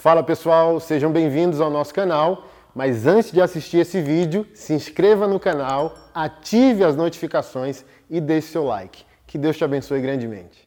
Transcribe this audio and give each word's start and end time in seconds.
Fala 0.00 0.22
pessoal, 0.22 0.80
sejam 0.80 1.12
bem-vindos 1.12 1.60
ao 1.60 1.70
nosso 1.70 1.92
canal. 1.92 2.50
Mas 2.74 3.06
antes 3.06 3.30
de 3.30 3.38
assistir 3.38 3.76
esse 3.76 4.00
vídeo, 4.00 4.48
se 4.54 4.72
inscreva 4.72 5.28
no 5.28 5.38
canal, 5.38 5.94
ative 6.14 6.82
as 6.82 6.96
notificações 6.96 7.84
e 8.08 8.18
deixe 8.18 8.48
seu 8.48 8.64
like. 8.64 9.04
Que 9.26 9.36
Deus 9.36 9.58
te 9.58 9.62
abençoe 9.62 10.00
grandemente. 10.00 10.66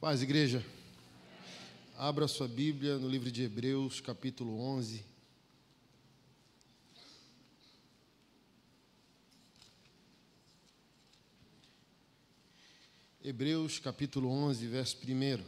Paz, 0.00 0.24
igreja. 0.24 0.60
Abra 1.96 2.26
sua 2.26 2.48
Bíblia 2.48 2.98
no 2.98 3.08
livro 3.08 3.30
de 3.30 3.44
Hebreus, 3.44 4.00
capítulo 4.00 4.60
11. 4.60 5.04
Hebreus, 13.22 13.78
capítulo 13.78 14.28
11, 14.28 14.66
verso 14.66 14.98
1. 15.06 15.44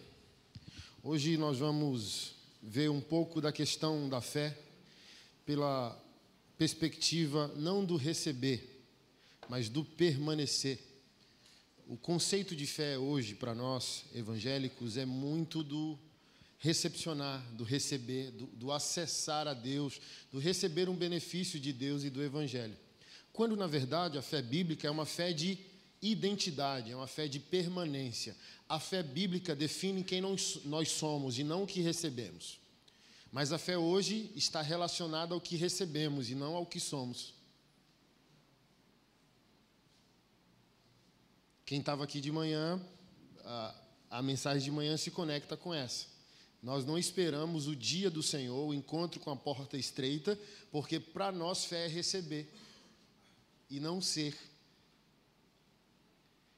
Hoje 1.03 1.37
nós 1.37 1.59
vamos 1.59 2.44
ver 2.67 2.91
um 2.91 3.01
pouco 3.01 3.41
da 3.41 3.53
questão 3.53 4.09
da 4.09 4.21
fé 4.21 4.57
pela 5.45 6.01
perspectiva 6.57 7.49
não 7.57 7.85
do 7.85 7.97
receber, 7.97 8.83
mas 9.49 9.69
do 9.69 9.85
permanecer. 9.85 10.79
O 11.87 11.97
conceito 11.97 12.57
de 12.57 12.67
fé 12.67 12.97
hoje 12.97 13.35
para 13.35 13.55
nós 13.55 14.05
evangélicos 14.15 14.97
é 14.97 15.05
muito 15.05 15.63
do 15.63 15.99
recepcionar, 16.59 17.45
do 17.53 17.63
receber, 17.63 18.31
do, 18.31 18.47
do, 18.47 18.73
acessar 18.73 19.47
a 19.47 19.53
Deus, 19.53 20.01
do 20.33 20.39
receber 20.39 20.89
um 20.89 20.97
benefício 20.97 21.61
de 21.61 21.75
Deus 21.75 22.05
e 22.05 22.09
do 22.09 22.23
Evangelho. 22.23 22.75
Quando, 23.35 23.55
na 23.55 23.67
verdade, 23.67 24.17
a 24.17 24.23
fé 24.23 24.41
bíblica 24.41 24.89
é 24.89 24.91
uma 24.91 25.05
fé 25.05 25.35
de 25.35 25.59
identidade, 26.11 26.91
é 26.91 26.97
uma 26.97 27.07
fé 27.07 27.27
de 27.27 27.41
permanência. 27.41 28.37
A 28.69 28.79
fé 28.79 29.03
bíblica 29.03 29.57
define 29.57 30.05
quem 30.05 30.21
nós 30.21 30.89
somos 30.91 31.39
e 31.39 31.45
não 31.45 31.63
o 31.63 31.67
que 31.67 31.81
recebemos. 31.81 32.59
Mas 33.33 33.53
a 33.53 33.59
fé 33.59 33.77
hoje 33.77 34.31
está 34.37 34.63
relacionada 34.63 35.35
ao 35.35 35.41
que 35.41 35.57
recebemos 35.57 36.31
e 36.31 36.35
não 36.35 36.55
ao 36.55 36.67
que 36.67 36.79
somos. 36.79 37.35
Quem 41.67 41.81
estava 41.81 42.05
aqui 42.05 42.21
de 42.21 42.31
manhã, 42.31 42.81
a, 43.45 43.75
a 44.11 44.23
mensagem 44.23 44.63
de 44.63 44.71
manhã 44.71 44.97
se 44.97 45.11
conecta 45.11 45.57
com 45.57 45.73
essa. 45.73 46.07
Nós 46.63 46.85
não 46.85 46.97
esperamos 46.97 47.67
o 47.67 47.75
dia 47.75 48.11
do 48.11 48.23
Senhor, 48.23 48.69
o 48.69 48.73
encontro 48.75 49.21
com 49.21 49.31
a 49.31 49.37
porta 49.37 49.77
estreita, 49.77 50.39
porque 50.71 51.01
para 51.01 51.33
nós 51.33 51.65
fé 51.65 51.87
é 51.87 51.89
receber 51.89 52.49
e 53.69 53.81
não 53.81 54.01
ser. 54.01 54.35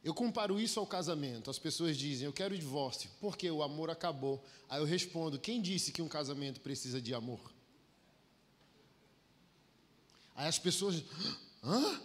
Eu 0.06 0.14
comparo 0.14 0.60
isso 0.60 0.78
ao 0.78 0.86
casamento. 0.86 1.50
As 1.50 1.58
pessoas 1.58 1.96
dizem, 1.96 2.26
eu 2.26 2.32
quero 2.32 2.56
divórcio, 2.56 3.10
porque 3.20 3.50
o 3.50 3.60
amor 3.60 3.90
acabou. 3.90 4.40
Aí 4.68 4.80
eu 4.80 4.84
respondo, 4.84 5.36
quem 5.36 5.60
disse 5.60 5.90
que 5.90 6.00
um 6.00 6.06
casamento 6.06 6.60
precisa 6.60 7.00
de 7.00 7.12
amor? 7.12 7.40
Aí 10.36 10.46
as 10.46 10.60
pessoas, 10.60 11.02
hã? 11.60 12.00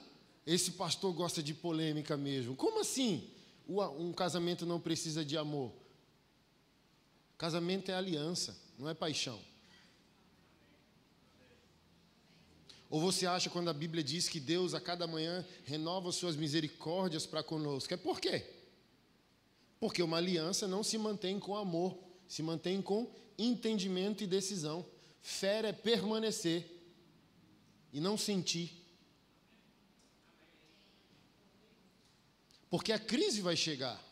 Esse 0.47 0.71
pastor 0.71 1.13
gosta 1.13 1.43
de 1.43 1.53
polêmica 1.53 2.17
mesmo. 2.17 2.55
Como 2.55 2.81
assim? 2.81 3.29
Um 3.67 4.11
casamento 4.11 4.65
não 4.65 4.79
precisa 4.79 5.23
de 5.23 5.37
amor. 5.37 5.71
Casamento 7.37 7.91
é 7.91 7.93
aliança, 7.93 8.57
não 8.79 8.89
é 8.89 8.95
paixão. 8.95 9.39
Ou 12.91 12.99
você 12.99 13.25
acha 13.25 13.49
quando 13.49 13.69
a 13.69 13.73
Bíblia 13.73 14.03
diz 14.03 14.27
que 14.27 14.37
Deus 14.37 14.73
a 14.73 14.81
cada 14.81 15.07
manhã 15.07 15.47
renova 15.63 16.11
suas 16.11 16.35
misericórdias 16.35 17.25
para 17.25 17.41
conosco? 17.41 17.93
É 17.93 17.97
por 17.97 18.19
quê? 18.19 18.45
Porque 19.79 20.03
uma 20.03 20.17
aliança 20.17 20.67
não 20.67 20.83
se 20.83 20.97
mantém 20.97 21.39
com 21.39 21.55
amor, 21.55 21.97
se 22.27 22.43
mantém 22.43 22.81
com 22.81 23.09
entendimento 23.37 24.25
e 24.25 24.27
decisão. 24.27 24.85
Fé 25.21 25.65
é 25.65 25.71
permanecer 25.71 26.69
e 27.93 28.01
não 28.01 28.17
sentir. 28.17 28.69
Porque 32.69 32.91
a 32.91 32.99
crise 32.99 33.39
vai 33.39 33.55
chegar. 33.55 34.03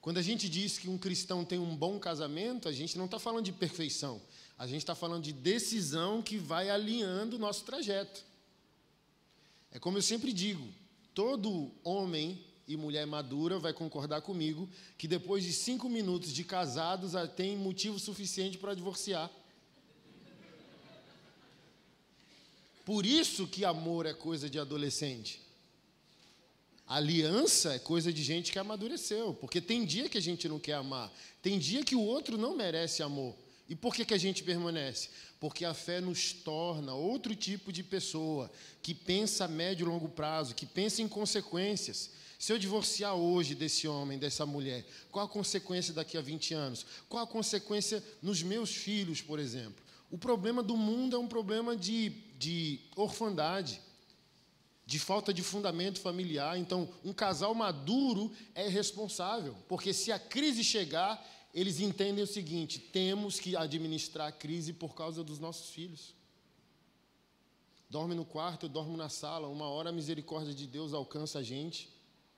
Quando 0.00 0.18
a 0.18 0.22
gente 0.22 0.48
diz 0.48 0.78
que 0.78 0.88
um 0.88 0.98
cristão 0.98 1.44
tem 1.44 1.58
um 1.58 1.74
bom 1.74 1.98
casamento, 1.98 2.68
a 2.68 2.72
gente 2.72 2.96
não 2.96 3.06
está 3.06 3.18
falando 3.18 3.44
de 3.44 3.52
perfeição. 3.52 4.22
A 4.56 4.66
gente 4.66 4.78
está 4.78 4.94
falando 4.94 5.24
de 5.24 5.32
decisão 5.32 6.22
que 6.22 6.36
vai 6.36 6.70
alinhando 6.70 7.36
o 7.36 7.38
nosso 7.38 7.64
trajeto. 7.64 8.24
É 9.72 9.78
como 9.78 9.98
eu 9.98 10.02
sempre 10.02 10.32
digo: 10.32 10.66
todo 11.12 11.72
homem 11.82 12.40
e 12.66 12.76
mulher 12.76 13.06
madura 13.06 13.58
vai 13.58 13.72
concordar 13.72 14.22
comigo 14.22 14.68
que 14.96 15.08
depois 15.08 15.44
de 15.44 15.52
cinco 15.52 15.88
minutos 15.88 16.32
de 16.32 16.44
casados 16.44 17.12
tem 17.36 17.56
motivo 17.56 17.98
suficiente 17.98 18.56
para 18.56 18.74
divorciar. 18.74 19.30
Por 22.84 23.04
isso 23.06 23.46
que 23.46 23.64
amor 23.64 24.06
é 24.06 24.12
coisa 24.12 24.48
de 24.48 24.58
adolescente. 24.58 25.40
Aliança 26.86 27.74
é 27.74 27.78
coisa 27.78 28.12
de 28.12 28.22
gente 28.22 28.52
que 28.52 28.58
amadureceu, 28.58 29.32
porque 29.34 29.58
tem 29.58 29.86
dia 29.86 30.08
que 30.08 30.18
a 30.18 30.22
gente 30.22 30.46
não 30.46 30.58
quer 30.58 30.74
amar, 30.74 31.10
tem 31.40 31.58
dia 31.58 31.82
que 31.82 31.96
o 31.96 32.02
outro 32.02 32.36
não 32.36 32.54
merece 32.54 33.02
amor. 33.02 33.34
E 33.68 33.74
por 33.74 33.94
que, 33.94 34.04
que 34.04 34.14
a 34.14 34.18
gente 34.18 34.42
permanece? 34.42 35.08
Porque 35.40 35.64
a 35.64 35.72
fé 35.72 36.00
nos 36.00 36.32
torna 36.32 36.94
outro 36.94 37.34
tipo 37.34 37.72
de 37.72 37.82
pessoa, 37.82 38.50
que 38.82 38.94
pensa 38.94 39.46
a 39.46 39.48
médio 39.48 39.86
e 39.86 39.88
longo 39.88 40.08
prazo, 40.08 40.54
que 40.54 40.66
pensa 40.66 41.00
em 41.00 41.08
consequências. 41.08 42.10
Se 42.38 42.52
eu 42.52 42.58
divorciar 42.58 43.14
hoje 43.14 43.54
desse 43.54 43.88
homem, 43.88 44.18
dessa 44.18 44.44
mulher, 44.44 44.84
qual 45.10 45.24
a 45.24 45.28
consequência 45.28 45.94
daqui 45.94 46.18
a 46.18 46.20
20 46.20 46.52
anos? 46.52 46.84
Qual 47.08 47.22
a 47.22 47.26
consequência 47.26 48.04
nos 48.20 48.42
meus 48.42 48.74
filhos, 48.74 49.22
por 49.22 49.38
exemplo? 49.38 49.82
O 50.10 50.18
problema 50.18 50.62
do 50.62 50.76
mundo 50.76 51.16
é 51.16 51.18
um 51.18 51.26
problema 51.26 51.74
de, 51.74 52.10
de 52.38 52.80
orfandade, 52.94 53.80
de 54.86 54.98
falta 54.98 55.32
de 55.32 55.42
fundamento 55.42 56.00
familiar. 56.00 56.58
Então, 56.58 56.88
um 57.02 57.12
casal 57.12 57.54
maduro 57.54 58.30
é 58.54 58.68
responsável, 58.68 59.56
porque 59.66 59.94
se 59.94 60.12
a 60.12 60.18
crise 60.18 60.62
chegar, 60.62 61.24
eles 61.54 61.78
entendem 61.78 62.24
o 62.24 62.26
seguinte: 62.26 62.78
temos 62.78 63.38
que 63.38 63.56
administrar 63.56 64.28
a 64.28 64.32
crise 64.32 64.72
por 64.72 64.94
causa 64.94 65.22
dos 65.22 65.38
nossos 65.38 65.70
filhos. 65.70 66.14
Dorme 67.88 68.14
no 68.14 68.24
quarto, 68.24 68.66
eu 68.66 68.68
dormo 68.68 68.96
na 68.96 69.08
sala, 69.08 69.46
uma 69.46 69.68
hora 69.68 69.90
a 69.90 69.92
misericórdia 69.92 70.52
de 70.52 70.66
Deus 70.66 70.92
alcança 70.92 71.38
a 71.38 71.42
gente. 71.42 71.88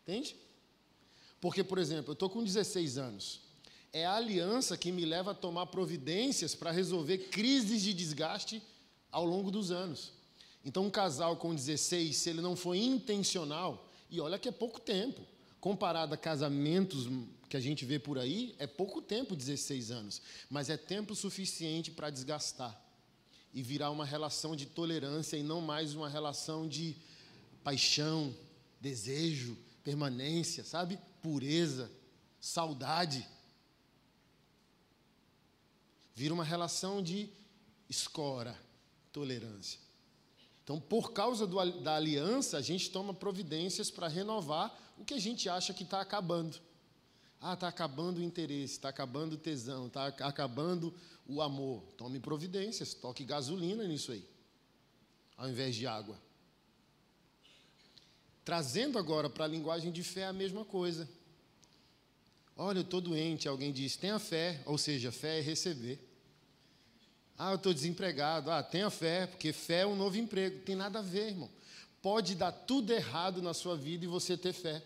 Entende? 0.03 0.37
Porque, 1.41 1.65
por 1.65 1.79
exemplo, 1.79 2.11
eu 2.11 2.13
estou 2.13 2.29
com 2.29 2.45
16 2.45 2.99
anos. 2.99 3.41
É 3.93 4.05
a 4.05 4.17
aliança 4.17 4.77
que 4.77 4.93
me 4.93 5.07
leva 5.07 5.31
a 5.31 5.35
tomar 5.35 5.67
providências 5.67 6.55
para 6.55 6.71
resolver 6.71 7.31
crises 7.31 7.83
de 7.83 7.95
desgaste 7.95 8.63
ao 9.11 9.25
longo 9.25 9.51
dos 9.51 9.71
anos. 9.71 10.13
Então, 10.63 10.85
um 10.85 10.91
casal 10.91 11.37
com 11.37 11.55
16, 11.55 12.15
se 12.15 12.29
ele 12.29 12.43
não 12.43 12.55
for 12.55 12.75
intencional, 12.75 13.89
e 14.11 14.21
olha 14.21 14.39
que 14.39 14.49
é 14.49 14.53
pouco 14.53 14.79
tempo, 14.79 15.23
comparado 15.61 16.13
a 16.13 16.19
casamentos 16.19 17.07
que 17.49 17.57
a 17.57 17.61
gente 17.61 17.85
vê 17.85 17.99
por 17.99 18.19
aí, 18.19 18.55
é 18.59 18.67
pouco 18.67 19.01
tempo 19.01 19.37
16 19.37 19.91
anos, 19.91 20.23
mas 20.51 20.69
é 20.69 20.77
tempo 20.77 21.15
suficiente 21.15 21.91
para 21.91 22.11
desgastar 22.11 22.81
e 23.55 23.63
virar 23.63 23.91
uma 23.91 24.05
relação 24.05 24.55
de 24.55 24.67
tolerância 24.67 25.37
e 25.37 25.43
não 25.43 25.61
mais 25.61 25.95
uma 25.95 26.09
relação 26.09 26.69
de 26.69 26.97
paixão, 27.65 28.35
desejo, 28.81 29.57
permanência, 29.83 30.65
sabe? 30.65 30.99
Pureza, 31.23 31.91
saudade. 32.41 33.27
Vira 36.15 36.35
uma 36.35 36.45
relação 36.45 37.03
de 37.03 37.31
escora, 37.89 38.59
tolerância. 39.13 39.81
Então, 40.63 40.81
por 40.81 41.13
causa 41.13 41.47
do, 41.47 41.65
da 41.81 41.95
aliança, 41.95 42.59
a 42.59 42.61
gente 42.61 42.91
toma 42.91 43.15
providências 43.15 43.91
para 43.91 44.09
renovar 44.09 44.77
o 44.99 45.05
que 45.05 45.15
a 45.15 45.19
gente 45.19 45.49
acha 45.49 45.73
que 45.73 45.85
está 45.85 46.01
acabando. 46.01 46.59
Ah, 47.41 47.55
está 47.55 47.69
acabando 47.69 48.19
o 48.19 48.23
interesse, 48.23 48.75
está 48.75 48.89
acabando 48.89 49.35
o 49.35 49.39
tesão, 49.39 49.87
está 49.87 50.07
acabando 50.07 50.93
o 51.27 51.43
amor. 51.43 51.83
Tome 51.97 52.19
providências, 52.19 52.95
toque 52.95 53.25
gasolina 53.25 53.85
nisso 53.87 54.13
aí, 54.13 54.25
ao 55.37 55.49
invés 55.49 55.75
de 55.75 55.87
água. 55.87 56.19
Trazendo 58.45 58.99
agora 58.99 59.29
para 59.29 59.45
a 59.45 59.49
linguagem 59.49 59.91
de 59.93 60.03
fé 60.03 60.27
a 60.27 60.33
mesma 60.33 60.65
coisa. 60.65 61.09
Olha, 62.57 62.79
eu 62.79 62.83
estou 62.83 63.01
doente, 63.01 63.49
alguém 63.49 63.73
diz, 63.73 63.97
tenha 63.97 64.19
fé, 64.19 64.63
ou 64.65 64.79
seja, 64.79 65.13
fé 65.13 65.39
é 65.39 65.43
receber. 65.43 66.01
Ah, 67.39 67.51
eu 67.51 67.57
estou 67.57 67.75
desempregado. 67.75 68.51
Ah, 68.51 68.63
tenha 68.63 68.89
fé, 68.89 69.27
porque 69.27 69.53
fé 69.53 69.81
é 69.81 69.87
um 69.87 69.95
novo 69.95 70.17
emprego. 70.17 70.61
Tem 70.61 70.75
nada 70.75 71.01
a 71.01 71.03
ver, 71.03 71.29
irmão. 71.29 71.51
Pode 72.01 72.35
dar 72.35 72.53
tudo 72.53 72.93
errado 72.93 73.43
na 73.43 73.53
sua 73.53 73.77
vida 73.77 74.05
e 74.05 74.09
você 74.09 74.37
ter 74.37 74.53
fé. 74.53 74.83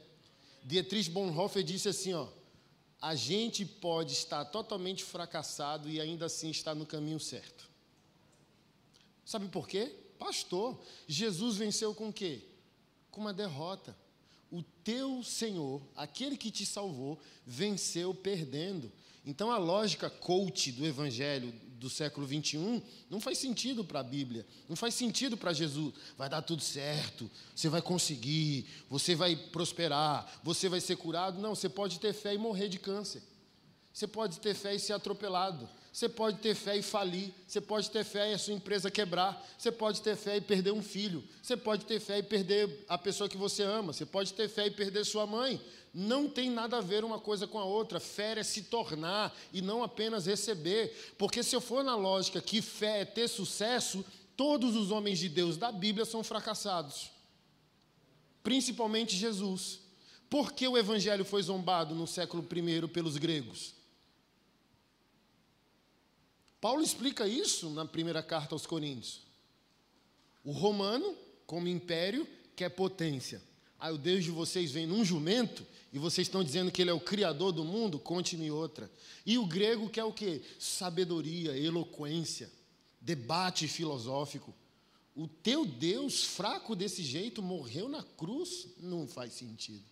Dietrich 0.64 1.10
Bonhoeffer 1.10 1.62
disse 1.62 1.88
assim, 1.88 2.12
ó, 2.12 2.26
a 3.00 3.14
gente 3.14 3.64
pode 3.64 4.12
estar 4.12 4.44
totalmente 4.44 5.02
fracassado 5.02 5.88
e 5.88 6.00
ainda 6.00 6.26
assim 6.26 6.50
estar 6.50 6.74
no 6.74 6.84
caminho 6.84 7.18
certo. 7.18 7.68
Sabe 9.24 9.48
por 9.48 9.66
quê? 9.66 9.94
Pastor, 10.18 10.78
Jesus 11.06 11.56
venceu 11.56 11.94
com 11.94 12.08
o 12.08 12.12
quê? 12.12 12.42
Com 13.10 13.22
uma 13.22 13.32
derrota. 13.32 13.96
O 14.50 14.62
teu 14.84 15.22
Senhor, 15.22 15.80
aquele 15.96 16.36
que 16.36 16.50
te 16.50 16.66
salvou, 16.66 17.18
venceu 17.46 18.12
perdendo. 18.12 18.92
Então 19.24 19.50
a 19.50 19.56
lógica 19.56 20.10
coach 20.10 20.72
do 20.72 20.84
evangelho 20.84 21.54
do 21.80 21.88
século 21.88 22.26
21 22.26 22.82
não 23.08 23.18
faz 23.18 23.38
sentido 23.38 23.82
para 23.82 24.00
a 24.00 24.02
Bíblia, 24.02 24.46
não 24.68 24.76
faz 24.76 24.94
sentido 24.94 25.34
para 25.34 25.52
Jesus. 25.54 25.94
Vai 26.16 26.28
dar 26.28 26.42
tudo 26.42 26.62
certo, 26.62 27.28
você 27.56 27.70
vai 27.70 27.80
conseguir, 27.80 28.66
você 28.88 29.14
vai 29.14 29.34
prosperar, 29.34 30.40
você 30.44 30.68
vai 30.68 30.80
ser 30.80 30.96
curado. 30.96 31.40
Não, 31.40 31.54
você 31.54 31.70
pode 31.70 31.98
ter 31.98 32.12
fé 32.12 32.34
e 32.34 32.38
morrer 32.38 32.68
de 32.68 32.78
câncer. 32.78 33.22
Você 33.92 34.06
pode 34.06 34.38
ter 34.40 34.54
fé 34.54 34.74
e 34.74 34.78
ser 34.78 34.92
atropelado. 34.92 35.68
Você 35.92 36.08
pode 36.08 36.38
ter 36.38 36.54
fé 36.54 36.76
e 36.76 36.82
falir. 36.82 37.32
Você 37.46 37.60
pode 37.60 37.90
ter 37.90 38.04
fé 38.04 38.30
e 38.30 38.34
a 38.34 38.38
sua 38.38 38.54
empresa 38.54 38.90
quebrar. 38.90 39.44
Você 39.58 39.72
pode 39.72 40.00
ter 40.02 40.16
fé 40.16 40.36
e 40.36 40.40
perder 40.40 40.72
um 40.72 40.82
filho. 40.82 41.24
Você 41.42 41.56
pode 41.56 41.84
ter 41.84 41.98
fé 41.98 42.18
e 42.18 42.22
perder 42.22 42.84
a 42.88 42.96
pessoa 42.96 43.28
que 43.28 43.36
você 43.36 43.64
ama. 43.64 43.92
Você 43.92 44.06
pode 44.06 44.32
ter 44.32 44.48
fé 44.48 44.66
e 44.66 44.70
perder 44.70 45.04
sua 45.04 45.26
mãe. 45.26 45.60
Não 45.92 46.28
tem 46.28 46.50
nada 46.50 46.78
a 46.78 46.80
ver 46.80 47.04
uma 47.04 47.18
coisa 47.18 47.46
com 47.46 47.58
a 47.58 47.64
outra. 47.64 47.98
Fé 47.98 48.38
é 48.38 48.42
se 48.42 48.62
tornar 48.62 49.36
e 49.52 49.60
não 49.60 49.82
apenas 49.82 50.26
receber. 50.26 51.14
Porque 51.18 51.42
se 51.42 51.54
eu 51.54 51.60
for 51.60 51.82
na 51.82 51.96
lógica 51.96 52.40
que 52.40 52.62
fé 52.62 53.00
é 53.00 53.04
ter 53.04 53.28
sucesso, 53.28 54.04
todos 54.36 54.76
os 54.76 54.90
homens 54.90 55.18
de 55.18 55.28
Deus 55.28 55.56
da 55.56 55.72
Bíblia 55.72 56.04
são 56.04 56.22
fracassados. 56.22 57.10
Principalmente 58.42 59.16
Jesus. 59.16 59.80
Por 60.28 60.52
que 60.52 60.66
o 60.68 60.78
evangelho 60.78 61.24
foi 61.24 61.42
zombado 61.42 61.92
no 61.92 62.06
século 62.06 62.46
I 62.54 62.88
pelos 62.88 63.16
gregos? 63.16 63.74
Paulo 66.60 66.82
explica 66.82 67.26
isso 67.26 67.70
na 67.70 67.84
primeira 67.84 68.22
carta 68.22 68.54
aos 68.54 68.64
Coríntios. 68.64 69.22
O 70.44 70.52
romano, 70.52 71.16
como 71.46 71.66
império, 71.66 72.28
quer 72.54 72.68
potência. 72.68 73.42
Aí 73.78 73.92
o 73.92 73.98
Deus 73.98 74.22
de 74.22 74.30
vocês 74.30 74.70
vem 74.70 74.86
num 74.86 75.04
jumento 75.04 75.66
e 75.92 75.98
vocês 75.98 76.28
estão 76.28 76.44
dizendo 76.44 76.70
que 76.70 76.80
ele 76.80 76.90
é 76.90 76.94
o 76.94 77.00
criador 77.00 77.52
do 77.52 77.64
mundo, 77.64 77.98
conte-me 77.98 78.50
outra. 78.50 78.90
E 79.26 79.36
o 79.36 79.46
grego 79.46 79.90
quer 79.90 80.04
o 80.04 80.12
quê? 80.12 80.40
Sabedoria, 80.58 81.56
eloquência, 81.56 82.50
debate 83.00 83.66
filosófico. 83.66 84.54
O 85.16 85.26
teu 85.26 85.66
Deus 85.66 86.22
fraco 86.24 86.76
desse 86.76 87.02
jeito 87.02 87.42
morreu 87.42 87.88
na 87.88 88.02
cruz? 88.02 88.68
Não 88.78 89.08
faz 89.08 89.32
sentido. 89.32 89.84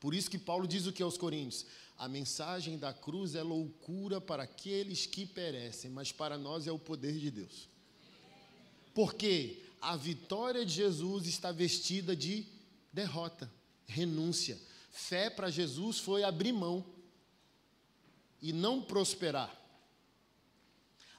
Por 0.00 0.14
isso 0.14 0.30
que 0.30 0.38
Paulo 0.38 0.66
diz 0.66 0.86
o 0.86 0.92
que 0.92 1.02
aos 1.02 1.18
Coríntios? 1.18 1.66
A 1.98 2.08
mensagem 2.08 2.78
da 2.78 2.94
cruz 2.94 3.34
é 3.34 3.42
loucura 3.42 4.20
para 4.20 4.44
aqueles 4.44 5.04
que 5.04 5.26
perecem, 5.26 5.90
mas 5.90 6.12
para 6.12 6.38
nós 6.38 6.66
é 6.66 6.72
o 6.72 6.78
poder 6.78 7.18
de 7.18 7.30
Deus. 7.30 7.68
Porque 8.94 9.62
a 9.80 9.96
vitória 9.96 10.64
de 10.64 10.72
Jesus 10.72 11.26
está 11.26 11.52
vestida 11.52 12.16
de 12.16 12.46
derrota, 12.92 13.52
renúncia. 13.86 14.58
Fé 14.98 15.30
para 15.30 15.48
Jesus 15.48 16.00
foi 16.00 16.24
abrir 16.24 16.52
mão 16.52 16.84
e 18.42 18.52
não 18.52 18.82
prosperar. 18.82 19.56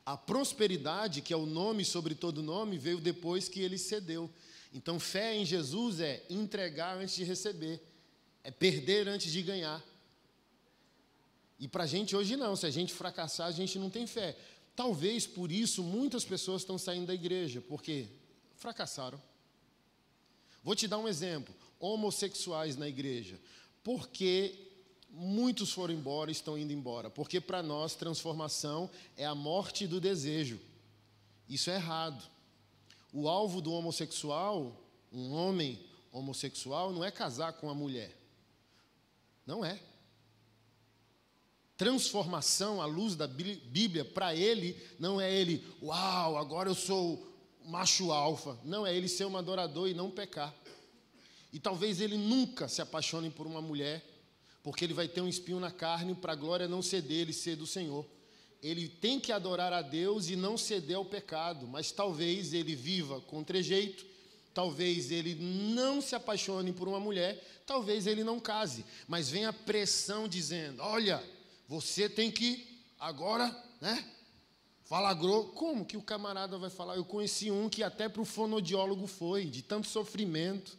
A 0.05 0.17
prosperidade, 0.17 1.21
que 1.21 1.33
é 1.33 1.37
o 1.37 1.45
nome 1.45 1.85
sobre 1.85 2.13
todo 2.13 2.43
nome, 2.43 2.77
veio 2.77 2.99
depois 2.99 3.47
que 3.47 3.61
ele 3.61 3.77
cedeu. 3.77 4.29
Então, 4.73 4.99
fé 4.99 5.33
em 5.33 5.45
Jesus 5.45 6.01
é 6.01 6.25
entregar 6.29 6.97
antes 6.97 7.15
de 7.15 7.23
receber, 7.23 7.81
é 8.43 8.51
perder 8.51 9.07
antes 9.07 9.31
de 9.31 9.41
ganhar. 9.41 9.81
E 11.57 11.65
para 11.65 11.85
a 11.85 11.87
gente 11.87 12.17
hoje 12.17 12.35
não, 12.35 12.57
se 12.57 12.65
a 12.65 12.69
gente 12.69 12.93
fracassar, 12.93 13.47
a 13.47 13.51
gente 13.51 13.79
não 13.79 13.89
tem 13.89 14.05
fé. 14.05 14.37
Talvez 14.75 15.25
por 15.25 15.53
isso 15.53 15.81
muitas 15.81 16.25
pessoas 16.25 16.63
estão 16.63 16.77
saindo 16.77 17.07
da 17.07 17.13
igreja, 17.13 17.61
porque 17.61 18.07
fracassaram. 18.57 19.21
Vou 20.61 20.75
te 20.75 20.85
dar 20.85 20.97
um 20.97 21.07
exemplo: 21.07 21.55
homossexuais 21.79 22.75
na 22.75 22.87
igreja. 22.87 23.39
Porque 23.83 24.55
muitos 25.09 25.71
foram 25.71 25.93
embora, 25.93 26.31
estão 26.31 26.57
indo 26.57 26.73
embora. 26.73 27.09
Porque 27.09 27.39
para 27.39 27.63
nós 27.63 27.95
transformação 27.95 28.89
é 29.17 29.25
a 29.25 29.35
morte 29.35 29.87
do 29.87 29.99
desejo. 29.99 30.59
Isso 31.47 31.69
é 31.69 31.75
errado. 31.75 32.23
O 33.11 33.27
alvo 33.27 33.61
do 33.61 33.73
homossexual, 33.73 34.75
um 35.11 35.31
homem 35.33 35.79
homossexual, 36.11 36.91
não 36.91 37.03
é 37.03 37.11
casar 37.11 37.53
com 37.53 37.69
a 37.69 37.73
mulher. 37.73 38.15
Não 39.45 39.65
é 39.65 39.79
transformação 41.79 42.81
à 42.81 42.85
luz 42.85 43.15
da 43.15 43.25
Bíblia, 43.25 44.03
para 44.03 44.35
ele, 44.35 44.75
não 44.99 45.19
é 45.19 45.33
ele, 45.33 45.65
uau, 45.81 46.37
agora 46.37 46.69
eu 46.69 46.75
sou 46.75 47.25
macho 47.63 48.11
alfa. 48.11 48.59
Não, 48.65 48.85
é 48.85 48.93
ele 48.93 49.07
ser 49.07 49.23
um 49.23 49.37
adorador 49.37 49.87
e 49.87 49.93
não 49.93 50.11
pecar. 50.11 50.53
E 51.51 51.59
talvez 51.59 51.99
ele 51.99 52.17
nunca 52.17 52.67
se 52.67 52.81
apaixone 52.81 53.29
por 53.29 53.47
uma 53.47 53.61
mulher, 53.61 54.05
porque 54.61 54.83
ele 54.83 54.93
vai 54.93 55.07
ter 55.07 55.21
um 55.21 55.27
espinho 55.27 55.59
na 55.59 55.71
carne 55.71 56.13
para 56.13 56.33
a 56.33 56.35
glória 56.35 56.67
não 56.67 56.81
ser 56.81 57.01
dele, 57.01 57.33
ser 57.33 57.55
do 57.55 57.65
Senhor. 57.65 58.05
Ele 58.61 58.87
tem 58.87 59.19
que 59.19 59.31
adorar 59.31 59.71
a 59.71 59.81
Deus 59.81 60.29
e 60.29 60.35
não 60.35 60.57
ceder 60.57 60.97
ao 60.97 61.05
pecado, 61.05 61.65
mas 61.65 61.91
talvez 61.91 62.53
ele 62.53 62.75
viva 62.75 63.21
com 63.21 63.43
trejeito, 63.43 64.05
talvez 64.53 65.11
ele 65.11 65.35
não 65.35 66.01
se 66.01 66.13
apaixone 66.13 66.73
por 66.73 66.87
uma 66.87 66.99
mulher, 66.99 67.41
talvez 67.65 68.05
ele 68.05 68.23
não 68.23 68.39
case, 68.39 68.85
mas 69.07 69.29
vem 69.29 69.45
a 69.45 69.53
pressão 69.53 70.27
dizendo: 70.27 70.81
olha, 70.81 71.23
você 71.67 72.09
tem 72.09 72.29
que 72.29 72.83
agora, 72.99 73.55
né? 73.79 74.05
Falagrou. 74.83 75.49
Como 75.49 75.85
que 75.85 75.95
o 75.95 76.01
camarada 76.01 76.57
vai 76.57 76.71
falar? 76.71 76.95
Eu 76.95 77.05
conheci 77.05 77.51
um 77.51 77.69
que 77.69 77.83
até 77.83 78.09
para 78.09 78.23
o 78.23 78.25
fonodiólogo 78.25 79.05
foi, 79.05 79.45
de 79.45 79.61
tanto 79.61 79.87
sofrimento. 79.87 80.75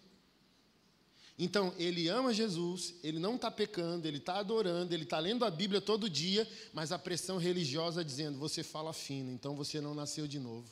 Então, 1.42 1.72
ele 1.78 2.06
ama 2.06 2.34
Jesus, 2.34 2.96
ele 3.02 3.18
não 3.18 3.36
está 3.36 3.50
pecando, 3.50 4.06
ele 4.06 4.18
está 4.18 4.34
adorando, 4.34 4.92
ele 4.92 5.04
está 5.04 5.18
lendo 5.18 5.42
a 5.42 5.50
Bíblia 5.50 5.80
todo 5.80 6.10
dia, 6.10 6.46
mas 6.70 6.92
a 6.92 6.98
pressão 6.98 7.38
religiosa 7.38 8.04
dizendo: 8.04 8.38
você 8.38 8.62
fala 8.62 8.92
fino, 8.92 9.32
então 9.32 9.56
você 9.56 9.80
não 9.80 9.94
nasceu 9.94 10.26
de 10.26 10.38
novo. 10.38 10.70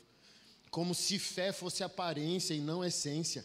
Como 0.69 0.93
se 0.93 1.17
fé 1.17 1.51
fosse 1.51 1.83
aparência 1.83 2.53
e 2.53 2.61
não 2.61 2.85
essência. 2.85 3.43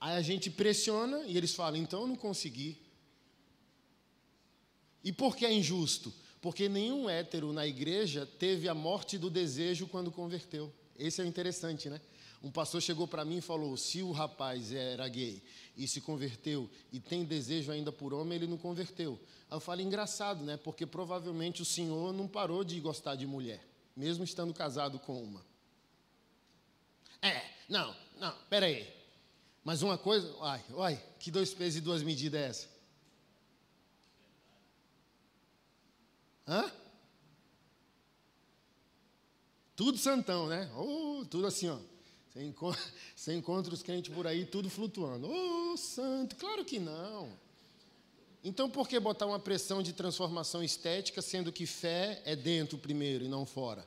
Aí 0.00 0.16
a 0.16 0.22
gente 0.22 0.50
pressiona 0.50 1.22
e 1.28 1.36
eles 1.36 1.54
falam: 1.54 1.80
então 1.80 2.00
eu 2.00 2.08
não 2.08 2.16
consegui. 2.16 2.82
E 5.04 5.12
por 5.12 5.36
que 5.36 5.46
é 5.46 5.52
injusto? 5.52 6.12
Porque 6.40 6.68
nenhum 6.68 7.08
hétero 7.08 7.52
na 7.52 7.64
igreja 7.64 8.26
teve 8.26 8.68
a 8.68 8.74
morte 8.74 9.16
do 9.16 9.30
desejo 9.30 9.86
quando 9.86 10.10
converteu. 10.10 10.74
Esse 10.98 11.20
é 11.20 11.24
o 11.24 11.26
interessante, 11.26 11.88
né? 11.88 12.00
Um 12.42 12.50
pastor 12.50 12.80
chegou 12.80 13.08
para 13.08 13.24
mim 13.24 13.38
e 13.38 13.40
falou: 13.40 13.76
se 13.76 14.02
o 14.02 14.12
rapaz 14.12 14.72
era 14.72 15.08
gay 15.08 15.42
e 15.76 15.88
se 15.88 16.00
converteu 16.00 16.70
e 16.92 17.00
tem 17.00 17.24
desejo 17.24 17.72
ainda 17.72 17.90
por 17.90 18.12
homem, 18.12 18.36
ele 18.36 18.46
não 18.46 18.58
converteu. 18.58 19.18
Aí 19.50 19.56
eu 19.56 19.60
falo: 19.60 19.80
engraçado, 19.80 20.44
né? 20.44 20.56
Porque 20.56 20.86
provavelmente 20.86 21.62
o 21.62 21.64
senhor 21.64 22.12
não 22.12 22.28
parou 22.28 22.62
de 22.62 22.78
gostar 22.80 23.14
de 23.14 23.26
mulher, 23.26 23.66
mesmo 23.96 24.24
estando 24.24 24.52
casado 24.54 24.98
com 24.98 25.22
uma. 25.22 25.44
É, 27.22 27.42
não, 27.68 27.94
não, 28.20 28.34
peraí. 28.48 28.94
Mas 29.64 29.82
uma 29.82 29.98
coisa, 29.98 30.32
ai, 30.42 30.64
ai, 30.78 31.04
que 31.18 31.30
dois 31.30 31.52
pesos 31.52 31.78
e 31.78 31.80
duas 31.80 32.02
medidas 32.02 32.40
é 32.40 32.46
essa? 32.46 32.68
Hã? 36.46 36.72
Tudo 39.76 39.98
santão, 39.98 40.48
né? 40.48 40.70
Oh, 40.74 41.24
tudo 41.30 41.46
assim, 41.46 41.68
ó. 41.68 41.78
Você 42.32 42.42
encontra, 42.42 42.82
você 43.14 43.34
encontra 43.34 43.72
os 43.72 43.82
crentes 43.82 44.12
por 44.12 44.26
aí, 44.26 44.44
tudo 44.44 44.68
flutuando. 44.68 45.30
Oh, 45.30 45.76
santo, 45.76 46.34
claro 46.36 46.64
que 46.64 46.78
não. 46.78 47.30
Então, 48.42 48.70
por 48.70 48.88
que 48.88 48.98
botar 48.98 49.26
uma 49.26 49.38
pressão 49.38 49.82
de 49.82 49.92
transformação 49.92 50.62
estética, 50.62 51.20
sendo 51.20 51.52
que 51.52 51.66
fé 51.66 52.22
é 52.24 52.34
dentro 52.34 52.78
primeiro 52.78 53.24
e 53.24 53.28
não 53.28 53.44
fora? 53.44 53.86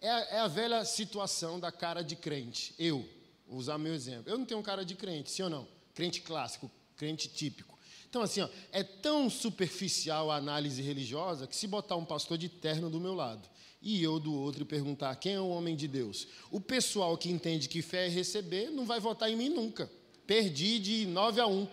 É 0.00 0.10
a, 0.10 0.20
é 0.20 0.38
a 0.40 0.48
velha 0.48 0.84
situação 0.84 1.58
da 1.58 1.72
cara 1.72 2.02
de 2.02 2.14
crente. 2.14 2.74
Eu, 2.78 3.08
Vou 3.46 3.58
usar 3.58 3.78
meu 3.78 3.94
exemplo. 3.94 4.30
Eu 4.32 4.38
não 4.38 4.44
tenho 4.44 4.62
cara 4.62 4.84
de 4.84 4.94
crente, 4.94 5.30
sim 5.30 5.42
ou 5.42 5.50
não? 5.50 5.68
Crente 5.94 6.20
clássico, 6.22 6.70
crente 6.96 7.28
típico. 7.28 7.78
Então, 8.08 8.22
assim, 8.22 8.40
ó, 8.40 8.48
é 8.72 8.82
tão 8.82 9.28
superficial 9.28 10.30
a 10.30 10.36
análise 10.36 10.80
religiosa 10.80 11.46
que 11.46 11.56
se 11.56 11.66
botar 11.66 11.96
um 11.96 12.04
pastor 12.04 12.38
de 12.38 12.48
terno 12.48 12.88
do 12.88 13.00
meu 13.00 13.14
lado 13.14 13.48
e 13.84 14.02
eu 14.02 14.18
do 14.18 14.34
outro 14.34 14.62
e 14.62 14.64
perguntar 14.64 15.14
quem 15.16 15.34
é 15.34 15.40
o 15.40 15.50
homem 15.50 15.76
de 15.76 15.86
Deus, 15.86 16.26
o 16.50 16.58
pessoal 16.58 17.18
que 17.18 17.30
entende 17.30 17.68
que 17.68 17.82
fé 17.82 18.06
é 18.06 18.08
receber 18.08 18.70
não 18.70 18.86
vai 18.86 18.98
votar 18.98 19.30
em 19.30 19.36
mim 19.36 19.50
nunca. 19.50 19.90
Perdi 20.26 20.78
de 20.78 21.06
9 21.06 21.40
a 21.40 21.46
1. 21.46 21.68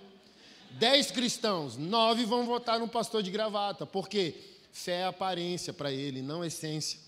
Dez 0.71 1.09
cristãos, 1.09 1.77
nove 1.77 2.25
vão 2.25 2.45
votar 2.45 2.79
no 2.79 2.87
pastor 2.87 3.23
de 3.23 3.31
gravata, 3.31 3.85
porque 3.85 4.35
fé 4.71 4.99
é 4.99 5.05
aparência 5.05 5.73
para 5.73 5.91
ele, 5.91 6.21
não 6.21 6.43
essência. 6.43 6.99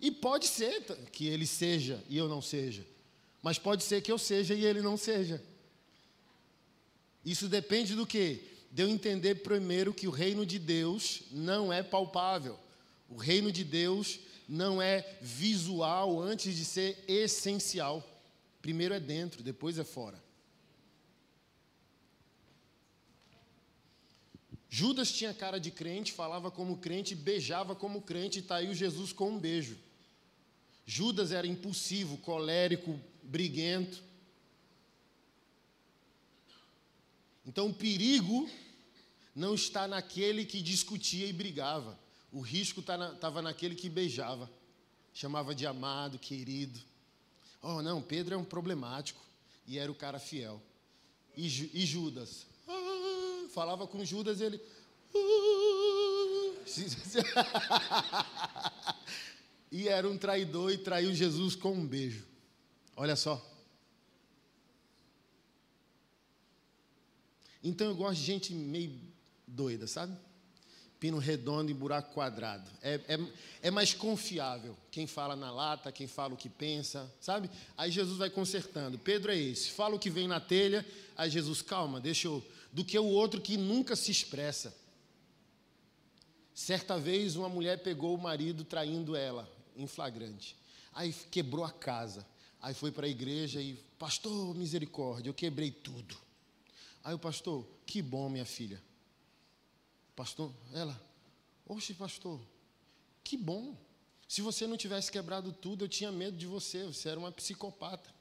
E 0.00 0.10
pode 0.10 0.46
ser 0.46 0.82
que 1.12 1.26
ele 1.26 1.46
seja 1.46 2.02
e 2.08 2.16
eu 2.16 2.28
não 2.28 2.42
seja. 2.42 2.84
Mas 3.42 3.58
pode 3.58 3.84
ser 3.84 4.02
que 4.02 4.10
eu 4.10 4.18
seja 4.18 4.54
e 4.54 4.64
ele 4.64 4.80
não 4.80 4.96
seja. 4.96 5.42
Isso 7.24 7.48
depende 7.48 7.94
do 7.94 8.06
que? 8.06 8.57
De 8.70 8.82
eu 8.82 8.88
entender 8.88 9.36
primeiro 9.36 9.94
que 9.94 10.06
o 10.06 10.10
reino 10.10 10.44
de 10.44 10.58
Deus 10.58 11.22
não 11.30 11.72
é 11.72 11.82
palpável. 11.82 12.58
O 13.08 13.16
reino 13.16 13.50
de 13.50 13.64
Deus 13.64 14.20
não 14.48 14.80
é 14.80 15.16
visual 15.20 16.20
antes 16.20 16.56
de 16.56 16.64
ser 16.64 17.02
essencial. 17.08 18.06
Primeiro 18.60 18.94
é 18.94 19.00
dentro, 19.00 19.42
depois 19.42 19.78
é 19.78 19.84
fora. 19.84 20.22
Judas 24.70 25.10
tinha 25.10 25.32
cara 25.32 25.58
de 25.58 25.70
crente, 25.70 26.12
falava 26.12 26.50
como 26.50 26.76
crente, 26.76 27.14
beijava 27.14 27.74
como 27.74 28.02
crente, 28.02 28.44
e 28.46 28.52
aí 28.52 28.68
o 28.68 28.74
Jesus 28.74 29.12
com 29.12 29.30
um 29.30 29.38
beijo. 29.38 29.78
Judas 30.84 31.32
era 31.32 31.46
impulsivo, 31.46 32.18
colérico, 32.18 32.98
briguento. 33.22 34.02
Então 37.48 37.66
o 37.68 37.74
perigo 37.74 38.46
não 39.34 39.54
está 39.54 39.88
naquele 39.88 40.44
que 40.44 40.60
discutia 40.60 41.26
e 41.26 41.32
brigava. 41.32 41.98
O 42.30 42.40
risco 42.42 42.80
estava 42.80 43.14
tá 43.14 43.40
naquele 43.40 43.74
que 43.74 43.88
beijava, 43.88 44.50
chamava 45.14 45.54
de 45.54 45.66
amado, 45.66 46.18
querido. 46.18 46.78
Oh, 47.62 47.80
não, 47.80 48.02
Pedro 48.02 48.34
é 48.34 48.36
um 48.36 48.44
problemático 48.44 49.24
e 49.66 49.78
era 49.78 49.90
o 49.90 49.94
cara 49.94 50.18
fiel. 50.18 50.62
E, 51.34 51.46
e 51.72 51.86
Judas? 51.86 52.46
Ah, 52.68 53.46
falava 53.54 53.86
com 53.86 54.04
Judas 54.04 54.40
e 54.40 54.44
ele. 54.44 54.60
Ah, 55.14 56.52
e 59.72 59.88
era 59.88 60.06
um 60.06 60.18
traidor 60.18 60.70
e 60.70 60.76
traiu 60.76 61.14
Jesus 61.14 61.56
com 61.56 61.72
um 61.72 61.86
beijo. 61.86 62.26
Olha 62.94 63.16
só. 63.16 63.42
Então 67.68 67.86
eu 67.86 67.94
gosto 67.94 68.18
de 68.18 68.24
gente 68.24 68.54
meio 68.54 68.98
doida, 69.46 69.86
sabe? 69.86 70.16
Pino 70.98 71.18
redondo 71.18 71.70
e 71.70 71.74
buraco 71.74 72.14
quadrado. 72.14 72.68
É, 72.82 72.94
é, 73.06 73.18
é, 73.62 73.70
mais 73.70 73.92
confiável 73.92 74.74
quem 74.90 75.06
fala 75.06 75.36
na 75.36 75.50
lata, 75.50 75.92
quem 75.92 76.06
fala 76.06 76.32
o 76.32 76.36
que 76.36 76.48
pensa, 76.48 77.12
sabe? 77.20 77.50
Aí 77.76 77.90
Jesus 77.90 78.16
vai 78.16 78.30
consertando. 78.30 78.98
Pedro 78.98 79.30
é 79.30 79.36
esse, 79.36 79.70
fala 79.70 79.94
o 79.94 79.98
que 79.98 80.08
vem 80.08 80.26
na 80.26 80.40
telha, 80.40 80.84
aí 81.16 81.30
Jesus, 81.30 81.60
calma, 81.60 82.00
deixa 82.00 82.26
eu. 82.26 82.42
Do 82.72 82.84
que 82.84 82.98
o 82.98 83.04
outro 83.04 83.40
que 83.40 83.56
nunca 83.56 83.94
se 83.94 84.10
expressa. 84.10 84.74
Certa 86.54 86.98
vez 86.98 87.36
uma 87.36 87.48
mulher 87.48 87.82
pegou 87.82 88.14
o 88.14 88.20
marido 88.20 88.64
traindo 88.64 89.14
ela, 89.14 89.48
em 89.76 89.86
flagrante. 89.86 90.56
Aí 90.92 91.12
quebrou 91.30 91.64
a 91.64 91.70
casa. 91.70 92.26
Aí 92.60 92.74
foi 92.74 92.90
para 92.90 93.06
a 93.06 93.10
igreja 93.10 93.60
e, 93.60 93.74
pastor, 93.98 94.54
misericórdia, 94.54 95.28
eu 95.28 95.34
quebrei 95.34 95.70
tudo. 95.70 96.27
Aí 97.08 97.14
o 97.14 97.18
pastor, 97.18 97.66
que 97.86 98.02
bom, 98.02 98.28
minha 98.28 98.44
filha. 98.44 98.78
Pastor, 100.14 100.52
ela, 100.74 100.94
oxe, 101.66 101.94
pastor, 101.94 102.38
que 103.24 103.34
bom. 103.34 103.74
Se 104.28 104.42
você 104.42 104.66
não 104.66 104.76
tivesse 104.76 105.10
quebrado 105.10 105.50
tudo, 105.50 105.86
eu 105.86 105.88
tinha 105.88 106.12
medo 106.12 106.36
de 106.36 106.46
você, 106.46 106.84
você 106.84 107.08
era 107.08 107.18
uma 107.18 107.32
psicopata. 107.32 108.14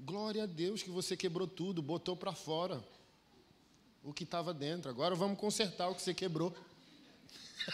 Glória 0.00 0.44
a 0.44 0.46
Deus 0.46 0.82
que 0.82 0.88
você 0.88 1.18
quebrou 1.18 1.46
tudo, 1.46 1.82
botou 1.82 2.16
para 2.16 2.32
fora 2.32 2.82
o 4.02 4.14
que 4.14 4.24
estava 4.24 4.54
dentro. 4.54 4.88
Agora 4.88 5.14
vamos 5.14 5.38
consertar 5.38 5.90
o 5.90 5.94
que 5.94 6.00
você 6.00 6.14
quebrou. 6.14 6.56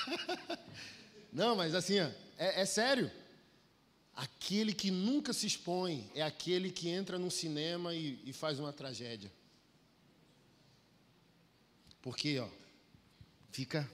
não, 1.33 1.55
mas 1.55 1.77
assim, 1.77 2.00
é, 2.00 2.61
é 2.62 2.67
sério. 2.67 3.09
Aquele 4.17 4.75
que 4.75 4.91
nunca 4.91 5.33
se 5.33 5.47
expõe 5.47 6.11
é 6.12 6.23
aquele 6.23 6.73
que 6.73 6.89
entra 6.89 7.21
no 7.21 7.31
cinema 7.31 7.95
e, 7.95 8.21
e 8.25 8.33
faz 8.33 8.59
uma 8.59 8.73
tragédia. 8.73 9.31
Porque, 12.02 12.38
ó, 12.38 12.49
fica. 13.50 13.90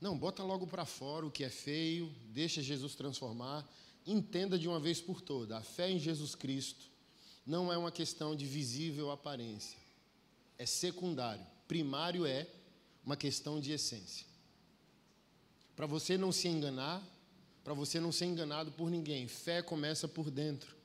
Não, 0.00 0.18
bota 0.18 0.42
logo 0.42 0.66
para 0.66 0.84
fora 0.84 1.26
o 1.26 1.30
que 1.30 1.44
é 1.44 1.50
feio, 1.50 2.12
deixa 2.32 2.60
Jesus 2.60 2.94
transformar. 2.94 3.66
Entenda 4.06 4.58
de 4.58 4.66
uma 4.66 4.80
vez 4.80 5.00
por 5.00 5.20
toda: 5.20 5.58
a 5.58 5.62
fé 5.62 5.90
em 5.90 5.98
Jesus 5.98 6.34
Cristo 6.34 6.90
não 7.46 7.72
é 7.72 7.76
uma 7.76 7.92
questão 7.92 8.34
de 8.34 8.46
visível 8.46 9.10
aparência, 9.10 9.78
é 10.58 10.66
secundário. 10.66 11.46
Primário 11.68 12.26
é 12.26 12.46
uma 13.04 13.16
questão 13.16 13.60
de 13.60 13.72
essência. 13.72 14.26
Para 15.74 15.86
você 15.86 16.18
não 16.18 16.30
se 16.30 16.48
enganar, 16.48 17.02
para 17.64 17.74
você 17.74 17.98
não 17.98 18.12
ser 18.12 18.26
enganado 18.26 18.72
por 18.72 18.90
ninguém, 18.90 19.26
fé 19.26 19.62
começa 19.62 20.06
por 20.06 20.30
dentro. 20.30 20.81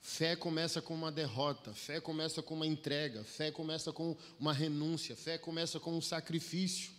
Fé 0.00 0.36
começa 0.36 0.80
com 0.80 0.94
uma 0.94 1.10
derrota, 1.10 1.74
fé 1.74 2.00
começa 2.00 2.42
com 2.42 2.54
uma 2.54 2.66
entrega, 2.66 3.24
fé 3.24 3.50
começa 3.50 3.92
com 3.92 4.16
uma 4.38 4.52
renúncia, 4.52 5.16
fé 5.16 5.36
começa 5.36 5.80
com 5.80 5.96
um 5.96 6.00
sacrifício. 6.00 6.92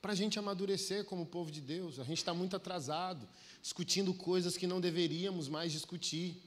Para 0.00 0.12
a 0.12 0.16
gente 0.16 0.36
amadurecer 0.36 1.04
como 1.04 1.24
povo 1.24 1.50
de 1.50 1.60
Deus, 1.60 2.00
a 2.00 2.04
gente 2.04 2.18
está 2.18 2.34
muito 2.34 2.56
atrasado, 2.56 3.28
discutindo 3.62 4.12
coisas 4.12 4.56
que 4.56 4.66
não 4.66 4.80
deveríamos 4.80 5.48
mais 5.48 5.70
discutir. 5.70 6.42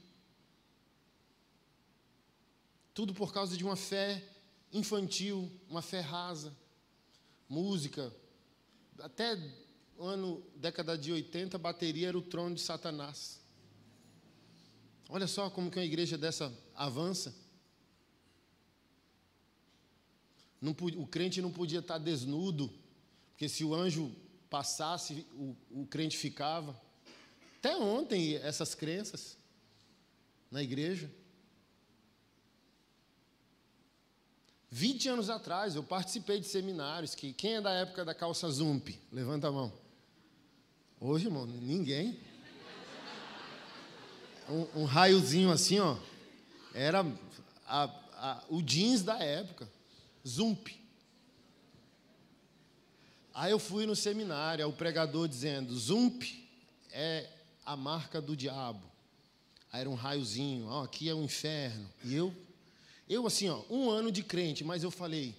Tudo 2.92 3.14
por 3.14 3.32
causa 3.32 3.56
de 3.56 3.64
uma 3.64 3.76
fé 3.76 4.22
infantil, 4.70 5.50
uma 5.70 5.80
fé 5.80 6.00
rasa. 6.00 6.54
Música, 7.48 8.14
até 8.98 9.38
ano, 9.98 10.42
década 10.56 10.96
de 10.96 11.12
80, 11.12 11.58
bateria 11.58 12.08
era 12.08 12.18
o 12.18 12.22
trono 12.22 12.54
de 12.54 12.60
Satanás. 12.60 13.40
Olha 15.08 15.26
só 15.26 15.48
como 15.48 15.70
que 15.70 15.78
uma 15.78 15.84
igreja 15.84 16.18
dessa 16.18 16.52
avança. 16.74 17.34
Não, 20.60 20.72
o 20.72 21.06
crente 21.06 21.40
não 21.40 21.52
podia 21.52 21.78
estar 21.78 21.98
desnudo, 21.98 22.72
porque 23.30 23.48
se 23.48 23.64
o 23.64 23.74
anjo 23.74 24.14
passasse, 24.50 25.26
o, 25.34 25.56
o 25.70 25.86
crente 25.86 26.16
ficava. 26.16 26.80
Até 27.58 27.76
ontem, 27.76 28.34
essas 28.36 28.74
crenças 28.74 29.36
na 30.50 30.62
igreja. 30.62 31.10
20 34.70 35.08
anos 35.08 35.30
atrás, 35.30 35.74
eu 35.74 35.82
participei 35.82 36.40
de 36.40 36.46
seminários 36.46 37.14
que 37.14 37.32
quem 37.32 37.54
é 37.54 37.60
da 37.60 37.70
época 37.72 38.04
da 38.04 38.14
calça 38.14 38.50
Zump? 38.50 38.88
Levanta 39.10 39.48
a 39.48 39.52
mão. 39.52 39.85
Hoje, 40.98 41.26
irmão, 41.26 41.44
ninguém. 41.46 42.18
Um, 44.48 44.80
um 44.80 44.84
raiozinho 44.84 45.50
assim, 45.50 45.78
ó. 45.78 45.98
Era 46.72 47.04
a, 47.66 47.84
a, 48.14 48.44
o 48.48 48.62
jeans 48.62 49.02
da 49.02 49.18
época. 49.18 49.70
Zump. 50.26 50.68
Aí 53.34 53.50
eu 53.50 53.58
fui 53.58 53.84
no 53.84 53.94
seminário, 53.94 54.66
o 54.66 54.72
pregador 54.72 55.28
dizendo: 55.28 55.76
Zump 55.76 56.22
é 56.90 57.28
a 57.66 57.76
marca 57.76 58.18
do 58.18 58.34
diabo. 58.34 58.90
Aí 59.70 59.82
era 59.82 59.90
um 59.90 59.94
raiozinho, 59.94 60.66
ó, 60.66 60.84
aqui 60.84 61.10
é 61.10 61.14
o 61.14 61.22
inferno. 61.22 61.86
E 62.04 62.14
eu, 62.14 62.34
eu 63.06 63.26
assim, 63.26 63.50
ó, 63.50 63.62
um 63.68 63.90
ano 63.90 64.10
de 64.10 64.22
crente, 64.22 64.64
mas 64.64 64.82
eu 64.82 64.90
falei: 64.90 65.36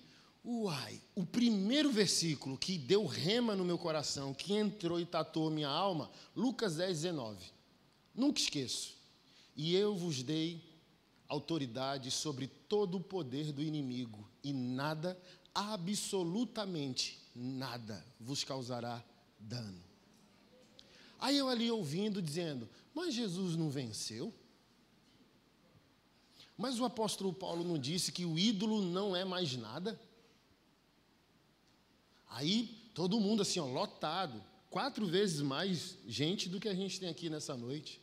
Uai, 0.49 1.01
o 1.13 1.25
primeiro 1.25 1.91
versículo 1.91 2.57
que 2.57 2.77
deu 2.77 3.05
rema 3.05 3.53
no 3.53 3.65
meu 3.65 3.77
coração, 3.77 4.33
que 4.33 4.53
entrou 4.53 4.97
e 4.97 5.05
tatuou 5.05 5.49
minha 5.49 5.67
alma, 5.67 6.09
Lucas 6.33 6.77
10, 6.77 7.01
19. 7.01 7.51
Nunca 8.15 8.39
esqueço. 8.39 8.95
E 9.57 9.75
eu 9.75 9.93
vos 9.93 10.23
dei 10.23 10.63
autoridade 11.27 12.09
sobre 12.11 12.47
todo 12.47 12.95
o 12.95 13.03
poder 13.03 13.51
do 13.51 13.61
inimigo, 13.61 14.25
e 14.41 14.53
nada, 14.53 15.21
absolutamente 15.53 17.19
nada, 17.35 18.01
vos 18.17 18.45
causará 18.45 19.03
dano. 19.37 19.83
Aí 21.19 21.37
eu 21.37 21.49
ali 21.49 21.69
ouvindo, 21.69 22.21
dizendo: 22.21 22.69
Mas 22.95 23.13
Jesus 23.13 23.57
não 23.57 23.69
venceu? 23.69 24.33
Mas 26.57 26.79
o 26.79 26.85
apóstolo 26.85 27.33
Paulo 27.33 27.65
não 27.65 27.77
disse 27.77 28.13
que 28.13 28.23
o 28.23 28.39
ídolo 28.39 28.81
não 28.81 29.13
é 29.13 29.25
mais 29.25 29.53
nada? 29.57 29.99
Aí 32.29 32.75
todo 32.93 33.19
mundo 33.19 33.41
assim, 33.41 33.59
ó, 33.59 33.65
lotado, 33.65 34.43
quatro 34.69 35.05
vezes 35.05 35.41
mais 35.41 35.97
gente 36.07 36.49
do 36.49 36.59
que 36.59 36.67
a 36.67 36.75
gente 36.75 36.99
tem 36.99 37.09
aqui 37.09 37.29
nessa 37.29 37.55
noite. 37.55 38.01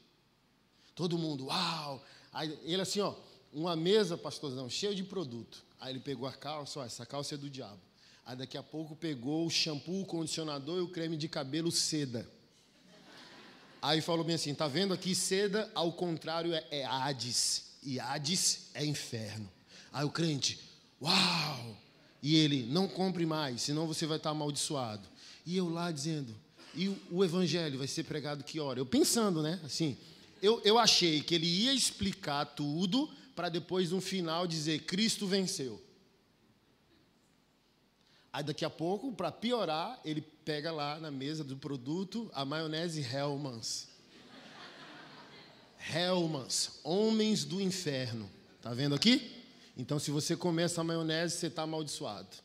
Todo 0.95 1.19
mundo, 1.19 1.47
uau! 1.47 2.05
Aí 2.33 2.59
ele 2.65 2.83
assim, 2.83 3.01
ó, 3.01 3.15
uma 3.53 3.77
mesa, 3.77 4.17
pastorzão, 4.17 4.69
cheia 4.69 4.95
de 4.95 5.05
produto. 5.05 5.65
Aí 5.81 5.93
ele 5.93 6.01
pegou 6.01 6.27
a 6.27 6.33
calça, 6.33 6.81
ó, 6.81 6.85
essa 6.85 7.05
calça 7.05 7.35
é 7.35 7.39
do 7.39 7.51
diabo. 7.51 7.81
Aí 8.27 8.37
daqui 8.37 8.57
a 8.57 8.63
pouco 8.63 8.97
pegou 8.97 9.47
o 9.47 9.51
shampoo, 9.51 10.03
o 10.03 10.07
condicionador 10.07 10.79
e 10.79 10.83
o 10.83 10.89
creme 10.89 11.17
de 11.17 11.29
cabelo 11.29 11.71
seda. 11.71 12.27
Aí 13.83 14.01
falou 14.01 14.25
bem 14.25 14.37
assim, 14.37 14.55
tá 14.55 14.67
vendo 14.67 14.95
aqui 14.95 15.15
seda, 15.15 15.71
ao 15.75 15.93
contrário 15.93 16.55
é, 16.55 16.65
é 16.71 16.85
Hades. 16.87 17.75
E 17.83 18.01
Hades 18.01 18.71
é 18.73 18.85
inferno. 18.85 19.51
Aí 19.93 20.05
o 20.05 20.11
crente, 20.11 20.59
uau! 21.03 21.84
E 22.25 22.37
ele, 22.37 22.63
não 22.63 22.89
compre 22.89 23.27
mais, 23.27 23.61
senão 23.61 23.87
você 23.87 24.07
vai 24.07 24.17
estar 24.17 24.31
amaldiçoado. 24.31 25.07
E 25.45 25.59
eu 25.59 25.69
lá 25.69 25.93
dizendo, 25.93 26.35
e 26.75 26.89
o, 27.11 27.23
evangelho 27.23 27.77
vai 27.77 27.87
ser 27.87 28.05
pregado 28.05 28.43
que 28.43 28.59
hora? 28.59 28.81
Eu 28.81 28.87
pensando, 28.87 29.43
né? 29.43 29.61
Assim, 29.63 29.95
eu, 30.41 30.59
eu 30.65 30.79
achei 30.79 31.21
que 31.21 31.35
ele 31.35 31.47
ia 31.47 31.75
explicar 31.75 32.47
tudo 32.47 33.11
para 33.37 33.51
depois, 33.51 33.91
no 33.91 34.01
final, 34.01 34.47
dizer: 34.47 34.85
Cristo 34.85 35.27
venceu. 35.27 35.79
Aí 38.33 38.43
daqui 38.43 38.65
a 38.65 38.71
pouco, 38.71 39.13
para 39.13 39.31
piorar, 39.31 40.01
ele 40.03 40.23
pega 40.23 40.73
lá 40.73 40.99
na 40.99 41.11
mesa 41.11 41.45
do 41.45 41.59
produto 41.59 42.31
a 42.33 42.43
maionese 42.43 43.03
Hellmann's. 43.03 43.87
Hellmann's, 45.95 46.81
homens 46.83 47.45
do 47.45 47.61
inferno. 47.61 48.31
Tá 48.63 48.73
vendo 48.73 48.95
aqui? 48.95 49.34
Então, 49.77 49.99
se 49.99 50.11
você 50.11 50.37
comer 50.37 50.65
essa 50.65 50.85
maionese, 50.85 51.37
você 51.37 51.47
está 51.49 51.63
amaldiçoado. 51.63 52.37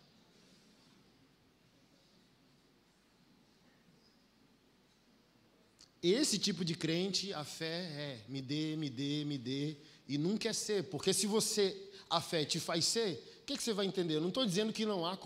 Esse 6.01 6.39
tipo 6.39 6.63
de 6.63 6.75
crente, 6.75 7.33
a 7.33 7.43
fé 7.43 7.65
é 7.65 8.19
me 8.27 8.41
dê, 8.41 8.75
me 8.75 8.89
dê, 8.89 9.25
me 9.25 9.37
dê, 9.37 9.75
e 10.07 10.17
nunca 10.17 10.49
é 10.49 10.53
ser, 10.53 10.83
porque 10.85 11.13
se 11.13 11.27
você, 11.27 11.75
a 12.09 12.21
fé 12.21 12.45
te 12.45 12.59
faz 12.59 12.85
ser, 12.85 13.21
que, 13.49 13.57
que 13.57 13.63
você 13.63 13.73
vai 13.73 13.87
entender? 13.87 14.15
Eu 14.15 14.21
não 14.21 14.27
estou 14.27 14.45
dizendo 14.45 14.71
que 14.71 14.85
não 14.85 15.03
há 15.03 15.17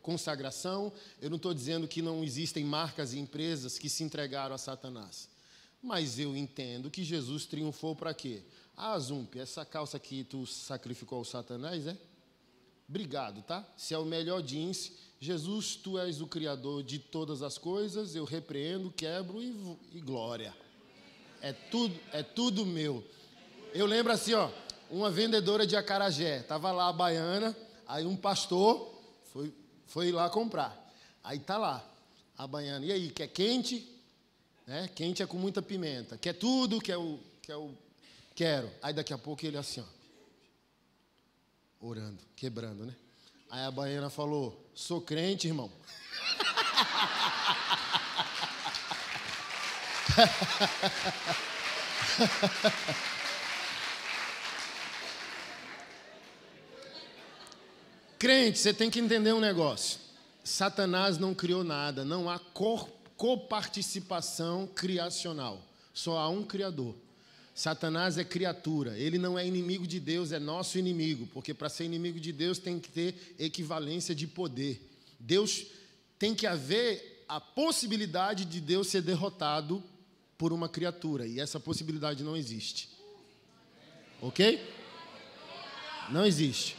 consagração, 0.00 0.92
eu 1.20 1.28
não 1.28 1.36
estou 1.36 1.52
dizendo 1.52 1.88
que 1.88 2.00
não 2.00 2.22
existem 2.22 2.64
marcas 2.64 3.12
e 3.12 3.18
empresas 3.18 3.76
que 3.76 3.88
se 3.88 4.04
entregaram 4.04 4.54
a 4.54 4.58
Satanás. 4.58 5.28
Mas 5.82 6.20
eu 6.20 6.36
entendo 6.36 6.90
que 6.90 7.02
Jesus 7.02 7.46
triunfou 7.46 7.96
para 7.96 8.14
quê? 8.14 8.44
Ah, 8.82 8.98
Zump, 8.98 9.36
essa 9.36 9.62
calça 9.62 9.98
que 9.98 10.24
tu 10.24 10.46
sacrificou 10.46 11.18
ao 11.18 11.24
Satanás, 11.24 11.86
é? 11.86 11.94
Obrigado, 12.88 13.42
tá? 13.42 13.62
Se 13.76 13.92
é 13.92 13.98
o 13.98 14.06
melhor 14.06 14.40
jeans, 14.40 14.92
Jesus, 15.20 15.76
tu 15.76 15.98
és 15.98 16.22
o 16.22 16.26
Criador 16.26 16.82
de 16.82 16.98
todas 16.98 17.42
as 17.42 17.58
coisas, 17.58 18.14
eu 18.14 18.24
repreendo, 18.24 18.90
quebro 18.90 19.42
e, 19.42 19.76
e 19.92 20.00
glória. 20.00 20.56
É 21.42 21.52
tudo, 21.52 21.94
é 22.10 22.22
tudo 22.22 22.64
meu. 22.64 23.04
Eu 23.74 23.84
lembro 23.84 24.14
assim, 24.14 24.32
ó, 24.32 24.50
uma 24.90 25.10
vendedora 25.10 25.66
de 25.66 25.76
acarajé. 25.76 26.38
Estava 26.38 26.72
lá 26.72 26.88
a 26.88 26.92
baiana, 26.94 27.54
aí 27.86 28.06
um 28.06 28.16
pastor 28.16 28.98
foi, 29.24 29.52
foi 29.88 30.10
lá 30.10 30.30
comprar. 30.30 30.90
Aí 31.22 31.38
tá 31.38 31.58
lá 31.58 31.86
a 32.34 32.46
baiana. 32.46 32.86
E 32.86 32.92
aí, 32.92 33.10
quer 33.10 33.28
quente? 33.28 33.86
Né? 34.66 34.88
Quente 34.94 35.22
é 35.22 35.26
com 35.26 35.36
muita 35.36 35.60
pimenta. 35.60 36.16
Quer 36.16 36.32
tudo? 36.32 36.80
Quer 36.80 36.96
o, 36.96 37.20
quer 37.42 37.56
o. 37.56 37.76
Quero. 38.40 38.72
Aí 38.80 38.94
daqui 38.94 39.12
a 39.12 39.18
pouco 39.18 39.44
ele 39.44 39.58
assim, 39.58 39.82
ó. 39.82 39.84
Orando, 41.78 42.24
quebrando, 42.34 42.86
né? 42.86 42.96
Aí 43.50 43.64
a 43.64 43.70
baiana 43.70 44.08
falou: 44.08 44.66
Sou 44.74 45.02
crente, 45.02 45.46
irmão. 45.46 45.70
Crente, 58.18 58.58
você 58.58 58.72
tem 58.72 58.88
que 58.88 59.00
entender 59.00 59.34
um 59.34 59.40
negócio. 59.40 60.00
Satanás 60.42 61.18
não 61.18 61.34
criou 61.34 61.62
nada, 61.62 62.06
não 62.06 62.30
há 62.30 62.40
coparticipação 63.18 64.66
criacional. 64.66 65.60
Só 65.92 66.16
há 66.16 66.30
um 66.30 66.42
Criador. 66.42 66.96
Satanás 67.54 68.16
é 68.16 68.24
criatura, 68.24 68.96
ele 68.98 69.18
não 69.18 69.38
é 69.38 69.46
inimigo 69.46 69.86
de 69.86 70.00
Deus, 70.00 70.32
é 70.32 70.38
nosso 70.38 70.78
inimigo, 70.78 71.26
porque 71.32 71.52
para 71.52 71.68
ser 71.68 71.84
inimigo 71.84 72.18
de 72.18 72.32
Deus 72.32 72.58
tem 72.58 72.78
que 72.78 72.88
ter 72.88 73.34
equivalência 73.38 74.14
de 74.14 74.26
poder. 74.26 74.80
Deus 75.18 75.66
tem 76.18 76.34
que 76.34 76.46
haver 76.46 77.24
a 77.28 77.40
possibilidade 77.40 78.44
de 78.44 78.60
Deus 78.60 78.88
ser 78.88 79.02
derrotado 79.02 79.82
por 80.38 80.52
uma 80.52 80.68
criatura, 80.68 81.26
e 81.26 81.38
essa 81.38 81.60
possibilidade 81.60 82.24
não 82.24 82.36
existe. 82.36 82.88
Ok? 84.22 84.60
Não 86.10 86.24
existe. 86.24 86.76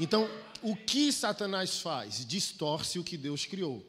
Então, 0.00 0.28
o 0.62 0.74
que 0.74 1.12
Satanás 1.12 1.80
faz? 1.80 2.24
Distorce 2.26 2.98
o 2.98 3.04
que 3.04 3.16
Deus 3.16 3.44
criou. 3.44 3.84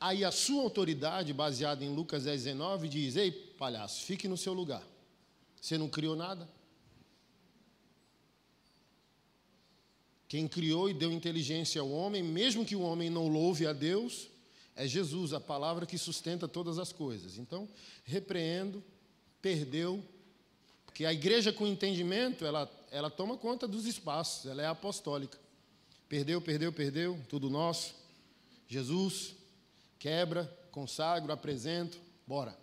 Aí 0.00 0.24
a 0.24 0.30
sua 0.30 0.62
autoridade, 0.62 1.32
baseada 1.32 1.84
em 1.84 1.94
Lucas 1.94 2.24
10, 2.24 2.44
19, 2.44 2.88
diz: 2.88 3.16
Ei, 3.16 3.30
palhaço, 3.30 4.04
fique 4.04 4.26
no 4.26 4.36
seu 4.36 4.52
lugar. 4.52 4.82
Você 5.62 5.78
não 5.78 5.88
criou 5.88 6.16
nada? 6.16 6.48
Quem 10.26 10.48
criou 10.48 10.90
e 10.90 10.94
deu 10.94 11.12
inteligência 11.12 11.80
ao 11.80 11.88
homem, 11.88 12.20
mesmo 12.20 12.64
que 12.64 12.74
o 12.74 12.80
homem 12.80 13.08
não 13.08 13.28
louve 13.28 13.64
a 13.64 13.72
Deus, 13.72 14.28
é 14.74 14.88
Jesus, 14.88 15.32
a 15.32 15.38
palavra 15.38 15.86
que 15.86 15.96
sustenta 15.96 16.48
todas 16.48 16.80
as 16.80 16.92
coisas. 16.92 17.38
Então, 17.38 17.68
repreendo, 18.02 18.82
perdeu, 19.40 20.02
porque 20.84 21.04
a 21.04 21.12
igreja 21.12 21.52
com 21.52 21.64
entendimento, 21.64 22.44
ela, 22.44 22.68
ela 22.90 23.08
toma 23.08 23.36
conta 23.36 23.68
dos 23.68 23.86
espaços, 23.86 24.50
ela 24.50 24.62
é 24.62 24.66
apostólica. 24.66 25.38
Perdeu, 26.08 26.40
perdeu, 26.40 26.72
perdeu, 26.72 27.20
tudo 27.28 27.48
nosso. 27.48 27.94
Jesus, 28.66 29.36
quebra, 29.96 30.44
consagro, 30.72 31.30
apresento, 31.30 32.00
bora. 32.26 32.58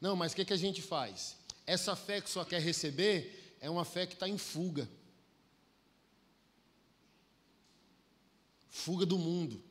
Não, 0.00 0.14
mas 0.14 0.32
o 0.32 0.36
que, 0.36 0.44
que 0.44 0.52
a 0.52 0.56
gente 0.56 0.80
faz? 0.80 1.36
Essa 1.66 1.96
fé 1.96 2.20
que 2.20 2.30
só 2.30 2.44
quer 2.44 2.60
receber 2.60 3.56
é 3.60 3.68
uma 3.68 3.84
fé 3.84 4.06
que 4.06 4.14
está 4.14 4.28
em 4.28 4.38
fuga. 4.38 4.88
Fuga 8.68 9.04
do 9.04 9.18
mundo. 9.18 9.62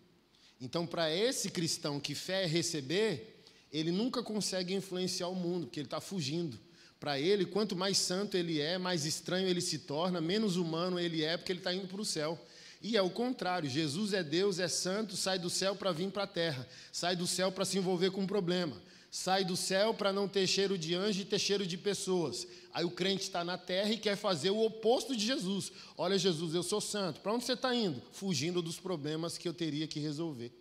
Então, 0.60 0.86
para 0.86 1.14
esse 1.14 1.50
cristão 1.50 2.00
que 2.00 2.16
fé 2.16 2.44
é 2.44 2.48
receber, 2.48 3.44
ele 3.72 3.92
nunca 3.92 4.24
consegue 4.24 4.74
influenciar 4.74 5.28
o 5.28 5.36
mundo, 5.36 5.68
porque 5.68 5.80
ele 5.80 5.88
está 5.88 6.02
fugindo. 6.02 6.60
Para 7.00 7.20
ele, 7.20 7.46
quanto 7.46 7.76
mais 7.76 7.98
santo 7.98 8.36
ele 8.36 8.60
é, 8.60 8.78
mais 8.78 9.06
estranho 9.06 9.48
ele 9.48 9.62
se 9.62 9.80
torna, 9.80 10.20
menos 10.22 10.56
humano 10.56 11.00
ele 11.00 11.24
é, 11.24 11.38
porque 11.38 11.52
ele 11.52 11.60
está 11.60 11.74
indo 11.74 11.88
para 11.88 12.02
o 12.02 12.06
céu. 12.06 12.40
E 12.82 12.96
é 12.96 13.02
o 13.02 13.10
contrário: 13.10 13.70
Jesus 13.70 14.14
é 14.14 14.24
Deus, 14.24 14.60
é 14.60 14.68
santo, 14.68 15.16
sai 15.16 15.38
do 15.38 15.50
céu 15.50 15.76
para 15.76 15.92
vir 15.92 16.10
para 16.10 16.24
a 16.24 16.28
terra, 16.28 16.68
sai 16.92 17.16
do 17.16 17.28
céu 17.28 17.52
para 17.52 17.66
se 17.66 17.78
envolver 17.78 18.12
com 18.12 18.22
um 18.22 18.28
problema, 18.28 18.82
sai 19.10 19.46
do 19.46 19.56
céu 19.56 19.94
para 19.94 20.12
não 20.12 20.28
ter 20.28 20.48
cheiro 20.48 20.78
de 20.78 20.94
anjo 20.94 21.22
e 21.22 21.26
ter 21.26 21.40
cheiro 21.40 21.66
de 21.66 21.78
pessoas. 21.78 22.48
Aí 22.74 22.84
o 22.84 22.92
crente 22.92 23.24
está 23.24 23.44
na 23.44 23.58
terra 23.58 23.92
e 23.92 23.98
quer 23.98 24.16
fazer 24.16 24.50
o 24.50 24.64
oposto 24.64 25.16
de 25.16 25.26
Jesus. 25.26 25.72
Olha, 25.98 26.18
Jesus, 26.18 26.54
eu 26.54 26.64
sou 26.64 26.82
santo. 26.82 27.22
Para 27.22 27.34
onde 27.34 27.46
você 27.46 27.54
está 27.54 27.74
indo? 27.74 28.02
Fugindo 28.12 28.62
dos 28.62 28.80
problemas 28.80 29.38
que 29.38 29.48
eu 29.48 29.54
teria 29.54 29.88
que 29.88 30.00
resolver. 30.00 30.52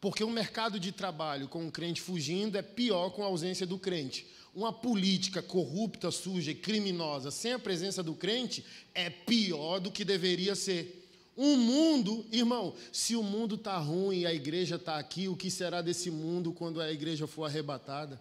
Porque 0.00 0.22
um 0.22 0.30
mercado 0.30 0.78
de 0.78 0.92
trabalho 0.92 1.48
com 1.48 1.66
o 1.66 1.72
crente 1.72 2.00
fugindo 2.00 2.58
é 2.58 2.62
pior 2.62 3.10
com 3.10 3.22
a 3.22 3.26
ausência 3.26 3.66
do 3.66 3.78
crente 3.78 4.26
uma 4.54 4.72
política 4.72 5.42
corrupta, 5.42 6.10
suja 6.10 6.52
e 6.52 6.54
criminosa 6.54 7.30
sem 7.30 7.52
a 7.52 7.58
presença 7.58 8.02
do 8.02 8.14
crente 8.14 8.64
é 8.94 9.10
pior 9.10 9.80
do 9.80 9.90
que 9.90 10.04
deveria 10.04 10.54
ser. 10.54 11.03
Um 11.36 11.56
mundo, 11.56 12.24
irmão, 12.30 12.74
se 12.92 13.16
o 13.16 13.22
mundo 13.22 13.56
está 13.56 13.76
ruim 13.76 14.20
e 14.20 14.26
a 14.26 14.32
igreja 14.32 14.76
está 14.76 14.98
aqui, 14.98 15.28
o 15.28 15.36
que 15.36 15.50
será 15.50 15.82
desse 15.82 16.10
mundo 16.10 16.52
quando 16.52 16.80
a 16.80 16.92
igreja 16.92 17.26
for 17.26 17.44
arrebatada? 17.44 18.20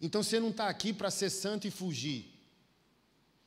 Então 0.00 0.22
você 0.22 0.40
não 0.40 0.50
está 0.50 0.68
aqui 0.68 0.92
para 0.92 1.10
ser 1.10 1.30
santo 1.30 1.66
e 1.66 1.70
fugir. 1.70 2.34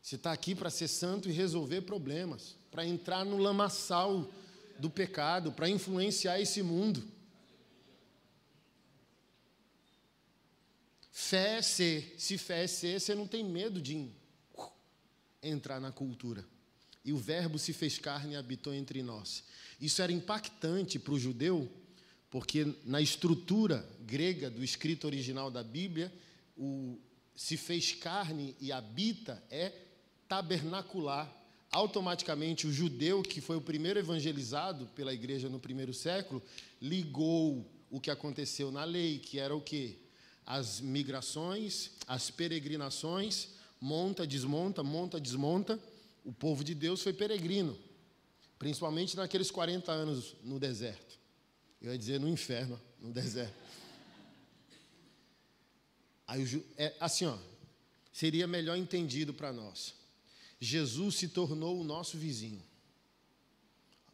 Você 0.01 0.15
está 0.15 0.32
aqui 0.32 0.56
para 0.56 0.69
ser 0.69 0.88
santo 0.88 1.30
e 1.30 1.34
resolver 1.34 1.82
problemas, 1.82 2.56
para 2.71 2.86
entrar 2.86 3.25
no 3.25 3.38
lamaçal 3.38 4.25
do 4.80 4.89
pecado, 4.89 5.51
para 5.51 5.67
influenciar 5.67 6.39
esse 6.39 6.63
mundo. 6.63 7.03
Fé 11.12 11.58
é 11.58 11.62
ser. 11.62 12.15
Se 12.17 12.38
fé 12.38 12.63
é 12.63 12.67
ser, 12.67 13.01
você 13.01 13.13
não 13.13 13.27
tem 13.27 13.43
medo 13.43 13.82
de 13.82 14.10
entrar 15.43 15.82
na 15.82 15.91
cultura. 15.91 16.45
E 17.08 17.13
o 17.13 17.17
Verbo 17.17 17.58
se 17.58 17.74
fez 17.74 17.98
carne 17.98 18.34
e 18.34 18.36
habitou 18.36 18.74
entre 18.74 19.02
nós. 19.02 19.43
Isso 19.82 20.02
era 20.02 20.12
impactante 20.12 21.00
para 21.00 21.13
o 21.13 21.20
judeu, 21.20 21.67
porque 22.30 22.76
na 22.86 23.02
estrutura 23.02 23.88
grega 24.02 24.50
do 24.50 24.63
escrito 24.63 25.08
original 25.08 25.50
da 25.50 25.63
Bíblia, 25.63 26.13
o 26.56 27.00
se 27.36 27.58
fez 27.58 27.93
carne 27.93 28.56
e 28.60 28.72
habita 28.72 29.43
é 29.50 29.72
tabernacular. 30.28 31.34
Automaticamente, 31.72 32.65
o 32.65 32.74
judeu, 32.74 33.22
que 33.22 33.41
foi 33.41 33.58
o 33.58 33.62
primeiro 33.62 34.00
evangelizado 34.00 34.86
pela 34.96 35.13
igreja 35.13 35.50
no 35.50 35.60
primeiro 35.60 35.93
século, 35.93 36.41
ligou 36.82 37.65
o 37.89 38.00
que 38.00 38.12
aconteceu 38.12 38.72
na 38.72 38.84
lei, 38.84 39.20
que 39.20 39.39
era 39.39 39.56
o 39.56 39.62
quê? 39.62 39.98
as 40.48 40.80
migrações, 40.80 41.91
as 42.08 42.32
peregrinações, 42.32 43.50
monta, 43.82 44.26
desmonta, 44.26 44.82
monta, 44.82 45.20
desmonta. 45.20 45.78
O 46.27 46.33
povo 46.33 46.61
de 46.61 46.75
Deus 46.75 47.01
foi 47.01 47.13
peregrino, 47.13 47.79
principalmente 48.59 49.15
naqueles 49.15 49.49
40 49.49 49.89
anos 49.93 50.35
no 50.43 50.59
deserto. 50.59 51.17
Eu 51.81 51.93
ia 51.93 51.97
dizer 51.97 52.19
no 52.19 52.27
inferno, 52.27 52.77
no 52.99 53.13
deserto. 53.13 53.55
Aí, 56.27 56.65
é, 56.75 56.93
assim, 56.99 57.25
ó, 57.25 57.37
seria 58.11 58.45
melhor 58.45 58.77
entendido 58.77 59.33
para 59.33 59.53
nós. 59.53 59.95
Jesus 60.59 61.15
se 61.15 61.29
tornou 61.29 61.79
o 61.79 61.85
nosso 61.85 62.17
vizinho. 62.17 62.61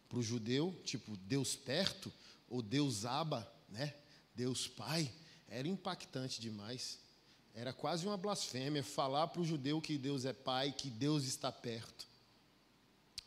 Para 0.08 0.20
o 0.20 0.22
judeu, 0.22 0.80
tipo 0.86 1.18
Deus 1.18 1.56
perto, 1.56 2.14
ou 2.48 2.62
Deus 2.62 3.06
Aba, 3.06 3.52
né? 3.68 3.92
Deus 4.36 4.68
Pai 4.68 5.12
era 5.48 5.68
impactante 5.68 6.40
demais. 6.40 7.00
Era 7.54 7.72
quase 7.72 8.06
uma 8.06 8.18
blasfêmia 8.18 8.84
falar 8.84 9.28
para 9.28 9.42
o 9.42 9.46
judeu 9.46 9.80
que 9.80 9.98
Deus 9.98 10.26
é 10.26 10.34
pai, 10.34 10.72
que 10.72 10.90
Deus 10.90 11.24
está 11.24 11.52
perto. 11.52 12.08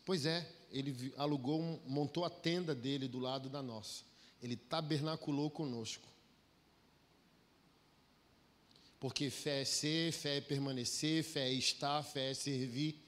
Pois 0.05 0.27
é, 0.27 0.49
ele 0.71 1.12
alugou, 1.17 1.81
montou 1.87 2.25
a 2.25 2.31
tenda 2.31 2.75
dele 2.75 3.07
do 3.07 3.19
lado 3.19 3.49
da 3.49 3.62
nossa. 3.62 4.05
Ele 4.43 4.57
tabernaculou 4.57 5.51
conosco. 5.51 6.07
Porque 8.99 9.31
fé 9.31 9.62
é 9.62 9.65
ser, 9.65 10.12
fé 10.12 10.39
é 10.39 10.41
permanecer, 10.41 11.23
fé 11.23 11.49
é 11.49 11.53
estar, 11.53 12.03
fé 12.03 12.31
é 12.31 12.35
servir. 12.35 13.01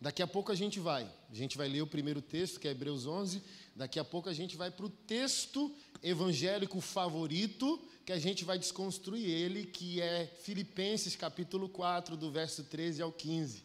Daqui 0.00 0.22
a 0.22 0.26
pouco 0.26 0.52
a 0.52 0.54
gente 0.54 0.78
vai. 0.80 1.10
A 1.30 1.34
gente 1.34 1.56
vai 1.56 1.68
ler 1.68 1.80
o 1.80 1.86
primeiro 1.86 2.20
texto, 2.20 2.60
que 2.60 2.68
é 2.68 2.72
Hebreus 2.72 3.06
11. 3.06 3.42
Daqui 3.74 3.98
a 3.98 4.04
pouco 4.04 4.28
a 4.28 4.32
gente 4.32 4.56
vai 4.56 4.70
para 4.70 4.84
o 4.86 4.90
texto 4.90 5.74
evangélico 6.02 6.80
favorito, 6.80 7.80
que 8.04 8.12
a 8.12 8.18
gente 8.18 8.44
vai 8.44 8.58
desconstruir 8.58 9.28
ele, 9.28 9.64
que 9.64 10.00
é 10.00 10.26
Filipenses 10.42 11.16
capítulo 11.16 11.68
4, 11.68 12.16
do 12.16 12.30
verso 12.30 12.62
13 12.64 13.00
ao 13.00 13.10
15. 13.10 13.64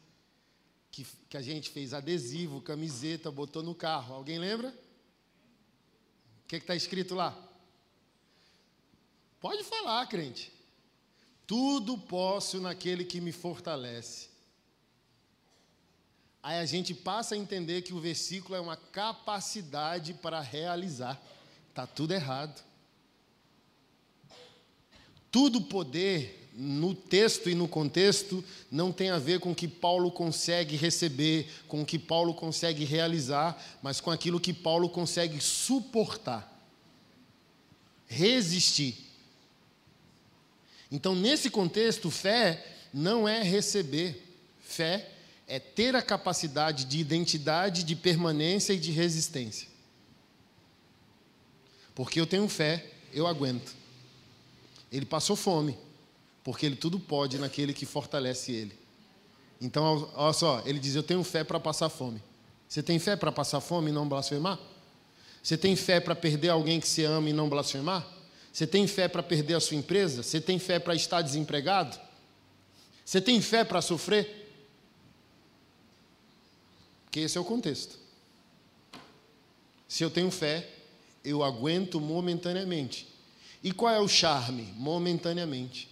Que, 0.91 1.05
que 1.29 1.37
a 1.37 1.41
gente 1.41 1.69
fez 1.69 1.93
adesivo, 1.93 2.61
camiseta, 2.61 3.29
botou 3.29 3.61
no 3.61 3.75
carro. 3.75 4.15
Alguém 4.15 4.39
lembra? 4.39 4.69
O 4.69 6.47
que 6.47 6.55
está 6.55 6.75
escrito 6.75 7.15
lá? 7.15 7.37
Pode 9.41 9.63
falar, 9.63 10.05
crente. 10.07 10.51
Tudo 11.45 11.97
posso 11.97 12.59
naquele 12.61 13.03
que 13.03 13.19
me 13.19 13.31
fortalece. 13.31 14.29
Aí 16.41 16.59
a 16.59 16.65
gente 16.65 16.93
passa 16.93 17.35
a 17.35 17.37
entender 17.37 17.81
que 17.81 17.93
o 17.93 17.99
versículo 17.99 18.55
é 18.55 18.61
uma 18.61 18.77
capacidade 18.77 20.13
para 20.13 20.39
realizar. 20.39 21.21
Está 21.69 21.85
tudo 21.85 22.13
errado. 22.13 22.68
Tudo 25.31 25.61
poder 25.61 26.49
no 26.53 26.93
texto 26.93 27.49
e 27.49 27.55
no 27.55 27.69
contexto 27.69 28.43
não 28.69 28.91
tem 28.91 29.09
a 29.11 29.17
ver 29.17 29.39
com 29.39 29.51
o 29.51 29.55
que 29.55 29.67
Paulo 29.67 30.11
consegue 30.11 30.75
receber, 30.75 31.49
com 31.69 31.81
o 31.81 31.85
que 31.85 31.97
Paulo 31.97 32.33
consegue 32.33 32.83
realizar, 32.83 33.57
mas 33.81 34.01
com 34.01 34.11
aquilo 34.11 34.41
que 34.41 34.53
Paulo 34.53 34.89
consegue 34.89 35.39
suportar, 35.39 36.51
resistir. 38.07 38.97
Então, 40.91 41.15
nesse 41.15 41.49
contexto, 41.49 42.11
fé 42.11 42.65
não 42.93 43.27
é 43.27 43.41
receber, 43.41 44.21
fé 44.59 45.09
é 45.47 45.59
ter 45.59 45.95
a 45.95 46.01
capacidade 46.01 46.85
de 46.85 46.99
identidade, 46.99 47.83
de 47.83 47.95
permanência 47.95 48.73
e 48.73 48.79
de 48.79 48.91
resistência. 48.91 49.67
Porque 51.95 52.19
eu 52.19 52.27
tenho 52.27 52.47
fé, 52.49 52.85
eu 53.13 53.25
aguento. 53.25 53.78
Ele 54.91 55.05
passou 55.05 55.35
fome, 55.35 55.77
porque 56.43 56.65
ele 56.65 56.75
tudo 56.75 56.99
pode 56.99 57.37
naquele 57.37 57.73
que 57.73 57.85
fortalece 57.85 58.51
ele. 58.51 58.77
Então, 59.61 60.09
olha 60.15 60.33
só, 60.33 60.61
ele 60.65 60.79
diz: 60.79 60.95
Eu 60.95 61.03
tenho 61.03 61.23
fé 61.23 61.43
para 61.43 61.59
passar 61.59 61.89
fome. 61.89 62.21
Você 62.67 62.83
tem 62.83 62.99
fé 62.99 63.15
para 63.15 63.31
passar 63.31 63.59
fome 63.59 63.89
e 63.89 63.93
não 63.93 64.07
blasfemar? 64.07 64.59
Você 65.41 65.57
tem 65.57 65.75
fé 65.75 65.99
para 65.99 66.15
perder 66.15 66.49
alguém 66.49 66.79
que 66.79 66.87
você 66.87 67.05
ama 67.05 67.29
e 67.29 67.33
não 67.33 67.49
blasfemar? 67.49 68.05
Você 68.53 68.67
tem 68.67 68.85
fé 68.87 69.07
para 69.07 69.23
perder 69.23 69.55
a 69.55 69.59
sua 69.59 69.77
empresa? 69.77 70.21
Você 70.21 70.39
tem 70.39 70.59
fé 70.59 70.79
para 70.79 70.93
estar 70.93 71.21
desempregado? 71.21 71.99
Você 73.03 73.19
tem 73.19 73.41
fé 73.41 73.63
para 73.63 73.81
sofrer? 73.81 74.47
Porque 77.05 77.21
esse 77.21 77.37
é 77.37 77.41
o 77.41 77.45
contexto. 77.45 77.97
Se 79.87 80.03
eu 80.03 80.11
tenho 80.11 80.29
fé, 80.29 80.69
eu 81.25 81.43
aguento 81.43 81.99
momentaneamente. 81.99 83.08
E 83.63 83.71
qual 83.71 83.93
é 83.93 83.99
o 83.99 84.07
charme? 84.07 84.73
Momentaneamente. 84.75 85.89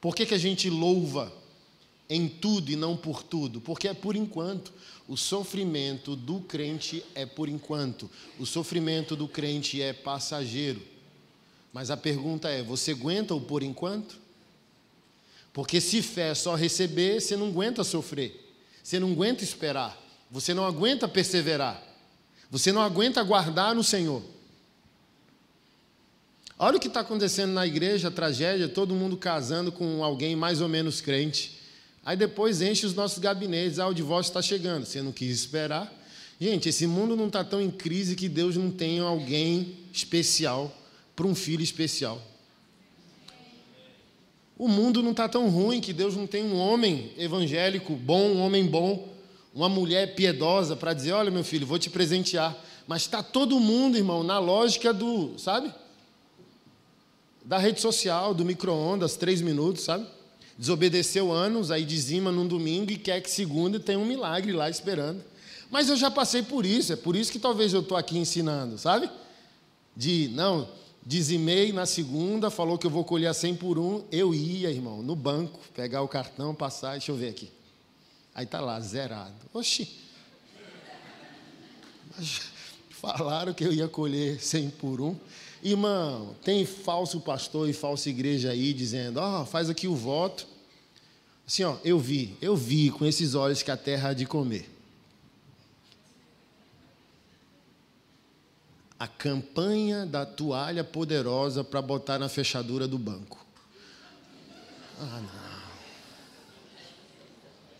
Por 0.00 0.14
que, 0.14 0.26
que 0.26 0.34
a 0.34 0.38
gente 0.38 0.68
louva 0.68 1.32
em 2.08 2.28
tudo 2.28 2.70
e 2.70 2.76
não 2.76 2.96
por 2.96 3.22
tudo? 3.22 3.60
Porque 3.60 3.88
é 3.88 3.94
por 3.94 4.16
enquanto. 4.16 4.72
O 5.08 5.16
sofrimento 5.16 6.14
do 6.14 6.40
crente 6.40 7.04
é 7.14 7.26
por 7.26 7.48
enquanto. 7.48 8.10
O 8.38 8.46
sofrimento 8.46 9.16
do 9.16 9.26
crente 9.26 9.82
é 9.82 9.92
passageiro. 9.92 10.80
Mas 11.72 11.90
a 11.90 11.96
pergunta 11.96 12.48
é: 12.48 12.62
você 12.62 12.92
aguenta 12.92 13.34
o 13.34 13.40
por 13.40 13.62
enquanto? 13.62 14.18
Porque 15.52 15.80
se 15.80 16.00
fé 16.00 16.30
é 16.30 16.34
só 16.34 16.54
receber, 16.54 17.20
você 17.20 17.36
não 17.36 17.48
aguenta 17.48 17.82
sofrer. 17.82 18.48
Você 18.82 18.98
não 18.98 19.12
aguenta 19.12 19.42
esperar. 19.42 20.00
Você 20.30 20.54
não 20.54 20.64
aguenta 20.64 21.08
perseverar. 21.08 21.82
Você 22.50 22.72
não 22.72 22.80
aguenta 22.80 23.22
guardar 23.22 23.74
no 23.74 23.82
Senhor. 23.82 24.22
Olha 26.62 26.76
o 26.76 26.80
que 26.80 26.88
está 26.88 27.00
acontecendo 27.00 27.54
na 27.54 27.66
igreja, 27.66 28.10
tragédia, 28.10 28.68
todo 28.68 28.94
mundo 28.94 29.16
casando 29.16 29.72
com 29.72 30.04
alguém 30.04 30.36
mais 30.36 30.60
ou 30.60 30.68
menos 30.68 31.00
crente. 31.00 31.58
Aí 32.04 32.14
depois 32.18 32.60
enche 32.60 32.84
os 32.84 32.92
nossos 32.92 33.18
gabinetes, 33.18 33.78
ah, 33.78 33.88
o 33.88 33.94
divórcio 33.94 34.28
está 34.28 34.42
chegando. 34.42 34.84
Você 34.84 35.00
não 35.00 35.10
quis 35.10 35.34
esperar. 35.34 35.90
Gente, 36.38 36.68
esse 36.68 36.86
mundo 36.86 37.16
não 37.16 37.28
está 37.28 37.42
tão 37.42 37.62
em 37.62 37.70
crise 37.70 38.14
que 38.14 38.28
Deus 38.28 38.58
não 38.58 38.70
tenha 38.70 39.04
alguém 39.04 39.74
especial 39.90 40.70
para 41.16 41.26
um 41.26 41.34
filho 41.34 41.62
especial. 41.62 42.20
O 44.58 44.68
mundo 44.68 45.02
não 45.02 45.12
está 45.12 45.26
tão 45.30 45.48
ruim 45.48 45.80
que 45.80 45.94
Deus 45.94 46.14
não 46.14 46.26
tem 46.26 46.44
um 46.44 46.58
homem 46.58 47.10
evangélico 47.16 47.94
bom, 47.94 48.32
um 48.32 48.40
homem 48.42 48.66
bom, 48.66 49.08
uma 49.54 49.70
mulher 49.70 50.14
piedosa 50.14 50.76
para 50.76 50.92
dizer: 50.92 51.12
olha, 51.12 51.30
meu 51.30 51.42
filho, 51.42 51.66
vou 51.66 51.78
te 51.78 51.88
presentear. 51.88 52.54
Mas 52.86 53.00
está 53.00 53.22
todo 53.22 53.58
mundo, 53.58 53.96
irmão, 53.96 54.22
na 54.22 54.38
lógica 54.38 54.92
do, 54.92 55.38
sabe? 55.38 55.72
Da 57.44 57.58
rede 57.58 57.80
social, 57.80 58.34
do 58.34 58.44
micro-ondas, 58.44 59.16
três 59.16 59.40
minutos, 59.40 59.84
sabe? 59.84 60.06
Desobedeceu 60.58 61.32
anos, 61.32 61.70
aí 61.70 61.84
dizima 61.84 62.30
num 62.30 62.46
domingo 62.46 62.90
e 62.90 62.98
quer 62.98 63.20
que 63.20 63.30
segunda 63.30 63.80
tenha 63.80 63.98
um 63.98 64.04
milagre 64.04 64.52
lá 64.52 64.68
esperando. 64.68 65.22
Mas 65.70 65.88
eu 65.88 65.96
já 65.96 66.10
passei 66.10 66.42
por 66.42 66.66
isso, 66.66 66.92
é 66.92 66.96
por 66.96 67.16
isso 67.16 67.32
que 67.32 67.38
talvez 67.38 67.72
eu 67.72 67.80
estou 67.80 67.96
aqui 67.96 68.18
ensinando, 68.18 68.76
sabe? 68.76 69.08
De, 69.96 70.28
não, 70.34 70.68
Dizimei 71.04 71.72
na 71.72 71.86
segunda, 71.86 72.50
falou 72.50 72.76
que 72.76 72.86
eu 72.86 72.90
vou 72.90 73.04
colher 73.04 73.28
a 73.28 73.34
100 73.34 73.56
por 73.56 73.78
um. 73.78 74.04
Eu 74.12 74.34
ia, 74.34 74.70
irmão, 74.70 75.02
no 75.02 75.16
banco, 75.16 75.58
pegar 75.74 76.02
o 76.02 76.08
cartão, 76.08 76.54
passar, 76.54 76.92
deixa 76.92 77.10
eu 77.10 77.16
ver 77.16 77.30
aqui. 77.30 77.50
Aí 78.34 78.44
tá 78.44 78.60
lá, 78.60 78.78
zerado. 78.80 79.34
Oxi. 79.52 79.98
Mas 82.16 82.42
falaram 82.90 83.54
que 83.54 83.64
eu 83.64 83.72
ia 83.72 83.88
colher 83.88 84.40
100 84.40 84.70
por 84.70 85.00
um. 85.00 85.16
Irmão, 85.62 86.34
tem 86.42 86.64
falso 86.64 87.20
pastor 87.20 87.68
e 87.68 87.72
falsa 87.72 88.08
igreja 88.08 88.50
aí 88.50 88.72
dizendo: 88.72 89.18
ó, 89.18 89.42
oh, 89.42 89.46
faz 89.46 89.68
aqui 89.68 89.86
o 89.86 89.94
voto. 89.94 90.46
Assim, 91.46 91.64
ó, 91.64 91.76
eu 91.84 91.98
vi, 91.98 92.36
eu 92.40 92.56
vi 92.56 92.90
com 92.90 93.04
esses 93.04 93.34
olhos 93.34 93.62
que 93.62 93.70
a 93.70 93.76
terra 93.76 94.10
há 94.10 94.14
de 94.14 94.24
comer. 94.26 94.68
a 99.00 99.08
campanha 99.08 100.04
da 100.04 100.26
toalha 100.26 100.84
poderosa 100.84 101.64
para 101.64 101.80
botar 101.80 102.18
na 102.18 102.28
fechadura 102.28 102.86
do 102.86 102.98
banco. 102.98 103.42
Ah, 105.00 105.20
não. 105.22 105.60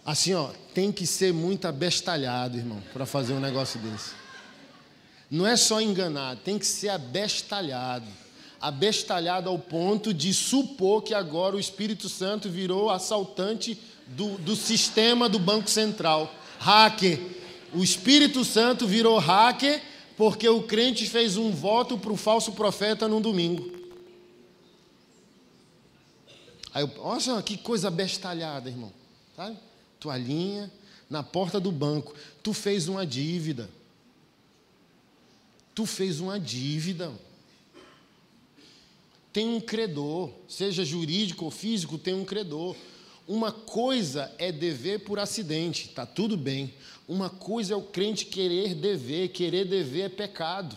Assim, 0.07 0.33
ó, 0.33 0.49
tem 0.73 0.91
que 0.91 1.07
ser 1.07 1.31
muito 1.31 1.69
abestalhado, 1.69 2.57
irmão, 2.57 2.83
para 2.95 3.05
fazer 3.05 3.35
um 3.35 3.41
negócio 3.41 3.79
desse. 3.81 4.20
Não 5.31 5.47
é 5.47 5.57
só 5.57 5.81
enganar, 5.81 6.37
tem 6.39 6.59
que 6.59 6.67
ser 6.67 6.89
abestalhado. 6.89 8.07
Abestalhado 8.61 9.49
ao 9.49 9.59
ponto 9.59 10.13
de 10.13 10.35
supor 10.35 11.03
que 11.03 11.15
agora 11.15 11.57
o 11.57 11.61
Espírito 11.61 12.09
Santo 12.09 12.51
virou 12.51 12.91
assaltante 12.91 13.79
do, 14.09 14.37
do 14.39 14.57
sistema 14.57 15.29
do 15.29 15.39
Banco 15.39 15.71
Central. 15.71 16.35
Hacker. 16.59 17.21
O 17.73 17.83
Espírito 17.83 18.45
Santo 18.45 18.87
virou 18.87 19.19
hacker 19.19 19.81
porque 20.17 20.49
o 20.49 20.63
crente 20.65 21.09
fez 21.09 21.37
um 21.37 21.51
voto 21.51 21.97
para 21.97 22.13
o 22.13 22.17
falso 22.17 22.53
profeta 22.53 23.09
num 23.09 23.21
domingo. 23.21 23.79
Aí, 26.75 26.89
olha 26.99 27.43
que 27.43 27.57
coisa 27.57 27.91
bestalhada, 27.91 28.69
irmão. 28.69 28.93
Sabe? 29.37 29.57
Toalhinha 29.99 30.71
na 31.09 31.23
porta 31.23 31.59
do 31.59 31.73
banco. 31.73 32.15
Tu 32.43 32.53
fez 32.53 32.89
uma 32.89 33.07
dívida. 33.07 33.71
Tu 35.81 35.87
fez 35.87 36.21
uma 36.21 36.39
dívida. 36.39 37.11
Tem 39.33 39.49
um 39.49 39.59
credor, 39.59 40.31
seja 40.47 40.85
jurídico 40.85 41.47
ou 41.47 41.51
físico, 41.51 41.97
tem 41.97 42.13
um 42.13 42.23
credor. 42.23 42.77
Uma 43.27 43.51
coisa 43.51 44.31
é 44.37 44.53
dever 44.53 45.05
por 45.05 45.19
acidente, 45.19 45.87
está 45.87 46.05
tudo 46.05 46.37
bem. 46.37 46.75
Uma 47.09 47.31
coisa 47.31 47.73
é 47.73 47.77
o 47.79 47.81
crente 47.81 48.27
querer 48.27 48.75
dever, 48.75 49.29
querer 49.29 49.65
dever 49.65 50.03
é 50.03 50.09
pecado. 50.11 50.77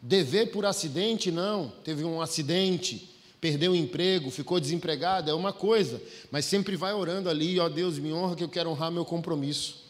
Dever 0.00 0.52
por 0.52 0.64
acidente, 0.64 1.32
não. 1.32 1.72
Teve 1.82 2.04
um 2.04 2.20
acidente, 2.20 3.10
perdeu 3.40 3.72
o 3.72 3.76
emprego, 3.76 4.30
ficou 4.30 4.60
desempregado, 4.60 5.28
é 5.28 5.34
uma 5.34 5.52
coisa. 5.52 6.00
Mas 6.30 6.44
sempre 6.44 6.76
vai 6.76 6.94
orando 6.94 7.28
ali, 7.28 7.58
ó 7.58 7.68
Deus, 7.68 7.98
me 7.98 8.12
honra 8.12 8.36
que 8.36 8.44
eu 8.44 8.48
quero 8.48 8.70
honrar 8.70 8.92
meu 8.92 9.04
compromisso. 9.04 9.83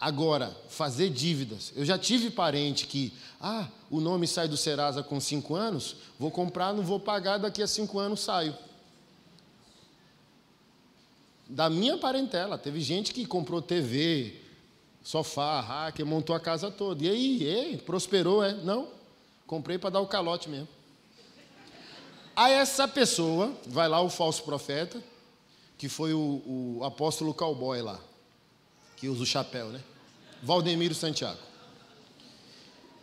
Agora, 0.00 0.56
fazer 0.68 1.10
dívidas. 1.10 1.72
Eu 1.74 1.84
já 1.84 1.98
tive 1.98 2.30
parente 2.30 2.86
que, 2.86 3.12
ah, 3.40 3.66
o 3.90 4.00
nome 4.00 4.26
sai 4.26 4.46
do 4.46 4.56
Serasa 4.56 5.02
com 5.02 5.18
cinco 5.20 5.54
anos, 5.56 5.96
vou 6.18 6.30
comprar, 6.30 6.72
não 6.72 6.82
vou 6.82 7.00
pagar, 7.00 7.38
daqui 7.38 7.62
a 7.62 7.66
cinco 7.66 7.98
anos 7.98 8.20
saio. 8.20 8.56
da 11.48 11.70
minha 11.70 11.96
parentela. 11.96 12.58
Teve 12.58 12.80
gente 12.80 13.14
que 13.14 13.24
comprou 13.24 13.62
TV, 13.62 14.36
sofá, 15.02 15.60
hacker, 15.60 16.04
montou 16.04 16.36
a 16.36 16.40
casa 16.40 16.70
toda. 16.70 17.02
E 17.04 17.08
aí, 17.08 17.44
ei, 17.44 17.78
prosperou, 17.78 18.44
é? 18.44 18.52
Não, 18.52 18.88
comprei 19.46 19.78
para 19.78 19.90
dar 19.90 20.00
o 20.00 20.06
calote 20.06 20.48
mesmo. 20.50 20.68
Aí 22.36 22.52
essa 22.52 22.86
pessoa, 22.86 23.52
vai 23.66 23.88
lá 23.88 24.00
o 24.00 24.10
falso 24.10 24.44
profeta, 24.44 25.02
que 25.76 25.88
foi 25.88 26.12
o, 26.12 26.42
o 26.78 26.84
apóstolo 26.84 27.34
cowboy 27.34 27.80
lá, 27.82 27.98
que 28.98 29.08
usa 29.08 29.22
o 29.22 29.26
chapéu, 29.26 29.68
né? 29.68 29.80
Valdemiro 30.42 30.94
Santiago. 30.94 31.38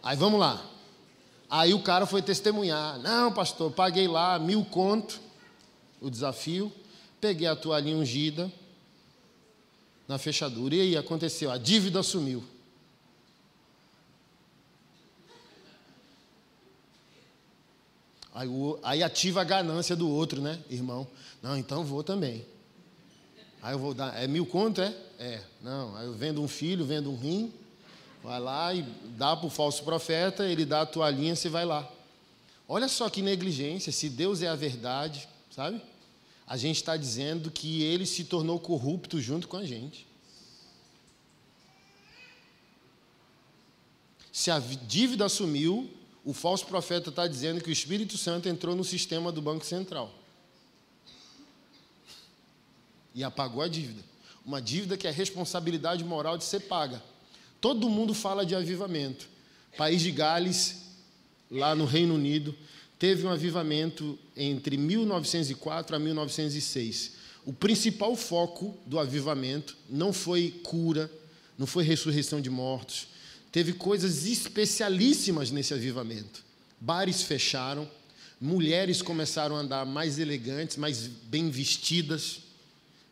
Aí 0.04 0.16
vamos 0.16 0.40
lá. 0.40 0.64
Aí 1.50 1.74
o 1.74 1.82
cara 1.82 2.06
foi 2.06 2.22
testemunhar. 2.22 3.00
Não, 3.00 3.32
pastor, 3.32 3.72
paguei 3.72 4.08
lá 4.08 4.38
mil 4.38 4.66
conto, 4.66 5.20
o 6.02 6.10
desafio. 6.10 6.72
Peguei 7.22 7.48
a 7.48 7.56
toalhinha 7.56 7.96
ungida 7.96 8.52
na 10.08 10.18
fechadura. 10.18 10.76
E 10.76 10.82
aí 10.82 10.98
aconteceu, 10.98 11.50
a 11.50 11.58
dívida 11.58 12.04
sumiu. 12.04 12.44
Aí, 18.34 18.50
aí, 18.84 19.02
ativa 19.02 19.40
a 19.40 19.46
ganância 19.46 19.96
do 19.96 20.10
outro, 20.10 20.42
né, 20.42 20.62
irmão? 20.70 21.08
Não, 21.42 21.58
então 21.58 21.86
vou 21.86 22.04
também. 22.04 22.46
Aí 23.66 23.74
eu 23.74 23.80
vou 23.80 23.96
dar, 23.96 24.16
é 24.22 24.28
mil 24.28 24.46
conto, 24.46 24.80
é? 24.80 24.96
É, 25.18 25.42
não. 25.60 25.96
Aí 25.96 26.06
eu 26.06 26.14
vendo 26.14 26.40
um 26.40 26.48
filho, 26.48 26.86
vendo 26.86 27.10
um 27.10 27.18
rim, 27.18 27.52
vai 28.24 28.40
lá 28.40 28.72
e 28.72 28.84
dá 29.18 29.36
para 29.36 29.48
o 29.48 29.50
falso 29.50 29.84
profeta, 29.84 30.48
ele 30.48 30.66
dá 30.66 30.82
a 30.82 30.86
toalhinha, 30.86 31.36
você 31.36 31.50
vai 31.50 31.66
lá. 31.66 31.92
Olha 32.68 32.88
só 32.88 33.10
que 33.10 33.24
negligência, 33.24 33.92
se 33.92 34.08
Deus 34.08 34.44
é 34.44 34.48
a 34.50 34.56
verdade, 34.56 35.28
sabe? 35.50 35.82
a 36.46 36.56
gente 36.58 36.76
está 36.76 36.96
dizendo 36.96 37.50
que 37.50 37.82
ele 37.82 38.06
se 38.06 38.26
tornou 38.26 38.60
corrupto 38.60 39.20
junto 39.20 39.48
com 39.48 39.58
a 39.58 39.66
gente. 39.66 40.06
Se 44.32 44.52
a 44.52 44.60
dívida 44.60 45.26
assumiu, 45.26 45.90
o 46.24 46.34
falso 46.34 46.68
profeta 46.68 47.10
está 47.10 47.26
dizendo 47.26 47.64
que 47.64 47.70
o 47.70 47.74
Espírito 47.74 48.16
Santo 48.16 48.48
entrou 48.48 48.76
no 48.76 48.84
sistema 48.84 49.32
do 49.32 49.42
Banco 49.42 49.66
Central 49.66 50.14
e 53.16 53.24
apagou 53.24 53.64
a 53.64 53.68
dívida. 53.70 54.04
Uma 54.46 54.62
dívida 54.62 54.98
que 54.98 55.08
é 55.08 55.12
responsabilidade 55.12 56.04
moral 56.04 56.38
de 56.38 56.44
ser 56.44 56.60
paga. 56.60 57.02
Todo 57.62 57.90
mundo 57.90 58.14
fala 58.14 58.46
de 58.46 58.54
avivamento. 58.54 59.28
País 59.78 60.02
de 60.02 60.12
Gales, 60.12 60.84
lá 61.50 61.74
no 61.74 61.86
Reino 61.86 62.14
Unido, 62.14 62.54
teve 63.00 63.26
um 63.26 63.30
avivamento 63.30 64.20
entre 64.36 64.78
1904 64.78 65.96
a 65.96 66.00
1906. 66.00 67.14
O 67.46 67.54
principal 67.54 68.16
foco 68.16 68.78
do 68.86 69.00
avivamento 69.00 69.78
não 69.90 70.12
foi 70.12 70.60
cura, 70.64 71.12
não 71.58 71.66
foi 71.66 71.84
ressurreição 71.84 72.42
de 72.42 72.50
mortos. 72.50 73.08
Teve 73.52 73.74
coisas 73.74 74.26
especialíssimas 74.26 75.50
nesse 75.50 75.74
avivamento. 75.74 76.44
Bares 76.80 77.22
fecharam, 77.22 77.90
mulheres 78.40 79.02
começaram 79.02 79.56
a 79.56 79.60
andar 79.60 79.86
mais 79.86 80.20
elegantes, 80.20 80.76
mais 80.76 81.08
bem 81.08 81.50
vestidas, 81.50 82.45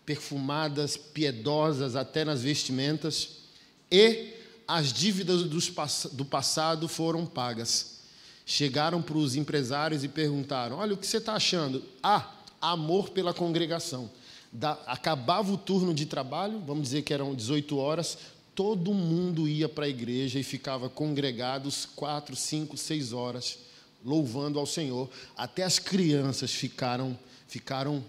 perfumadas, 0.05 0.97
piedosas 0.97 1.95
até 1.95 2.25
nas 2.25 2.41
vestimentas, 2.41 3.29
e 3.91 4.33
as 4.67 4.91
dívidas 4.91 5.43
do 6.11 6.25
passado 6.25 6.87
foram 6.87 7.25
pagas 7.25 7.93
chegaram 8.45 9.01
para 9.01 9.17
os 9.17 9.35
empresários 9.35 10.03
e 10.03 10.07
perguntaram: 10.07 10.77
Olha, 10.77 10.93
o 10.93 10.97
que 10.97 11.07
você 11.07 11.17
está 11.17 11.33
achando? 11.33 11.83
Ah, 12.01 12.31
amor 12.61 13.09
pela 13.09 13.33
congregação. 13.33 14.09
Da, 14.51 14.73
acabava 14.85 15.51
o 15.51 15.57
turno 15.57 15.93
de 15.93 16.05
trabalho, 16.05 16.59
vamos 16.59 16.83
dizer 16.83 17.01
que 17.01 17.13
eram 17.13 17.33
18 17.33 17.75
horas, 17.77 18.17
todo 18.53 18.93
mundo 18.93 19.47
ia 19.47 19.67
para 19.67 19.85
a 19.85 19.89
igreja 19.89 20.39
e 20.39 20.43
ficava 20.43 20.89
congregados 20.89 21.87
quatro, 21.95 22.35
cinco, 22.35 22.77
seis 22.77 23.13
horas, 23.13 23.57
louvando 24.05 24.59
ao 24.59 24.65
Senhor. 24.67 25.09
Até 25.35 25.63
as 25.63 25.79
crianças 25.79 26.51
ficaram, 26.51 27.17
ficaram 27.47 28.03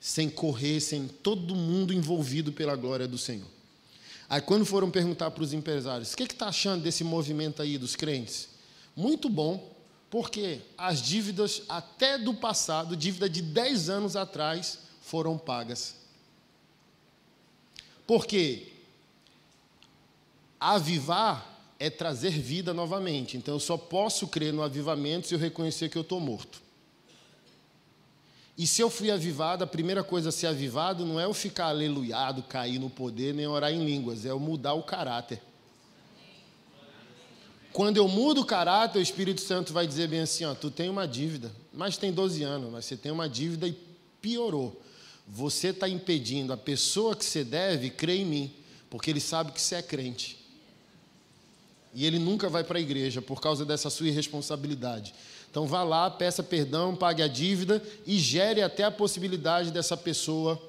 sem 0.00 0.30
correr, 0.30 0.80
sem 0.80 1.06
todo 1.06 1.54
mundo 1.54 1.92
envolvido 1.92 2.50
pela 2.50 2.74
glória 2.74 3.06
do 3.06 3.18
Senhor. 3.18 3.46
Aí, 4.28 4.40
quando 4.40 4.64
foram 4.64 4.90
perguntar 4.90 5.30
para 5.30 5.42
os 5.42 5.52
empresários: 5.52 6.12
O 6.12 6.16
que 6.16 6.22
está 6.22 6.48
achando 6.48 6.82
desse 6.82 7.04
movimento 7.04 7.60
aí 7.60 7.76
dos 7.76 7.94
crentes? 7.94 8.48
Muito 8.96 9.28
bom, 9.28 9.72
porque 10.08 10.60
as 10.78 11.02
dívidas 11.02 11.62
até 11.68 12.16
do 12.16 12.32
passado, 12.32 12.96
dívida 12.96 13.28
de 13.28 13.42
10 13.42 13.90
anos 13.90 14.16
atrás, 14.16 14.78
foram 15.02 15.36
pagas. 15.36 15.96
Porque 18.06 18.68
avivar 20.58 21.50
é 21.78 21.88
trazer 21.88 22.30
vida 22.30 22.74
novamente. 22.74 23.36
Então 23.36 23.54
eu 23.54 23.60
só 23.60 23.76
posso 23.76 24.28
crer 24.28 24.52
no 24.52 24.62
avivamento 24.62 25.26
se 25.26 25.34
eu 25.34 25.38
reconhecer 25.38 25.88
que 25.88 25.96
eu 25.96 26.02
estou 26.02 26.20
morto. 26.20 26.60
E 28.60 28.66
se 28.66 28.82
eu 28.82 28.90
fui 28.90 29.10
avivado, 29.10 29.64
a 29.64 29.66
primeira 29.66 30.04
coisa 30.04 30.28
a 30.28 30.32
ser 30.32 30.46
avivado 30.46 31.06
não 31.06 31.18
é 31.18 31.24
eu 31.24 31.32
ficar 31.32 31.68
aleluiado, 31.68 32.42
cair 32.42 32.78
no 32.78 32.90
poder, 32.90 33.32
nem 33.32 33.46
orar 33.46 33.72
em 33.72 33.82
línguas, 33.82 34.26
é 34.26 34.28
eu 34.28 34.38
mudar 34.38 34.74
o 34.74 34.82
caráter. 34.82 35.40
Quando 37.72 37.96
eu 37.96 38.06
mudo 38.06 38.42
o 38.42 38.44
caráter, 38.44 38.98
o 38.98 39.02
Espírito 39.02 39.40
Santo 39.40 39.72
vai 39.72 39.86
dizer 39.86 40.08
bem 40.08 40.20
assim: 40.20 40.44
ó, 40.44 40.54
tu 40.54 40.70
tem 40.70 40.90
uma 40.90 41.08
dívida, 41.08 41.50
mas 41.72 41.96
tem 41.96 42.12
12 42.12 42.42
anos, 42.42 42.70
mas 42.70 42.84
você 42.84 42.98
tem 42.98 43.10
uma 43.10 43.30
dívida 43.30 43.66
e 43.66 43.72
piorou. 44.20 44.78
Você 45.26 45.68
está 45.68 45.88
impedindo 45.88 46.52
a 46.52 46.56
pessoa 46.58 47.16
que 47.16 47.24
você 47.24 47.42
deve 47.42 47.88
crer 47.88 48.20
em 48.20 48.26
mim, 48.26 48.54
porque 48.90 49.08
ele 49.08 49.20
sabe 49.20 49.52
que 49.52 49.60
você 49.62 49.76
é 49.76 49.82
crente. 49.82 50.38
E 51.94 52.04
ele 52.04 52.18
nunca 52.18 52.50
vai 52.50 52.62
para 52.62 52.76
a 52.76 52.82
igreja 52.82 53.22
por 53.22 53.40
causa 53.40 53.64
dessa 53.64 53.88
sua 53.88 54.08
irresponsabilidade. 54.08 55.14
Então 55.50 55.66
vá 55.66 55.82
lá, 55.82 56.08
peça 56.08 56.42
perdão, 56.42 56.94
pague 56.94 57.22
a 57.22 57.28
dívida 57.28 57.82
e 58.06 58.18
gere 58.18 58.62
até 58.62 58.84
a 58.84 58.90
possibilidade 58.90 59.72
dessa 59.72 59.96
pessoa 59.96 60.60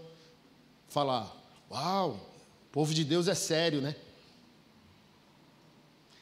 falar: 0.87 1.31
Uau, 1.69 2.19
o 2.67 2.71
povo 2.71 2.93
de 2.93 3.03
Deus 3.03 3.27
é 3.27 3.35
sério, 3.35 3.79
né? 3.79 3.95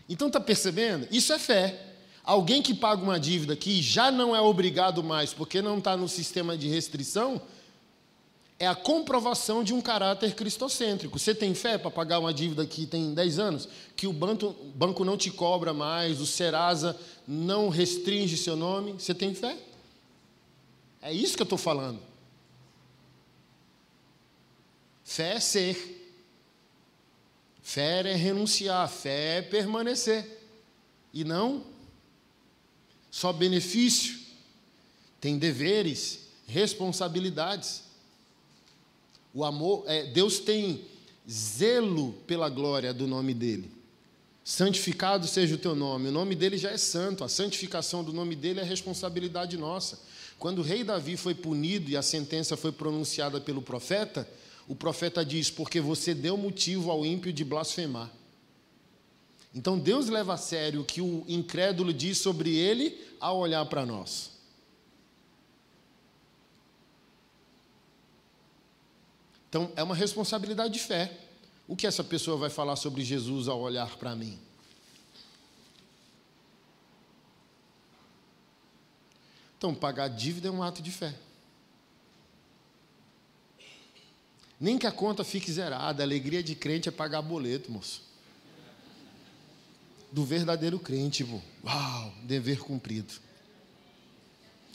Então 0.10 0.28
está 0.28 0.40
percebendo? 0.40 1.08
Isso 1.10 1.32
é 1.32 1.40
fé. 1.40 1.86
Alguém 2.24 2.62
que 2.62 2.74
paga 2.74 3.02
uma 3.02 3.20
dívida 3.20 3.56
que 3.56 3.82
já 3.82 4.12
não 4.12 4.36
é 4.36 4.42
obrigado 4.42 5.04
mais 5.04 5.34
porque 5.34 5.62
não 5.62 5.78
está 5.78 5.96
no 5.96 6.10
sistema 6.10 6.58
de 6.58 6.68
restrição, 6.68 7.42
é 8.60 8.68
a 8.68 8.76
comprovação 8.76 9.64
de 9.64 9.74
um 9.74 9.80
caráter 9.80 10.36
cristocêntrico. 10.36 11.18
Você 11.18 11.34
tem 11.34 11.56
fé 11.56 11.78
para 11.78 11.90
pagar 11.90 12.20
uma 12.20 12.34
dívida 12.34 12.66
que 12.66 12.86
tem 12.86 13.14
10 13.14 13.40
anos? 13.40 13.70
Que 13.96 14.06
o 14.06 14.12
banco, 14.12 14.54
banco 14.76 15.06
não 15.06 15.16
te 15.16 15.32
cobra 15.32 15.74
mais, 15.74 16.20
o 16.20 16.26
Serasa 16.26 17.00
não 17.26 17.70
restringe 17.70 18.36
seu 18.36 18.58
nome? 18.58 18.94
Você 18.94 19.14
tem 19.14 19.34
fé? 19.34 19.58
É 21.02 21.14
isso 21.14 21.38
que 21.38 21.42
eu 21.42 21.46
estou 21.46 21.58
falando. 21.58 22.02
Fé 25.06 25.36
é 25.36 25.40
ser. 25.40 25.96
Fé 27.64 28.02
é 28.02 28.16
renunciar, 28.16 28.90
fé 28.90 29.38
é 29.38 29.42
permanecer. 29.42 30.38
E 31.14 31.24
não 31.24 31.64
só 33.10 33.32
benefício. 33.32 34.20
Tem 35.22 35.38
deveres, 35.38 36.28
responsabilidades. 36.46 37.89
O 39.34 39.44
amor, 39.44 39.84
é, 39.88 40.06
Deus 40.06 40.40
tem 40.40 40.86
zelo 41.30 42.14
pela 42.26 42.50
glória 42.50 42.94
do 42.94 43.08
nome 43.08 43.34
dele. 43.34 43.72
Santificado 44.44 45.28
seja 45.28 45.54
o 45.56 45.60
teu 45.60 45.76
nome. 45.76 46.10
O 46.10 46.12
nome 46.12 46.34
dele 46.36 46.58
já 46.58 46.72
é 46.72 46.78
santo. 46.78 47.24
A 47.24 47.30
santificação 47.30 48.04
do 48.04 48.12
nome 48.12 48.36
dele 48.36 48.60
é 48.60 48.64
responsabilidade 48.64 49.58
nossa. 49.58 50.00
Quando 50.40 50.60
o 50.60 50.64
rei 50.64 50.84
Davi 50.84 51.16
foi 51.18 51.36
punido 51.36 51.92
e 51.92 51.98
a 51.98 52.02
sentença 52.02 52.58
foi 52.58 52.72
pronunciada 52.72 53.40
pelo 53.40 53.62
profeta, 53.62 54.28
o 54.68 54.76
profeta 54.76 55.24
diz: 55.24 55.52
Porque 55.52 55.80
você 55.80 56.16
deu 56.16 56.36
motivo 56.36 56.90
ao 56.90 57.06
ímpio 57.06 57.32
de 57.32 57.46
blasfemar. 57.46 58.10
Então 59.54 59.78
Deus 59.78 60.10
leva 60.10 60.34
a 60.34 60.38
sério 60.38 60.82
o 60.82 60.86
que 60.86 61.02
o 61.02 61.24
incrédulo 61.28 61.94
diz 61.94 62.18
sobre 62.18 62.56
ele 62.56 63.00
ao 63.20 63.38
olhar 63.38 63.66
para 63.66 63.86
nós. 63.86 64.32
Então 69.50 69.72
é 69.76 69.84
uma 69.84 69.96
responsabilidade 69.96 70.74
de 70.76 70.80
fé. 70.80 71.12
O 71.68 71.76
que 71.76 71.88
essa 71.88 72.04
pessoa 72.04 72.38
vai 72.38 72.50
falar 72.50 72.76
sobre 72.76 73.04
Jesus 73.04 73.48
ao 73.48 73.60
olhar 73.60 73.98
para 73.98 74.16
mim? 74.16 74.40
Então, 79.58 79.76
pagar 79.76 80.08
dívida 80.08 80.48
é 80.48 80.52
um 80.52 80.64
ato 80.64 80.82
de 80.82 80.90
fé. 80.90 81.14
Nem 84.60 84.78
que 84.78 84.88
a 84.88 84.92
conta 84.92 85.24
fique 85.24 85.52
zerada. 85.52 86.02
A 86.02 86.06
alegria 86.06 86.42
de 86.42 86.56
crente 86.56 86.88
é 86.88 86.92
pagar 86.92 87.22
boleto, 87.22 87.72
moço. 87.72 88.02
Do 90.12 90.24
verdadeiro 90.24 90.80
crente, 90.80 91.24
tipo, 91.24 91.42
uau, 91.64 92.14
dever 92.24 92.60
cumprido. 92.60 93.14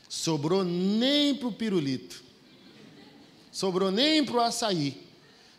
Sobrou 0.09 0.65
nem 0.65 1.35
para 1.35 1.49
o 1.49 1.53
pirulito. 1.53 2.24
Sobrou 3.55 3.93
nem 3.93 4.25
para 4.25 4.35
o 4.35 4.40
açaí. 4.40 5.01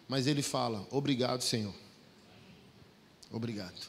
Mas 0.07 0.27
ele 0.27 0.43
fala: 0.43 0.85
Obrigado, 0.91 1.41
Senhor. 1.41 1.73
Obrigado. 3.31 3.87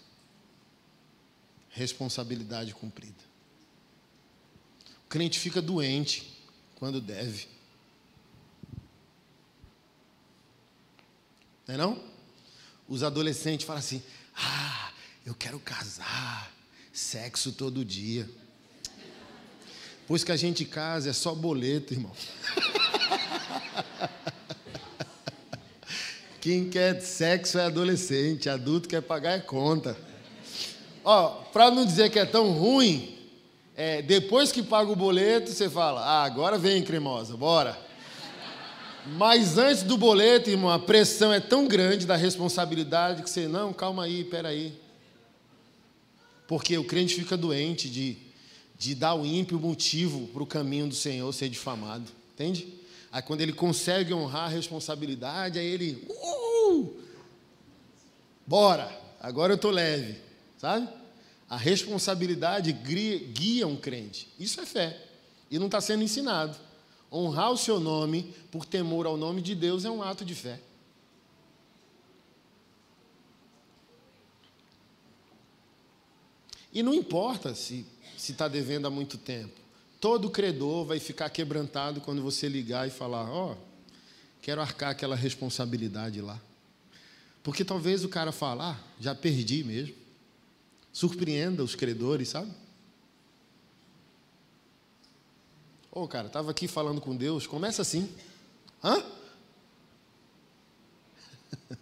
Responsabilidade 1.68 2.72
cumprida. 2.72 3.26
O 5.04 5.08
crente 5.08 5.38
fica 5.38 5.60
doente 5.60 6.32
quando 6.76 7.00
deve. 7.00 7.48
Não 11.66 11.74
é 11.74 11.78
não? 11.78 12.02
Os 12.88 13.02
adolescentes 13.02 13.66
falam 13.66 13.80
assim: 13.80 14.02
Ah, 14.34 14.92
eu 15.26 15.34
quero 15.34 15.58
casar, 15.58 16.50
sexo 16.92 17.52
todo 17.52 17.84
dia. 17.84 18.30
Pois 20.06 20.22
que 20.22 20.30
a 20.30 20.36
gente 20.36 20.64
casa 20.64 21.10
é 21.10 21.12
só 21.12 21.34
boleto, 21.34 21.92
irmão. 21.92 22.14
Quem 26.46 26.70
quer 26.70 27.00
sexo 27.00 27.58
é 27.58 27.64
adolescente, 27.64 28.48
adulto 28.48 28.88
quer 28.88 29.02
pagar 29.02 29.32
é 29.32 29.40
conta. 29.40 29.98
Ó, 31.02 31.42
para 31.52 31.72
não 31.72 31.84
dizer 31.84 32.08
que 32.08 32.20
é 32.20 32.24
tão 32.24 32.52
ruim, 32.52 33.18
é, 33.74 34.00
depois 34.00 34.52
que 34.52 34.62
paga 34.62 34.88
o 34.88 34.94
boleto, 34.94 35.50
você 35.50 35.68
fala: 35.68 36.02
ah, 36.02 36.22
agora 36.22 36.56
vem 36.56 36.84
cremosa, 36.84 37.36
bora. 37.36 37.76
Mas 39.18 39.58
antes 39.58 39.82
do 39.82 39.98
boleto, 39.98 40.48
irmão, 40.48 40.70
a 40.70 40.78
pressão 40.78 41.32
é 41.32 41.40
tão 41.40 41.66
grande 41.66 42.06
da 42.06 42.14
responsabilidade 42.14 43.24
que 43.24 43.30
você, 43.30 43.48
não, 43.48 43.72
calma 43.72 44.04
aí, 44.04 44.22
peraí. 44.22 44.72
Porque 46.46 46.78
o 46.78 46.84
crente 46.84 47.16
fica 47.16 47.36
doente 47.36 47.90
de, 47.90 48.18
de 48.78 48.94
dar 48.94 49.08
ao 49.08 49.26
ímpio 49.26 49.58
motivo 49.58 50.28
para 50.28 50.44
o 50.44 50.46
caminho 50.46 50.86
do 50.86 50.94
Senhor 50.94 51.32
ser 51.32 51.48
difamado. 51.48 52.04
Entende? 52.34 52.85
Aí 53.10 53.22
quando 53.22 53.40
ele 53.40 53.52
consegue 53.52 54.12
honrar 54.12 54.44
a 54.44 54.48
responsabilidade, 54.48 55.58
aí 55.58 55.66
ele. 55.66 56.06
Uh, 56.08 56.94
bora, 58.46 58.90
agora 59.20 59.52
eu 59.52 59.56
estou 59.56 59.70
leve. 59.70 60.18
Sabe? 60.58 60.88
A 61.48 61.56
responsabilidade 61.56 62.72
guia 62.72 63.66
um 63.66 63.76
crente. 63.76 64.28
Isso 64.38 64.60
é 64.60 64.66
fé. 64.66 65.00
E 65.50 65.58
não 65.58 65.66
está 65.66 65.80
sendo 65.80 66.02
ensinado. 66.02 66.56
Honrar 67.12 67.52
o 67.52 67.56
seu 67.56 67.78
nome 67.78 68.34
por 68.50 68.64
temor 68.64 69.06
ao 69.06 69.16
nome 69.16 69.40
de 69.40 69.54
Deus 69.54 69.84
é 69.84 69.90
um 69.90 70.02
ato 70.02 70.24
de 70.24 70.34
fé. 70.34 70.60
E 76.72 76.82
não 76.82 76.92
importa 76.92 77.54
se 77.54 77.86
está 78.18 78.48
devendo 78.48 78.86
há 78.86 78.90
muito 78.90 79.16
tempo. 79.16 79.65
Todo 80.06 80.30
credor 80.30 80.84
vai 80.84 81.00
ficar 81.00 81.28
quebrantado 81.30 82.00
quando 82.00 82.22
você 82.22 82.48
ligar 82.48 82.86
e 82.86 82.92
falar: 82.92 83.28
Ó, 83.28 83.54
oh, 83.54 83.56
quero 84.40 84.60
arcar 84.60 84.90
aquela 84.90 85.16
responsabilidade 85.16 86.20
lá. 86.20 86.40
Porque 87.42 87.64
talvez 87.64 88.04
o 88.04 88.08
cara 88.08 88.30
fale: 88.30 88.60
Ah, 88.62 88.78
já 89.00 89.16
perdi 89.16 89.64
mesmo. 89.64 89.96
Surpreenda 90.92 91.64
os 91.64 91.74
credores, 91.74 92.28
sabe? 92.28 92.52
Ô, 95.90 96.02
oh, 96.04 96.08
cara, 96.08 96.28
estava 96.28 96.52
aqui 96.52 96.68
falando 96.68 97.00
com 97.00 97.16
Deus, 97.16 97.44
começa 97.44 97.82
assim. 97.82 98.08
Hã? 98.84 99.02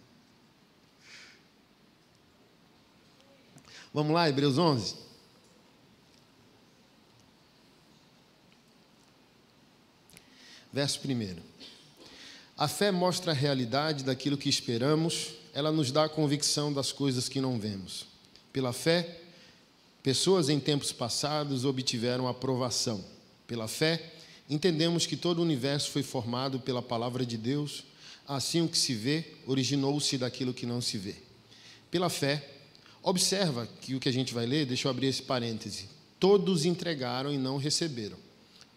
Vamos 3.93 4.15
lá, 4.15 4.27
Hebreus 4.27 4.57
11. 4.57 5.04
Verso 10.75 10.99
1. 11.07 11.37
A 12.57 12.67
fé 12.67 12.91
mostra 12.91 13.31
a 13.31 13.33
realidade 13.33 14.03
daquilo 14.03 14.37
que 14.37 14.49
esperamos, 14.49 15.29
ela 15.53 15.71
nos 15.71 15.89
dá 15.89 16.03
a 16.03 16.09
convicção 16.09 16.73
das 16.73 16.91
coisas 16.91 17.29
que 17.29 17.39
não 17.39 17.57
vemos. 17.57 18.05
Pela 18.51 18.73
fé, 18.73 19.21
pessoas 20.03 20.49
em 20.49 20.59
tempos 20.59 20.91
passados 20.91 21.63
obtiveram 21.63 22.27
aprovação. 22.27 23.01
Pela 23.47 23.69
fé, 23.69 24.15
entendemos 24.49 25.05
que 25.05 25.15
todo 25.15 25.39
o 25.39 25.43
universo 25.43 25.91
foi 25.91 26.03
formado 26.03 26.59
pela 26.59 26.81
palavra 26.81 27.25
de 27.25 27.37
Deus, 27.37 27.85
assim 28.27 28.59
o 28.59 28.67
que 28.67 28.77
se 28.77 28.93
vê 28.93 29.23
originou-se 29.47 30.17
daquilo 30.17 30.53
que 30.53 30.65
não 30.65 30.81
se 30.81 30.97
vê. 30.97 31.15
Pela 31.89 32.09
fé, 32.09 32.49
observa 33.01 33.65
que 33.79 33.95
o 33.95 33.99
que 34.01 34.09
a 34.09 34.13
gente 34.13 34.33
vai 34.33 34.45
ler, 34.45 34.65
deixa 34.65 34.89
eu 34.89 34.91
abrir 34.91 35.07
esse 35.07 35.21
parêntese. 35.21 35.87
Todos 36.19 36.65
entregaram 36.65 37.33
e 37.33 37.37
não 37.37 37.55
receberam. 37.55 38.17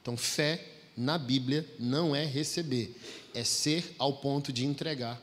Então, 0.00 0.16
fé 0.16 0.77
na 0.98 1.16
Bíblia 1.16 1.64
não 1.78 2.14
é 2.14 2.24
receber, 2.24 2.92
é 3.32 3.44
ser 3.44 3.94
ao 3.98 4.14
ponto 4.14 4.52
de 4.52 4.66
entregar 4.66 5.22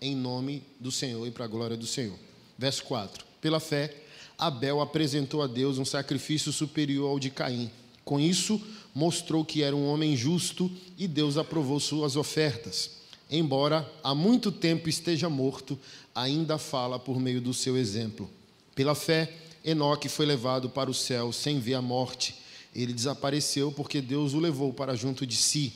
em 0.00 0.16
nome 0.16 0.64
do 0.80 0.90
Senhor 0.90 1.24
e 1.24 1.30
para 1.30 1.44
a 1.44 1.48
glória 1.48 1.76
do 1.76 1.86
Senhor. 1.86 2.18
Verso 2.58 2.82
4: 2.84 3.24
Pela 3.40 3.60
fé, 3.60 3.94
Abel 4.36 4.80
apresentou 4.80 5.40
a 5.40 5.46
Deus 5.46 5.78
um 5.78 5.84
sacrifício 5.84 6.52
superior 6.52 7.10
ao 7.10 7.18
de 7.20 7.30
Caim. 7.30 7.70
Com 8.04 8.18
isso, 8.18 8.60
mostrou 8.92 9.44
que 9.44 9.62
era 9.62 9.76
um 9.76 9.86
homem 9.86 10.16
justo 10.16 10.70
e 10.96 11.06
Deus 11.06 11.36
aprovou 11.36 11.78
suas 11.78 12.16
ofertas. 12.16 12.90
Embora 13.30 13.88
há 14.02 14.14
muito 14.14 14.50
tempo 14.50 14.88
esteja 14.88 15.28
morto, 15.28 15.78
ainda 16.12 16.58
fala 16.58 16.98
por 16.98 17.20
meio 17.20 17.40
do 17.40 17.54
seu 17.54 17.76
exemplo. 17.76 18.28
Pela 18.74 18.96
fé, 18.96 19.32
Enoque 19.64 20.08
foi 20.08 20.26
levado 20.26 20.68
para 20.68 20.90
o 20.90 20.94
céu 20.94 21.32
sem 21.32 21.60
ver 21.60 21.74
a 21.74 21.82
morte 21.82 22.34
ele 22.74 22.92
desapareceu 22.92 23.72
porque 23.72 24.00
Deus 24.00 24.34
o 24.34 24.40
levou 24.40 24.72
para 24.72 24.94
junto 24.94 25.26
de 25.26 25.36
si. 25.36 25.72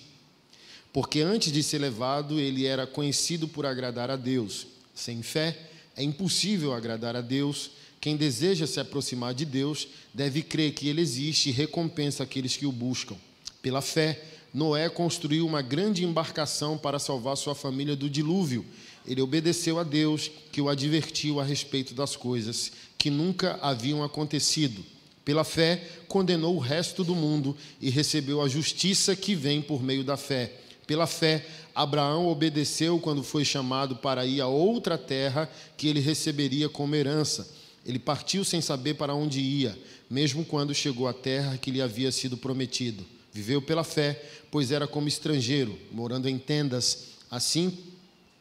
Porque 0.93 1.21
antes 1.21 1.53
de 1.53 1.63
ser 1.63 1.79
levado, 1.79 2.39
ele 2.39 2.67
era 2.67 2.87
conhecido 2.87 3.49
por 3.49 3.65
agradar 3.65 4.11
a 4.11 4.17
Deus. 4.17 4.67
Sem 4.95 5.23
fé, 5.23 5.59
é 5.97 6.03
impossível 6.03 6.73
agradar 6.75 7.17
a 7.17 7.21
Deus. 7.21 7.71
Quem 8.01 8.17
deseja 8.17 8.67
se 8.67 8.79
aproximar 8.79 9.33
de 9.33 9.45
Deus 9.45 9.89
deve 10.13 10.43
crer 10.43 10.75
que 10.75 10.89
Ele 10.89 11.01
existe 11.01 11.49
e 11.49 11.53
recompensa 11.53 12.23
aqueles 12.23 12.57
que 12.57 12.67
o 12.67 12.73
buscam. 12.73 13.17
Pela 13.63 13.81
fé, 13.81 14.23
Noé 14.53 14.89
construiu 14.91 15.47
uma 15.47 15.63
grande 15.63 16.05
embarcação 16.05 16.77
para 16.77 16.99
salvar 16.99 17.37
sua 17.37 17.55
família 17.55 17.97
do 17.97 18.11
dilúvio. 18.11 18.67
Ele 19.07 19.23
obedeceu 19.23 19.79
a 19.79 19.83
Deus, 19.83 20.31
que 20.53 20.61
o 20.61 20.69
advertiu 20.69 21.41
a 21.41 21.45
respeito 21.45 21.95
das 21.95 22.17
coisas 22.17 22.71
que 22.99 23.09
nunca 23.11 23.59
haviam 23.63 24.05
acontecido 24.05 24.85
pela 25.25 25.45
fé, 25.45 25.83
condenou 26.09 26.57
o 26.57 26.61
resto 26.61 27.05
do 27.05 27.15
mundo 27.15 27.57
e 27.81 27.91
recebeu 27.91 28.43
a 28.43 28.49
justiça 28.49 29.15
que 29.15 29.35
vem 29.35 29.63
por 29.63 29.83
meio 29.83 30.03
da 30.03 30.17
fé. 30.17 30.53
Pela 30.87 31.07
fé, 31.07 31.47
Abraão 31.75 32.27
obedeceu 32.27 32.99
quando 32.99 33.23
foi 33.23 33.45
chamado 33.45 33.97
para 33.97 34.27
ir 34.27 34.41
a 34.41 34.49
outra 34.49 34.99
terra 34.99 35.49
que 35.77 35.87
ele 35.89 36.01
receberia 36.01 36.69
como 36.69 36.95
herança. 36.95 37.49
Ele 37.87 37.99
partiu 37.99 38.45
sem 38.45 38.61
saber 38.61 38.95
para 38.95 39.15
onde 39.15 39.41
ia, 39.41 39.79
mesmo 40.11 40.45
quando 40.45 40.75
chegou 40.75 41.09
à 41.09 41.13
terra 41.13 41.57
que 41.57 41.71
lhe 41.71 41.81
havia 41.81 42.13
sido 42.13 42.37
prometido. 42.37 43.05
Viveu 43.33 43.63
pela 43.63 43.83
fé, 43.83 44.23
pois 44.51 44.71
era 44.71 44.87
como 44.87 45.09
estrangeiro, 45.09 45.79
morando 45.91 46.29
em 46.29 46.39
tendas. 46.39 47.13
Assim 47.31 47.79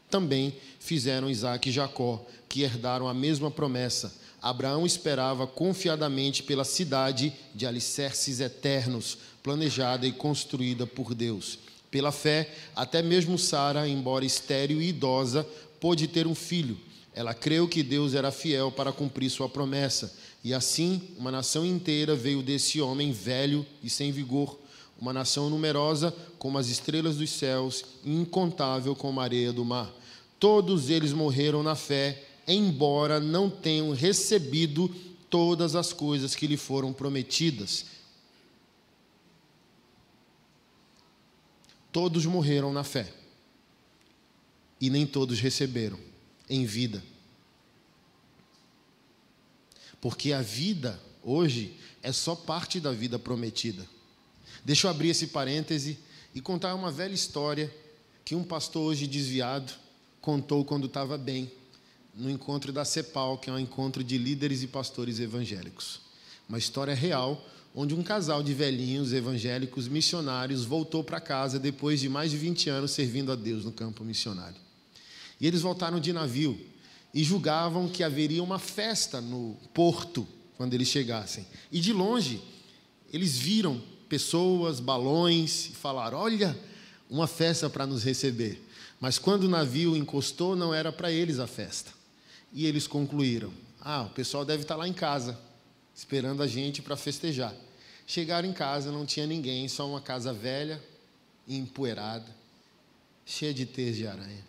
também 0.09 0.53
fizeram 0.79 1.29
Isaac 1.29 1.69
e 1.69 1.71
Jacó, 1.71 2.25
que 2.49 2.63
herdaram 2.63 3.07
a 3.07 3.13
mesma 3.13 3.49
promessa. 3.49 4.13
Abraão 4.41 4.85
esperava 4.85 5.45
confiadamente 5.45 6.41
pela 6.41 6.63
cidade 6.63 7.31
de 7.53 7.67
alicerces 7.67 8.39
eternos, 8.39 9.17
planejada 9.43 10.07
e 10.07 10.11
construída 10.11 10.87
por 10.87 11.13
Deus. 11.13 11.59
Pela 11.91 12.11
fé, 12.11 12.49
até 12.75 13.01
mesmo 13.01 13.37
Sara, 13.37 13.87
embora 13.87 14.25
estéril 14.25 14.81
e 14.81 14.87
idosa, 14.87 15.47
pôde 15.79 16.07
ter 16.07 16.25
um 16.25 16.33
filho. 16.33 16.77
Ela 17.13 17.33
creu 17.33 17.67
que 17.67 17.83
Deus 17.83 18.13
era 18.15 18.31
fiel 18.31 18.71
para 18.71 18.91
cumprir 18.91 19.29
sua 19.29 19.49
promessa. 19.49 20.13
E 20.43 20.53
assim, 20.53 21.01
uma 21.17 21.29
nação 21.29 21.65
inteira 21.65 22.15
veio 22.15 22.41
desse 22.41 22.81
homem 22.81 23.11
velho 23.11 23.65
e 23.83 23.89
sem 23.89 24.11
vigor. 24.11 24.57
Uma 24.99 25.11
nação 25.11 25.49
numerosa 25.49 26.15
como 26.39 26.57
as 26.57 26.67
estrelas 26.67 27.17
dos 27.17 27.29
céus 27.29 27.83
incontável 28.03 28.95
como 28.95 29.19
a 29.19 29.23
areia 29.23 29.51
do 29.51 29.65
mar. 29.65 29.91
Todos 30.39 30.89
eles 30.89 31.13
morreram 31.13 31.61
na 31.61 31.75
fé 31.75 32.23
embora 32.47 33.19
não 33.19 33.49
tenham 33.49 33.91
recebido 33.91 34.89
todas 35.29 35.75
as 35.75 35.93
coisas 35.93 36.35
que 36.35 36.47
lhe 36.47 36.57
foram 36.57 36.91
prometidas. 36.91 37.85
Todos 41.91 42.25
morreram 42.25 42.71
na 42.71 42.83
fé, 42.83 43.11
e 44.79 44.89
nem 44.89 45.05
todos 45.05 45.39
receberam 45.39 45.99
em 46.49 46.65
vida. 46.65 47.03
Porque 49.99 50.33
a 50.33 50.41
vida 50.41 50.99
hoje 51.21 51.77
é 52.01 52.11
só 52.11 52.35
parte 52.35 52.79
da 52.79 52.91
vida 52.91 53.19
prometida. 53.19 53.87
Deixa 54.65 54.87
eu 54.87 54.91
abrir 54.91 55.09
esse 55.09 55.27
parêntese 55.27 55.99
e 56.33 56.41
contar 56.41 56.73
uma 56.73 56.91
velha 56.91 57.13
história 57.13 57.73
que 58.25 58.35
um 58.35 58.43
pastor 58.43 58.83
hoje 58.83 59.05
desviado 59.05 59.71
contou 60.19 60.65
quando 60.65 60.87
estava 60.87 61.17
bem 61.17 61.51
no 62.15 62.29
encontro 62.29 62.71
da 62.71 62.83
CEPAL, 62.83 63.37
que 63.37 63.49
é 63.49 63.53
um 63.53 63.59
encontro 63.59 64.03
de 64.03 64.17
líderes 64.17 64.63
e 64.63 64.67
pastores 64.67 65.19
evangélicos. 65.19 66.01
Uma 66.47 66.57
história 66.57 66.93
real, 66.93 67.43
onde 67.73 67.95
um 67.95 68.03
casal 68.03 68.43
de 68.43 68.53
velhinhos 68.53 69.13
evangélicos 69.13 69.87
missionários 69.87 70.65
voltou 70.65 71.03
para 71.03 71.21
casa 71.21 71.57
depois 71.57 71.99
de 71.99 72.09
mais 72.09 72.31
de 72.31 72.37
20 72.37 72.69
anos 72.69 72.91
servindo 72.91 73.31
a 73.31 73.35
Deus 73.35 73.63
no 73.63 73.71
campo 73.71 74.03
missionário. 74.03 74.59
E 75.39 75.47
eles 75.47 75.61
voltaram 75.61 75.99
de 75.99 76.11
navio 76.11 76.59
e 77.13 77.23
julgavam 77.23 77.87
que 77.87 78.03
haveria 78.03 78.43
uma 78.43 78.59
festa 78.59 79.21
no 79.21 79.57
porto 79.73 80.27
quando 80.57 80.73
eles 80.73 80.89
chegassem. 80.89 81.45
E 81.71 81.79
de 81.79 81.93
longe, 81.93 82.41
eles 83.11 83.37
viram 83.37 83.81
pessoas, 84.07 84.79
balões 84.79 85.67
e 85.67 85.71
falaram: 85.71 86.17
Olha, 86.17 86.57
uma 87.09 87.27
festa 87.27 87.69
para 87.69 87.87
nos 87.87 88.03
receber. 88.03 88.61
Mas 88.99 89.17
quando 89.17 89.45
o 89.45 89.49
navio 89.49 89.97
encostou, 89.97 90.55
não 90.55 90.73
era 90.73 90.91
para 90.91 91.11
eles 91.11 91.39
a 91.39 91.47
festa. 91.47 92.00
E 92.51 92.65
eles 92.65 92.87
concluíram: 92.87 93.53
Ah, 93.79 94.03
o 94.03 94.09
pessoal 94.09 94.43
deve 94.45 94.63
estar 94.63 94.75
lá 94.75 94.87
em 94.87 94.93
casa, 94.93 95.39
esperando 95.95 96.43
a 96.43 96.47
gente 96.47 96.81
para 96.81 96.97
festejar. 96.97 97.55
Chegaram 98.05 98.47
em 98.49 98.53
casa, 98.53 98.91
não 98.91 99.05
tinha 99.05 99.25
ninguém, 99.25 99.67
só 99.67 99.87
uma 99.87 100.01
casa 100.01 100.33
velha, 100.33 100.81
empoeirada, 101.47 102.35
cheia 103.25 103.53
de 103.53 103.65
teias 103.65 103.95
de 103.95 104.05
aranha. 104.05 104.45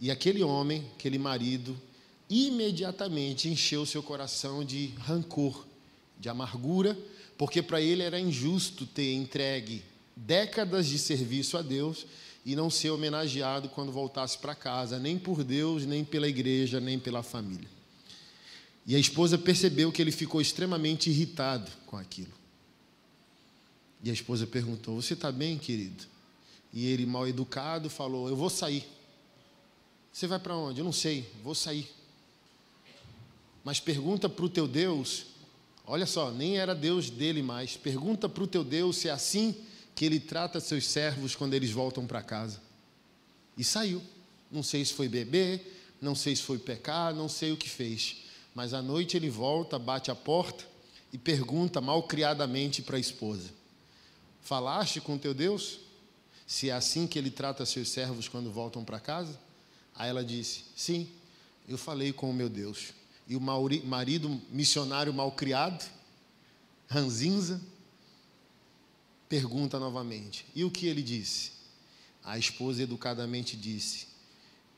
E 0.00 0.10
aquele 0.10 0.42
homem, 0.42 0.86
aquele 0.94 1.18
marido, 1.18 1.76
imediatamente 2.30 3.48
encheu 3.48 3.84
seu 3.84 4.02
coração 4.02 4.64
de 4.64 4.88
rancor, 4.98 5.66
de 6.18 6.28
amargura, 6.28 6.96
porque 7.36 7.62
para 7.62 7.80
ele 7.80 8.02
era 8.02 8.20
injusto 8.20 8.86
ter 8.86 9.14
entregue 9.14 9.82
décadas 10.14 10.86
de 10.86 10.98
serviço 10.98 11.56
a 11.56 11.62
Deus 11.62 12.06
e 12.44 12.56
não 12.56 12.70
ser 12.70 12.90
homenageado 12.90 13.68
quando 13.68 13.92
voltasse 13.92 14.38
para 14.38 14.54
casa, 14.54 14.98
nem 14.98 15.18
por 15.18 15.44
Deus, 15.44 15.84
nem 15.84 16.04
pela 16.04 16.28
igreja, 16.28 16.80
nem 16.80 16.98
pela 16.98 17.22
família. 17.22 17.68
E 18.86 18.96
a 18.96 18.98
esposa 18.98 19.36
percebeu 19.36 19.92
que 19.92 20.00
ele 20.00 20.10
ficou 20.10 20.40
extremamente 20.40 21.10
irritado 21.10 21.70
com 21.86 21.96
aquilo. 21.96 22.32
E 24.02 24.08
a 24.08 24.12
esposa 24.12 24.46
perguntou: 24.46 25.00
Você 25.00 25.14
está 25.14 25.30
bem, 25.30 25.58
querido? 25.58 26.04
E 26.72 26.86
ele, 26.86 27.04
mal 27.04 27.28
educado, 27.28 27.90
falou: 27.90 28.28
Eu 28.28 28.36
vou 28.36 28.48
sair. 28.48 28.88
Você 30.12 30.26
vai 30.26 30.38
para 30.38 30.56
onde? 30.56 30.80
Eu 30.80 30.84
não 30.84 30.92
sei, 30.92 31.30
vou 31.44 31.54
sair. 31.54 31.88
Mas 33.62 33.78
pergunta 33.78 34.28
para 34.28 34.44
o 34.44 34.48
teu 34.48 34.66
Deus, 34.66 35.26
olha 35.86 36.06
só, 36.06 36.30
nem 36.30 36.58
era 36.58 36.74
Deus 36.74 37.10
dele 37.10 37.42
mais. 37.42 37.76
Pergunta 37.76 38.28
para 38.28 38.42
o 38.42 38.46
teu 38.46 38.64
Deus 38.64 38.96
se 38.96 39.08
é 39.08 39.10
assim 39.10 39.54
que 39.98 40.04
ele 40.04 40.20
trata 40.20 40.60
seus 40.60 40.86
servos 40.86 41.34
quando 41.34 41.54
eles 41.54 41.72
voltam 41.72 42.06
para 42.06 42.22
casa. 42.22 42.60
E 43.56 43.64
saiu. 43.64 44.00
Não 44.48 44.62
sei 44.62 44.84
se 44.84 44.94
foi 44.94 45.08
beber, 45.08 45.96
não 46.00 46.14
sei 46.14 46.36
se 46.36 46.42
foi 46.42 46.56
pecar, 46.56 47.12
não 47.12 47.28
sei 47.28 47.50
o 47.50 47.56
que 47.56 47.68
fez. 47.68 48.18
Mas 48.54 48.72
à 48.72 48.80
noite 48.80 49.16
ele 49.16 49.28
volta, 49.28 49.76
bate 49.76 50.08
a 50.08 50.14
porta 50.14 50.64
e 51.12 51.18
pergunta 51.18 51.80
mal 51.80 52.04
criadamente 52.04 52.80
para 52.80 52.96
a 52.96 53.00
esposa: 53.00 53.50
Falaste 54.40 55.00
com 55.00 55.18
teu 55.18 55.34
Deus? 55.34 55.80
Se 56.46 56.70
é 56.70 56.74
assim 56.74 57.04
que 57.08 57.18
ele 57.18 57.32
trata 57.32 57.66
seus 57.66 57.88
servos 57.88 58.28
quando 58.28 58.52
voltam 58.52 58.84
para 58.84 59.00
casa? 59.00 59.36
Aí 59.96 60.08
ela 60.08 60.24
disse: 60.24 60.62
Sim, 60.76 61.08
eu 61.68 61.76
falei 61.76 62.12
com 62.12 62.30
o 62.30 62.34
meu 62.34 62.48
Deus. 62.48 62.94
E 63.26 63.34
o 63.34 63.40
marido 63.40 64.40
missionário 64.48 65.12
mal 65.12 65.32
criado, 65.32 65.84
ranzinza, 66.86 67.60
pergunta 69.28 69.78
novamente: 69.78 70.46
E 70.54 70.64
o 70.64 70.70
que 70.70 70.86
ele 70.86 71.02
disse? 71.02 71.52
A 72.24 72.38
esposa 72.38 72.82
educadamente 72.82 73.56
disse: 73.56 74.08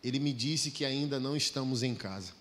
Ele 0.02 0.18
me 0.18 0.32
disse 0.32 0.70
que 0.70 0.84
ainda 0.84 1.20
não 1.20 1.36
estamos 1.36 1.82
em 1.82 1.94
casa. 1.94 2.32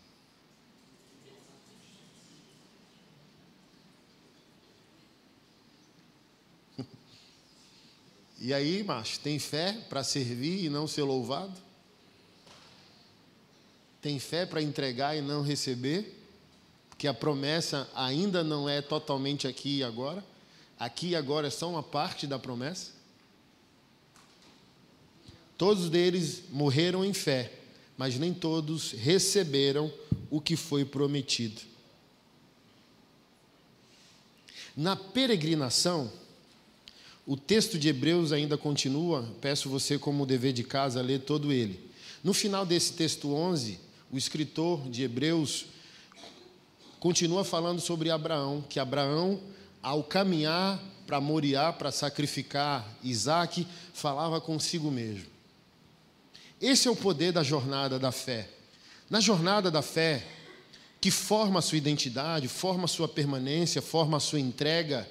E 8.42 8.54
aí, 8.54 8.84
macho, 8.84 9.20
tem 9.20 9.38
fé 9.38 9.74
para 9.90 10.02
servir 10.02 10.64
e 10.64 10.70
não 10.70 10.88
ser 10.88 11.04
louvado? 11.04 11.60
Tem 14.02 14.18
fé 14.18 14.46
para 14.46 14.62
entregar 14.62 15.18
e 15.18 15.22
não 15.22 15.42
receber? 15.42 16.18
Porque 16.90 17.06
a 17.06 17.14
promessa 17.14 17.90
ainda 17.94 18.42
não 18.42 18.70
é 18.70 18.82
totalmente 18.82 19.46
aqui 19.46 19.80
e 19.80 19.84
agora. 19.84 20.24
Aqui 20.80 21.10
e 21.10 21.16
agora 21.16 21.48
é 21.48 21.52
só 21.52 21.70
uma 21.70 21.84
parte 21.84 22.26
da 22.26 22.40
promessa. 22.40 22.92
Todos 25.58 25.90
deles 25.90 26.44
morreram 26.50 27.04
em 27.04 27.14
fé, 27.14 27.52
mas 27.98 28.18
nem 28.18 28.34
todos 28.34 28.94
receberam 28.94 29.92
o 30.30 30.40
que 30.40 30.56
foi 30.56 30.86
prometido. 30.86 31.62
Na 34.78 34.96
peregrinação, 34.96 36.10
o 37.28 37.36
texto 37.36 37.78
de 37.78 37.90
Hebreus 37.90 38.32
ainda 38.32 38.58
continua, 38.58 39.28
peço 39.42 39.70
você, 39.70 40.00
como 40.00 40.26
dever 40.26 40.54
de 40.54 40.64
casa, 40.64 41.02
ler 41.02 41.20
todo 41.20 41.52
ele. 41.52 41.78
No 42.24 42.34
final 42.34 42.66
desse 42.66 42.94
texto 42.94 43.34
11, 43.34 43.78
o 44.10 44.18
escritor 44.18 44.90
de 44.90 45.04
Hebreus 45.04 45.66
continua 47.00 47.44
falando 47.44 47.82
sobre 47.82 48.10
Abraão, 48.10 48.64
que 48.68 48.80
Abraão, 48.80 49.40
ao 49.82 50.04
caminhar 50.04 50.80
para 51.06 51.20
Moriá, 51.20 51.74
para 51.74 51.92
sacrificar 51.92 52.88
Isaac, 53.04 53.68
falava 53.94 54.40
consigo 54.40 54.92
mesmo. 54.92 55.26
Esse 56.62 56.88
é 56.88 56.92
o 56.92 56.96
poder 56.96 57.32
da 57.32 57.42
jornada 57.42 57.98
da 57.98 58.12
fé. 58.12 58.50
Na 59.10 59.20
jornada 59.20 59.72
da 59.72 59.82
fé, 59.82 60.24
que 61.02 61.10
forma 61.10 61.60
a 61.60 61.62
sua 61.62 61.78
identidade, 61.78 62.48
forma 62.48 62.84
a 62.84 62.88
sua 62.88 63.08
permanência, 63.08 63.82
forma 63.82 64.18
a 64.18 64.20
sua 64.20 64.40
entrega, 64.40 65.10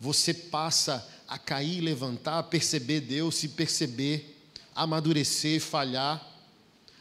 você 0.00 0.32
passa 0.32 1.06
a 1.28 1.38
cair, 1.38 1.80
levantar, 1.80 2.42
perceber 2.44 3.00
Deus, 3.00 3.36
se 3.36 3.48
perceber, 3.48 4.38
amadurecer, 4.74 5.60
falhar. 5.60 6.26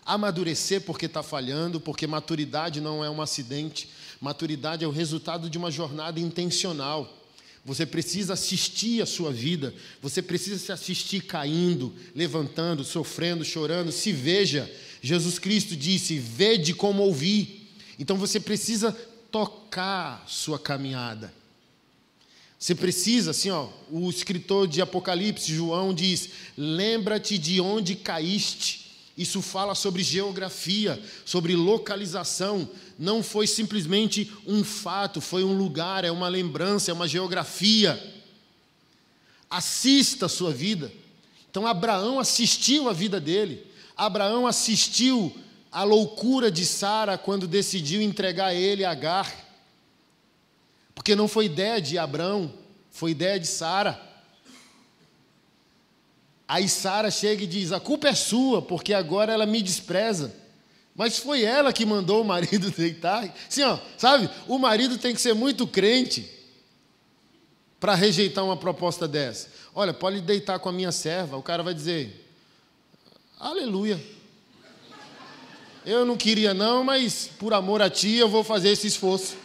Amadurecer 0.06 0.82
porque 0.82 1.06
está 1.06 1.24
falhando, 1.24 1.80
porque 1.80 2.08
maturidade 2.08 2.82
não 2.82 3.04
é 3.04 3.10
um 3.10 3.22
acidente, 3.22 3.90
maturidade 4.20 4.84
é 4.84 4.88
o 4.88 4.92
resultado 4.92 5.50
de 5.50 5.58
uma 5.58 5.72
jornada 5.72 6.20
intencional. 6.20 7.14
Você 7.66 7.86
precisa 7.86 8.34
assistir 8.34 9.02
a 9.02 9.06
sua 9.06 9.32
vida, 9.32 9.74
você 10.02 10.22
precisa 10.22 10.58
se 10.58 10.72
assistir 10.72 11.22
caindo, 11.22 11.94
levantando, 12.16 12.84
sofrendo, 12.84 13.44
chorando. 13.44 13.92
Se 13.92 14.14
veja, 14.14 14.72
Jesus 15.02 15.38
Cristo 15.38 15.76
disse: 15.76 16.18
Vede 16.18 16.74
como 16.74 17.04
ouvi. 17.04 17.68
Então 18.00 18.16
você 18.16 18.40
precisa 18.40 18.92
tocar 19.30 20.24
sua 20.28 20.58
caminhada. 20.58 21.34
Você 22.60 22.74
precisa, 22.74 23.32
assim, 23.32 23.52
ó, 23.52 23.70
o 23.92 24.10
escritor 24.10 24.68
de 24.68 24.82
Apocalipse, 24.82 25.54
João, 25.54 25.94
diz: 25.94 26.30
Lembra-te 26.58 27.38
de 27.38 27.62
onde 27.62 27.96
caíste. 27.96 28.88
Isso 29.18 29.42
fala 29.42 29.76
sobre 29.76 30.04
geografia, 30.04 31.02
sobre 31.26 31.56
localização. 31.56 32.70
Não 32.98 33.22
foi 33.22 33.46
simplesmente 33.46 34.32
um 34.46 34.64
fato, 34.64 35.22
foi 35.22 35.44
um 35.44 35.56
lugar, 35.56 36.04
é 36.04 36.12
uma 36.12 36.28
lembrança, 36.28 36.90
é 36.90 36.94
uma 36.94 37.08
geografia. 37.08 38.02
Assista 39.50 40.26
a 40.26 40.30
sua 40.30 40.52
vida. 40.52 40.92
Então, 41.50 41.68
Abraão 41.68 42.20
assistiu 42.20 42.90
a 42.90 42.94
vida 42.94 43.20
dele. 43.20 43.66
Abraão 43.96 44.48
assistiu 44.48 45.36
a 45.72 45.84
loucura 45.84 46.50
de 46.50 46.66
Sara 46.66 47.18
quando 47.18 47.48
decidiu 47.48 48.02
entregar 48.02 48.54
ele 48.54 48.84
a 48.84 48.92
Agar. 48.92 49.32
Porque 50.96 51.16
não 51.16 51.28
foi 51.28 51.46
ideia 51.46 51.80
de 51.80 51.98
Abraão, 51.98 52.52
foi 52.90 53.12
ideia 53.12 53.40
de 53.40 53.46
Sara. 53.48 54.02
Aí 56.48 56.68
Sara 56.68 57.12
chega 57.12 57.44
e 57.44 57.48
diz: 57.48 57.72
A 57.72 57.80
culpa 57.80 58.08
é 58.08 58.16
sua, 58.16 58.62
porque 58.62 58.94
agora 58.94 59.32
ela 59.32 59.46
me 59.46 59.62
despreza. 59.62 60.47
Mas 60.98 61.20
foi 61.20 61.44
ela 61.44 61.72
que 61.72 61.86
mandou 61.86 62.24
o 62.24 62.26
marido 62.26 62.72
deitar. 62.76 63.32
Sim, 63.48 63.62
ó, 63.62 63.78
sabe? 63.98 64.28
O 64.48 64.58
marido 64.58 64.98
tem 64.98 65.14
que 65.14 65.22
ser 65.22 65.36
muito 65.36 65.68
crente 65.68 66.28
para 67.80 67.94
rejeitar 67.94 68.44
uma 68.44 68.58
proposta 68.58 69.08
dessa. 69.08 69.50
Olha, 69.76 69.94
pode 69.94 70.20
deitar 70.22 70.58
com 70.58 70.70
a 70.70 70.74
minha 70.74 70.92
serva. 70.92 71.38
O 71.38 71.44
cara 71.44 71.62
vai 71.62 71.76
dizer: 71.76 72.28
Aleluia. 73.40 74.04
Eu 75.86 76.04
não 76.04 76.18
queria, 76.18 76.54
não, 76.54 76.84
mas 76.84 77.30
por 77.40 77.54
amor 77.54 77.82
a 77.82 77.90
ti 77.90 78.16
eu 78.16 78.28
vou 78.28 78.44
fazer 78.44 78.70
esse 78.70 78.88
esforço. 78.88 79.38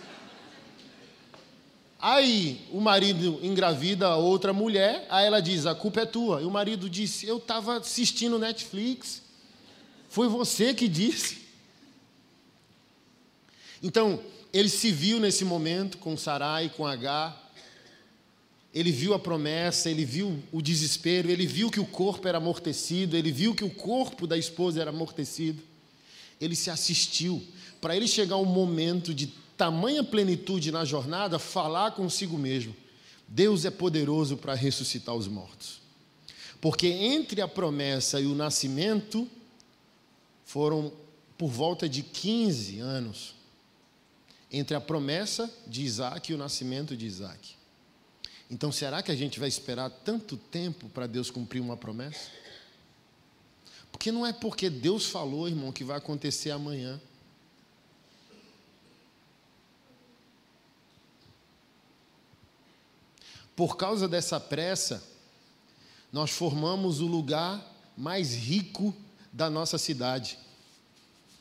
Aí 2.01 2.67
o 2.73 2.81
marido 2.81 3.39
engravida 3.43 4.17
outra 4.17 4.53
mulher, 4.55 5.07
aí 5.11 5.27
ela 5.27 5.41
diz: 5.41 5.67
a 5.67 5.75
culpa 5.75 6.01
é 6.01 6.07
tua. 6.07 6.41
E 6.41 6.47
o 6.47 6.51
marido 6.51 6.89
disse: 6.89 7.27
eu 7.27 7.37
estava 7.37 7.77
assistindo 7.77 8.39
Netflix, 8.39 9.21
foi 10.09 10.29
você 10.29 10.73
que 10.73 10.89
disse. 10.89 11.42
Então, 13.83 14.21
ele 14.53 14.69
se 14.69 14.91
viu 14.93 15.19
nesse 15.19 15.45
momento 15.45 15.99
com 15.99 16.17
Sarai, 16.17 16.69
com 16.69 16.87
H. 16.87 17.37
Ele 18.75 18.93
viu 18.93 19.13
a 19.13 19.19
promessa, 19.19 19.91
ele 19.91 20.05
viu 20.05 20.43
o 20.53 20.63
desespero, 20.63 21.31
ele 21.31 21.47
viu 21.47 21.71
que 21.71 21.81
o 21.81 21.87
corpo 21.87 22.27
era 22.29 22.39
amortecido, 22.39 23.17
ele 23.17 23.33
viu 23.33 23.55
que 23.55 23.65
o 23.65 23.71
corpo 23.71 24.27
da 24.27 24.37
esposa 24.39 24.81
era 24.81 24.91
amortecido. 24.91 25.63
Ele 26.41 26.55
se 26.55 26.71
assistiu. 26.71 27.43
Para 27.81 27.97
ele 27.97 28.07
chegar 28.07 28.37
um 28.37 28.45
momento 28.45 29.13
de 29.13 29.27
tamanha 29.57 30.03
plenitude 30.05 30.71
na 30.71 30.85
jornada, 30.85 31.39
falar 31.39 31.93
consigo 31.93 32.39
mesmo: 32.39 32.75
Deus 33.27 33.65
é 33.65 33.71
poderoso 33.71 34.37
para 34.37 34.55
ressuscitar 34.55 35.15
os 35.15 35.29
mortos. 35.29 35.81
Porque 36.61 36.87
entre 36.87 37.41
a 37.41 37.49
promessa 37.49 38.21
e 38.21 38.27
o 38.27 38.35
nascimento 38.35 39.29
foram 40.45 40.93
por 41.37 41.51
volta 41.51 41.89
de 41.89 42.03
15 42.03 42.79
anos. 42.79 43.42
Entre 44.53 44.77
a 44.77 44.81
promessa 44.81 45.51
de 45.67 45.83
Isaac 45.83 46.31
e 46.31 46.35
o 46.35 46.39
nascimento 46.39 46.95
de 46.97 47.07
Isaac. 47.07 47.57
Então, 48.51 48.71
será 48.71 49.03
que 49.03 49.11
a 49.11 49.17
gente 49.17 49.41
vai 49.41 49.49
esperar 49.49 49.89
tanto 49.89 50.37
tempo 50.37 50.89
para 50.91 51.07
Deus 51.07 51.31
cumprir 51.31 51.61
uma 51.61 51.77
promessa? 51.77 52.29
Porque 53.91 54.13
não 54.13 54.27
é 54.27 54.33
porque 54.33 54.69
Deus 54.69 55.07
falou, 55.07 55.49
irmão, 55.49 55.73
que 55.73 55.83
vai 55.83 55.97
acontecer 55.97 56.51
amanhã. 56.51 57.01
Por 63.57 63.77
causa 63.77 64.07
dessa 64.07 64.39
pressa, 64.39 65.03
nós 66.13 66.31
formamos 66.31 67.01
o 67.01 67.07
lugar 67.07 67.65
mais 67.97 68.35
rico 68.35 68.95
da 69.33 69.49
nossa 69.49 69.79
cidade. 69.79 70.39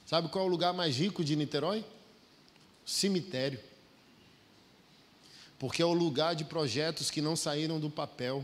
Sabe 0.06 0.30
qual 0.30 0.46
é 0.46 0.48
o 0.48 0.52
lugar 0.52 0.74
mais 0.74 0.96
rico 0.98 1.24
de 1.24 1.36
Niterói? 1.36 1.84
Cemitério. 2.86 3.60
Porque 5.60 5.82
é 5.82 5.86
o 5.86 5.94
lugar 5.94 6.36
de 6.36 6.44
projetos 6.44 7.12
que 7.12 7.22
não 7.22 7.36
saíram 7.36 7.80
do 7.80 7.90
papel. 7.90 8.44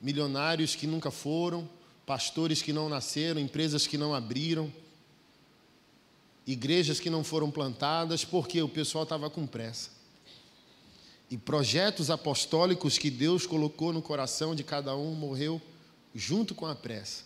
Milionários 0.00 0.74
que 0.74 0.86
nunca 0.86 1.10
foram, 1.10 1.68
pastores 2.06 2.62
que 2.62 2.72
não 2.72 2.88
nasceram, 2.88 3.40
empresas 3.40 3.86
que 3.86 3.98
não 3.98 4.14
abriram, 4.14 4.72
igrejas 6.46 6.98
que 6.98 7.10
não 7.10 7.22
foram 7.22 7.50
plantadas, 7.50 8.24
porque 8.24 8.62
o 8.62 8.68
pessoal 8.68 9.04
estava 9.04 9.28
com 9.28 9.46
pressa 9.46 10.00
e 11.30 11.38
projetos 11.38 12.10
apostólicos 12.10 12.98
que 12.98 13.08
Deus 13.08 13.46
colocou 13.46 13.92
no 13.92 14.02
coração 14.02 14.54
de 14.54 14.64
cada 14.64 14.96
um 14.96 15.14
morreu 15.14 15.62
junto 16.12 16.56
com 16.56 16.66
a 16.66 16.74
pressa. 16.74 17.22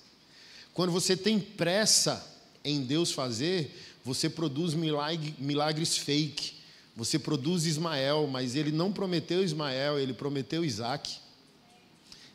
Quando 0.74 0.92
você 0.92 1.16
tem 1.16 1.40
pressa 1.40 2.24
em 2.62 2.82
Deus 2.82 3.12
fazer, 3.12 3.93
você 4.04 4.28
produz 4.28 4.74
milagres 4.74 5.96
fake. 5.96 6.54
Você 6.94 7.18
produz 7.18 7.64
Ismael, 7.64 8.28
mas 8.30 8.54
ele 8.54 8.70
não 8.70 8.92
prometeu 8.92 9.42
Ismael, 9.42 9.98
ele 9.98 10.12
prometeu 10.12 10.64
Isaac. 10.64 11.16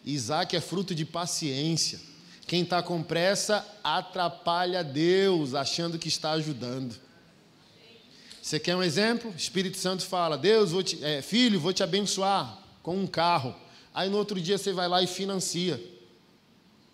Isaac 0.03 0.55
é 0.55 0.59
fruto 0.59 0.95
de 0.95 1.05
paciência. 1.05 1.99
Quem 2.47 2.63
está 2.63 2.81
com 2.81 3.03
pressa 3.03 3.65
atrapalha 3.83 4.83
Deus, 4.83 5.53
achando 5.53 5.99
que 5.99 6.07
está 6.07 6.31
ajudando. 6.31 6.95
Você 8.41 8.59
quer 8.59 8.75
um 8.75 8.81
exemplo? 8.81 9.31
O 9.31 9.35
Espírito 9.35 9.77
Santo 9.77 10.03
fala: 10.03 10.37
Deus, 10.37 10.71
vou 10.71 10.81
te, 10.81 11.03
é, 11.03 11.21
filho, 11.21 11.59
vou 11.59 11.71
te 11.71 11.83
abençoar 11.83 12.57
com 12.81 12.97
um 12.97 13.05
carro. 13.05 13.55
Aí 13.93 14.09
no 14.09 14.17
outro 14.17 14.41
dia 14.41 14.57
você 14.57 14.73
vai 14.73 14.87
lá 14.87 15.03
e 15.03 15.07
financia. 15.07 15.79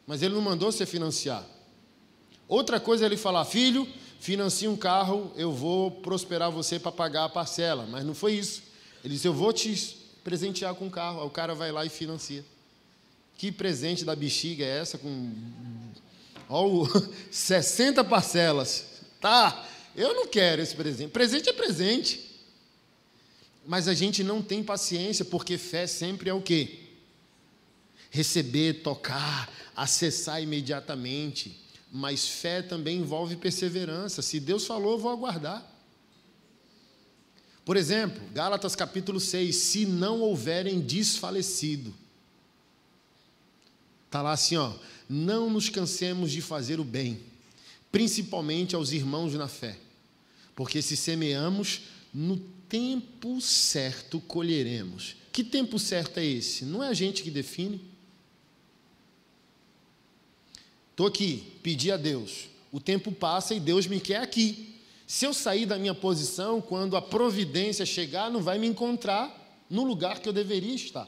Mas 0.05 0.21
ele 0.21 0.33
não 0.33 0.41
mandou 0.41 0.71
você 0.71 0.85
financiar. 0.85 1.45
Outra 2.47 2.79
coisa 2.79 3.05
é 3.05 3.07
ele 3.07 3.17
falar: 3.17 3.45
filho, 3.45 3.87
financia 4.25 4.71
um 4.71 4.75
carro, 4.75 5.31
eu 5.35 5.51
vou 5.51 5.91
prosperar 5.91 6.49
você 6.49 6.79
para 6.79 6.91
pagar 6.91 7.25
a 7.25 7.29
parcela. 7.29 7.85
Mas 7.85 8.03
não 8.03 8.15
foi 8.15 8.33
isso. 8.33 8.63
Ele 9.03 9.13
disse: 9.13 9.27
eu 9.27 9.33
vou 9.33 9.53
te 9.53 9.95
presentear 10.23 10.73
com 10.73 10.85
um 10.85 10.89
carro. 10.89 11.21
Aí 11.21 11.27
o 11.27 11.29
cara 11.29 11.53
vai 11.53 11.71
lá 11.71 11.85
e 11.85 11.89
financia. 11.89 12.43
Que 13.37 13.51
presente 13.51 14.03
da 14.03 14.15
bexiga 14.15 14.65
é 14.65 14.79
essa 14.79 14.97
com 14.97 15.31
ó, 16.49 16.87
60 17.29 18.03
parcelas? 18.05 18.85
Tá, 19.21 19.63
eu 19.95 20.15
não 20.15 20.25
quero 20.25 20.59
esse 20.59 20.75
presente. 20.75 21.11
Presente 21.11 21.49
é 21.49 21.53
presente. 21.53 22.19
Mas 23.63 23.87
a 23.87 23.93
gente 23.93 24.23
não 24.23 24.41
tem 24.41 24.63
paciência, 24.63 25.23
porque 25.23 25.55
fé 25.55 25.85
sempre 25.85 26.31
é 26.31 26.33
o 26.33 26.41
quê? 26.41 26.79
Receber, 28.09 28.81
tocar, 28.81 29.51
acessar 29.75 30.41
imediatamente. 30.41 31.63
Mas 31.91 32.27
fé 32.27 32.61
também 32.61 32.99
envolve 32.99 33.35
perseverança. 33.35 34.21
Se 34.21 34.39
Deus 34.39 34.65
falou, 34.65 34.93
eu 34.93 34.99
vou 34.99 35.11
aguardar. 35.11 35.65
Por 37.63 37.77
exemplo, 37.77 38.21
Gálatas 38.31 38.75
capítulo 38.75 39.19
6, 39.19 39.55
se 39.55 39.85
não 39.85 40.21
houverem 40.21 40.79
desfalecido. 40.79 41.93
Está 44.05 44.21
lá 44.21 44.33
assim, 44.33 44.55
ó, 44.55 44.71
não 45.09 45.49
nos 45.49 45.67
cansemos 45.67 46.31
de 46.31 46.41
fazer 46.41 46.79
o 46.79 46.83
bem, 46.83 47.19
principalmente 47.91 48.75
aos 48.75 48.91
irmãos 48.91 49.33
na 49.33 49.47
fé. 49.47 49.77
Porque 50.55 50.81
se 50.81 50.95
semeamos, 50.95 51.81
no 52.13 52.37
tempo 52.69 53.41
certo 53.41 54.19
colheremos. 54.21 55.15
Que 55.31 55.43
tempo 55.43 55.77
certo 55.79 56.19
é 56.19 56.25
esse? 56.25 56.65
Não 56.65 56.83
é 56.83 56.87
a 56.87 56.93
gente 56.93 57.23
que 57.23 57.31
define. 57.31 57.81
Estou 60.95 61.07
aqui, 61.07 61.59
pedi 61.61 61.91
a 61.91 61.97
Deus. 61.97 62.47
O 62.71 62.79
tempo 62.79 63.11
passa 63.11 63.53
e 63.53 63.59
Deus 63.59 63.85
me 63.85 63.99
quer 63.99 64.21
aqui. 64.21 64.79
Se 65.05 65.25
eu 65.25 65.33
sair 65.33 65.65
da 65.65 65.77
minha 65.77 65.93
posição, 65.93 66.61
quando 66.61 66.95
a 66.95 67.01
providência 67.01 67.85
chegar, 67.85 68.31
não 68.31 68.41
vai 68.41 68.57
me 68.57 68.65
encontrar 68.65 69.29
no 69.69 69.83
lugar 69.83 70.21
que 70.21 70.29
eu 70.29 70.31
deveria 70.31 70.73
estar. 70.73 71.05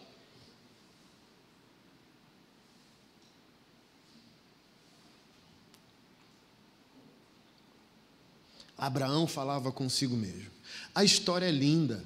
Abraão 8.78 9.26
falava 9.26 9.72
consigo 9.72 10.18
mesmo. 10.18 10.52
A 10.94 11.06
história 11.06 11.46
é 11.46 11.52
linda 11.52 12.04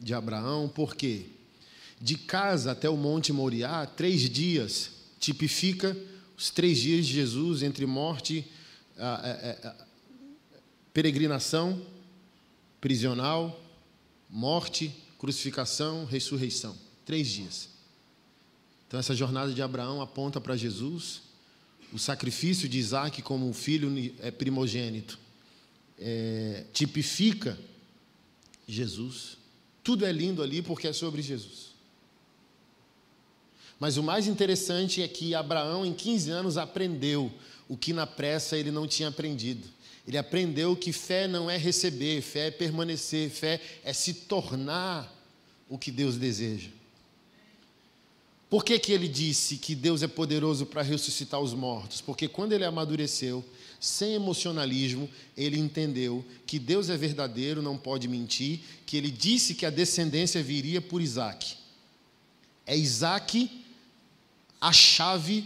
de 0.00 0.14
Abraão, 0.14 0.72
porque 0.74 1.26
de 2.00 2.16
casa 2.16 2.72
até 2.72 2.88
o 2.88 2.96
Monte 2.96 3.30
Moriá, 3.30 3.84
três 3.84 4.22
dias, 4.22 4.90
tipifica 5.20 5.94
os 6.36 6.50
três 6.50 6.78
dias 6.78 7.06
de 7.06 7.12
Jesus 7.12 7.62
entre 7.62 7.86
morte, 7.86 8.44
a, 8.96 9.14
a, 9.14 9.68
a, 9.68 9.86
peregrinação, 10.92 11.84
prisional, 12.80 13.60
morte, 14.28 14.94
crucificação, 15.18 16.04
ressurreição. 16.04 16.76
Três 17.04 17.28
dias. 17.28 17.68
Então, 18.86 18.98
essa 18.98 19.14
jornada 19.14 19.52
de 19.52 19.62
Abraão 19.62 20.00
aponta 20.00 20.40
para 20.40 20.56
Jesus, 20.56 21.22
o 21.92 21.98
sacrifício 21.98 22.68
de 22.68 22.78
Isaac 22.78 23.22
como 23.22 23.52
filho 23.52 24.14
é 24.20 24.30
primogênito 24.30 25.18
é, 25.98 26.64
tipifica 26.72 27.58
Jesus. 28.66 29.36
Tudo 29.82 30.04
é 30.04 30.12
lindo 30.12 30.42
ali 30.42 30.62
porque 30.62 30.88
é 30.88 30.92
sobre 30.92 31.22
Jesus. 31.22 31.63
Mas 33.78 33.96
o 33.96 34.02
mais 34.02 34.26
interessante 34.26 35.02
é 35.02 35.08
que 35.08 35.34
Abraão, 35.34 35.84
em 35.84 35.92
15 35.92 36.30
anos, 36.30 36.56
aprendeu 36.56 37.32
o 37.68 37.76
que 37.76 37.92
na 37.92 38.06
pressa 38.06 38.56
ele 38.56 38.70
não 38.70 38.86
tinha 38.86 39.08
aprendido. 39.08 39.68
Ele 40.06 40.18
aprendeu 40.18 40.76
que 40.76 40.92
fé 40.92 41.26
não 41.26 41.50
é 41.50 41.56
receber, 41.56 42.20
fé 42.20 42.48
é 42.48 42.50
permanecer, 42.50 43.30
fé 43.30 43.60
é 43.82 43.92
se 43.92 44.14
tornar 44.14 45.12
o 45.68 45.78
que 45.78 45.90
Deus 45.90 46.16
deseja. 46.16 46.68
Por 48.50 48.64
que, 48.64 48.78
que 48.78 48.92
ele 48.92 49.08
disse 49.08 49.56
que 49.56 49.74
Deus 49.74 50.02
é 50.02 50.06
poderoso 50.06 50.66
para 50.66 50.82
ressuscitar 50.82 51.40
os 51.40 51.54
mortos? 51.54 52.00
Porque 52.00 52.28
quando 52.28 52.52
ele 52.52 52.64
amadureceu, 52.64 53.44
sem 53.80 54.14
emocionalismo, 54.14 55.10
ele 55.36 55.58
entendeu 55.58 56.24
que 56.46 56.58
Deus 56.58 56.88
é 56.88 56.96
verdadeiro, 56.96 57.60
não 57.60 57.76
pode 57.76 58.06
mentir, 58.06 58.60
que 58.86 58.96
ele 58.96 59.10
disse 59.10 59.54
que 59.54 59.66
a 59.66 59.70
descendência 59.70 60.42
viria 60.42 60.80
por 60.80 61.02
Isaac. 61.02 61.56
É 62.66 62.76
Isaac 62.76 63.63
a 64.60 64.72
chave 64.72 65.44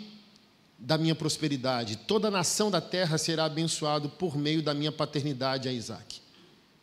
da 0.78 0.96
minha 0.96 1.14
prosperidade. 1.14 1.96
Toda 1.96 2.28
a 2.28 2.30
nação 2.30 2.70
da 2.70 2.80
terra 2.80 3.18
será 3.18 3.46
abençoada 3.46 4.09
por 4.09 4.36
meio 4.36 4.62
da 4.62 4.72
minha 4.72 4.92
paternidade 4.92 5.68
a 5.68 5.72
Isaac. 5.72 6.20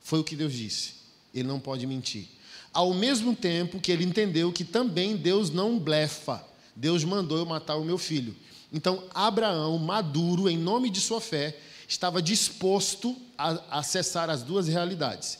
Foi 0.01 0.19
o 0.19 0.23
que 0.23 0.35
Deus 0.35 0.53
disse. 0.53 0.95
Ele 1.33 1.47
não 1.47 1.59
pode 1.59 1.87
mentir. 1.87 2.27
Ao 2.73 2.93
mesmo 2.93 3.33
tempo 3.33 3.79
que 3.79 3.91
ele 3.91 4.03
entendeu 4.03 4.51
que 4.51 4.65
também 4.65 5.15
Deus 5.15 5.49
não 5.49 5.79
blefa. 5.79 6.43
Deus 6.75 7.05
mandou 7.05 7.37
eu 7.37 7.45
matar 7.45 7.77
o 7.77 7.85
meu 7.85 7.97
filho. 7.97 8.35
Então, 8.71 9.03
Abraão, 9.13 9.77
maduro 9.77 10.49
em 10.49 10.57
nome 10.57 10.89
de 10.89 10.99
sua 10.99 11.21
fé, 11.21 11.57
estava 11.87 12.21
disposto 12.21 13.15
a 13.37 13.79
acessar 13.79 14.29
as 14.29 14.43
duas 14.43 14.67
realidades. 14.67 15.39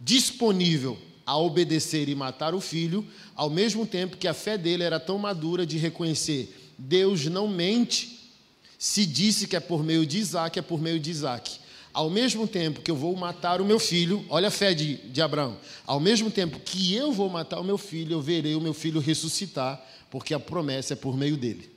Disponível 0.00 0.98
a 1.26 1.36
obedecer 1.36 2.08
e 2.08 2.14
matar 2.14 2.54
o 2.54 2.60
filho, 2.60 3.04
ao 3.34 3.50
mesmo 3.50 3.84
tempo 3.84 4.16
que 4.16 4.28
a 4.28 4.32
fé 4.32 4.56
dele 4.56 4.84
era 4.84 5.00
tão 5.00 5.18
madura 5.18 5.66
de 5.66 5.76
reconhecer: 5.76 6.56
Deus 6.78 7.26
não 7.26 7.48
mente, 7.48 8.30
se 8.78 9.04
disse 9.04 9.48
que 9.48 9.56
é 9.56 9.60
por 9.60 9.82
meio 9.82 10.06
de 10.06 10.18
Isaac, 10.18 10.58
é 10.58 10.62
por 10.62 10.80
meio 10.80 11.00
de 11.00 11.10
Isaac. 11.10 11.58
Ao 11.92 12.10
mesmo 12.10 12.46
tempo 12.46 12.82
que 12.82 12.90
eu 12.90 12.96
vou 12.96 13.16
matar 13.16 13.60
o 13.60 13.64
meu 13.64 13.80
filho, 13.80 14.24
olha 14.28 14.48
a 14.48 14.50
fé 14.50 14.74
de, 14.74 14.96
de 14.96 15.22
Abraão, 15.22 15.56
ao 15.86 15.98
mesmo 15.98 16.30
tempo 16.30 16.60
que 16.60 16.94
eu 16.94 17.10
vou 17.10 17.28
matar 17.28 17.58
o 17.58 17.64
meu 17.64 17.78
filho, 17.78 18.12
eu 18.12 18.20
verei 18.20 18.54
o 18.54 18.60
meu 18.60 18.74
filho 18.74 19.00
ressuscitar, 19.00 19.82
porque 20.10 20.34
a 20.34 20.38
promessa 20.38 20.92
é 20.92 20.96
por 20.96 21.16
meio 21.16 21.36
dele. 21.36 21.70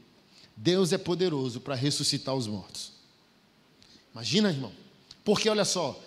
Deus 0.56 0.91
é 0.91 0.97
poderoso 0.97 1.62
para 1.62 1.74
ressuscitar 1.74 2.36
os 2.36 2.47
mortos. 2.47 2.91
Imagina, 4.14 4.50
irmão. 4.50 4.74
Porque 5.24 5.50
olha 5.50 5.64
só, 5.64 5.97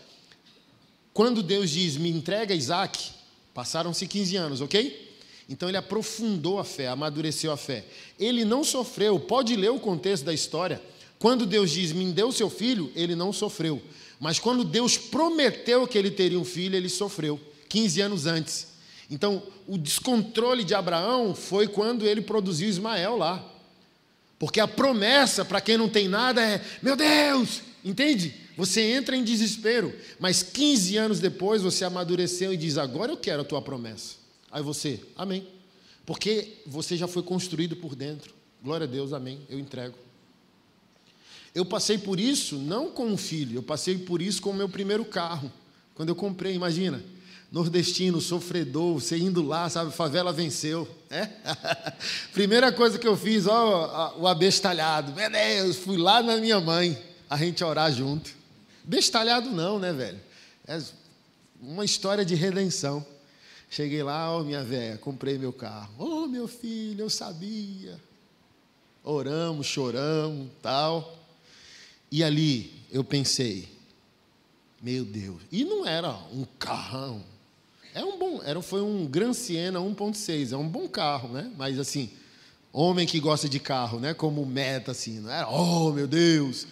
quando 1.15 1.43
Deus 1.43 1.71
diz, 1.71 1.97
me 1.97 2.11
entrega 2.11 2.55
Isaac, 2.55 3.13
passaram-se 3.55 4.07
15 4.07 4.37
anos, 4.37 4.61
ok? 4.61 5.13
Então 5.49 5.69
ele 5.69 5.77
aprofundou 5.77 6.59
a 6.59 6.65
fé, 6.65 6.89
amadureceu 6.89 7.53
a 7.53 7.57
fé. 7.57 7.85
Ele 8.19 8.45
não 8.45 8.65
sofreu, 8.65 9.19
pode 9.19 9.55
ler 9.57 9.71
o 9.71 9.81
contexto 9.81 10.25
da 10.25 10.33
história. 10.33 10.81
Quando 11.19 11.47
Deus 11.47 11.71
diz, 11.71 11.93
me 11.93 12.11
deu 12.13 12.33
seu 12.33 12.49
filho, 12.51 12.91
ele 12.95 13.15
não 13.15 13.33
sofreu. 13.33 13.81
Mas 14.19 14.39
quando 14.39 14.65
Deus 14.65 14.97
prometeu 14.97 15.87
que 15.87 15.99
ele 15.99 16.11
teria 16.11 16.39
um 16.39 16.45
filho, 16.45 16.77
ele 16.77 16.89
sofreu, 16.89 17.41
15 17.69 18.01
anos 18.01 18.27
antes. 18.27 18.69
Então, 19.11 19.43
o 19.67 19.77
descontrole 19.77 20.65
de 20.65 20.75
Abraão 20.75 21.35
foi 21.35 21.69
quando 21.69 22.07
ele 22.07 22.23
produziu 22.23 22.69
Ismael 22.69 23.17
lá. 23.17 23.45
Porque 24.39 24.59
a 24.59 24.67
promessa 24.67 25.45
para 25.45 25.61
quem 25.61 25.77
não 25.77 25.89
tem 25.89 26.09
nada 26.09 26.43
é: 26.43 26.65
meu 26.81 26.97
Deus, 26.97 27.61
entende? 27.85 28.35
Você 28.57 28.83
entra 28.83 29.17
em 29.17 29.25
desespero, 29.25 29.95
mas 30.21 30.43
15 30.43 30.97
anos 30.97 31.21
depois 31.21 31.63
você 31.63 31.85
amadureceu 31.85 32.53
e 32.53 32.57
diz: 32.57 32.77
agora 32.77 33.13
eu 33.13 33.17
quero 33.17 33.43
a 33.43 33.45
tua 33.45 33.63
promessa. 33.63 34.17
Aí 34.51 34.63
você, 34.63 35.01
amém. 35.17 35.47
Porque 36.05 36.59
você 36.67 36.97
já 36.97 37.07
foi 37.07 37.23
construído 37.23 37.77
por 37.77 37.95
dentro. 37.95 38.35
Glória 38.63 38.85
a 38.85 38.91
Deus, 38.91 39.13
amém. 39.13 39.41
Eu 39.49 39.59
entrego. 39.59 39.95
Eu 41.55 41.65
passei 41.65 41.99
por 41.99 42.19
isso 42.19 42.57
não 42.57 42.91
com 42.91 43.07
um 43.07 43.17
filho, 43.17 43.59
eu 43.59 43.63
passei 43.63 43.99
por 43.99 44.23
isso 44.23 44.41
com 44.41 44.51
o 44.51 44.55
meu 44.55 44.69
primeiro 44.69 45.05
carro. 45.05 45.53
Quando 45.95 46.09
eu 46.09 46.17
comprei, 46.17 46.55
imagina, 46.55 47.03
nordestino, 47.51 48.21
sofredor, 48.21 48.95
você 48.95 49.19
indo 49.19 49.43
lá, 49.43 49.69
sabe, 49.69 49.93
favela 49.93 50.33
venceu. 50.33 50.89
É? 51.11 51.29
Primeira 52.33 52.73
coisa 52.73 52.99
que 52.99 53.07
eu 53.07 53.17
fiz, 53.17 53.47
ó, 53.47 54.15
o 54.19 54.27
abestalhado. 54.27 55.13
Meu 55.13 55.31
Deus, 55.31 55.77
fui 55.77 55.99
lá 55.99 56.23
na 56.23 56.39
minha 56.39 56.59
mãe, 56.59 56.99
a 57.29 57.37
gente 57.37 57.63
orar 57.63 57.93
junto. 57.93 58.42
Bestalhado 58.85 59.51
não, 59.51 59.79
né, 59.79 59.93
velho? 59.93 60.21
É 60.67 60.81
uma 61.61 61.85
história 61.85 62.25
de 62.25 62.35
redenção. 62.35 63.05
Cheguei 63.71 64.03
lá, 64.03 64.37
ó, 64.37 64.43
minha 64.43 64.63
velha, 64.63 64.99
comprei 64.99 65.39
meu 65.39 65.53
carro. 65.53 65.95
Ô, 65.99 66.05
oh, 66.05 66.27
meu 66.27 66.47
filho, 66.47 67.05
eu 67.05 67.11
sabia. 67.11 67.99
Oramos, 69.03 69.67
choramos, 69.67 70.49
tal. 70.61 71.19
E 72.11 72.23
ali 72.23 72.71
eu 72.91 73.03
pensei, 73.03 73.69
meu 74.83 75.05
Deus, 75.05 75.41
e 75.51 75.65
não 75.65 75.87
era 75.87 76.13
um 76.33 76.45
carrão. 76.59 77.25
É 77.95 78.05
um 78.05 78.19
bom, 78.19 78.43
era, 78.45 78.61
foi 78.61 78.83
um 78.83 79.07
Gran 79.07 79.33
Siena 79.33 79.79
1.6, 79.79 80.53
é 80.53 80.57
um 80.57 80.69
bom 80.69 80.89
carro, 80.89 81.29
né? 81.29 81.51
Mas 81.57 81.79
assim, 81.79 82.11
homem 82.73 83.07
que 83.07 83.21
gosta 83.21 83.49
de 83.49 83.59
carro, 83.59 83.99
né? 83.99 84.13
Como 84.13 84.45
meta, 84.45 84.91
assim, 84.91 85.21
não 85.21 85.31
era, 85.31 85.49
oh 85.49 85.93
meu 85.93 86.07
Deus, 86.07 86.67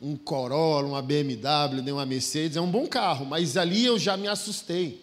um 0.00 0.16
Corolla, 0.16 0.86
uma 0.86 1.02
BMW, 1.02 1.82
nem 1.82 1.92
uma 1.92 2.06
Mercedes, 2.06 2.56
é 2.56 2.60
um 2.60 2.70
bom 2.70 2.86
carro, 2.86 3.24
mas 3.24 3.56
ali 3.56 3.84
eu 3.84 3.98
já 3.98 4.16
me 4.16 4.28
assustei, 4.28 5.02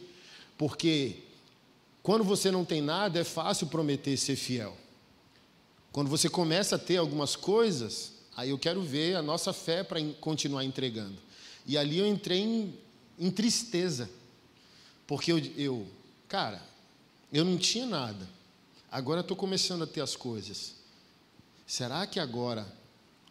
porque 0.57 1.17
quando 2.01 2.23
você 2.23 2.51
não 2.51 2.63
tem 2.63 2.81
nada, 2.81 3.19
é 3.19 3.23
fácil 3.23 3.67
prometer 3.67 4.15
ser 4.17 4.35
fiel. 4.35 4.77
Quando 5.91 6.09
você 6.09 6.29
começa 6.29 6.75
a 6.75 6.79
ter 6.79 6.97
algumas 6.97 7.35
coisas, 7.35 8.13
Aí 8.35 8.49
eu 8.49 8.57
quero 8.57 8.81
ver 8.81 9.15
a 9.15 9.21
nossa 9.21 9.53
fé 9.53 9.83
para 9.83 10.01
continuar 10.19 10.63
entregando. 10.63 11.17
E 11.65 11.77
ali 11.77 11.99
eu 11.99 12.07
entrei 12.07 12.39
em, 12.39 12.73
em 13.19 13.29
tristeza, 13.29 14.09
porque 15.05 15.31
eu, 15.31 15.37
eu, 15.55 15.87
cara, 16.27 16.61
eu 17.31 17.45
não 17.45 17.57
tinha 17.57 17.85
nada, 17.85 18.27
agora 18.91 19.21
estou 19.21 19.37
começando 19.37 19.83
a 19.83 19.87
ter 19.87 20.01
as 20.01 20.15
coisas. 20.15 20.73
Será 21.65 22.07
que 22.07 22.19
agora 22.19 22.67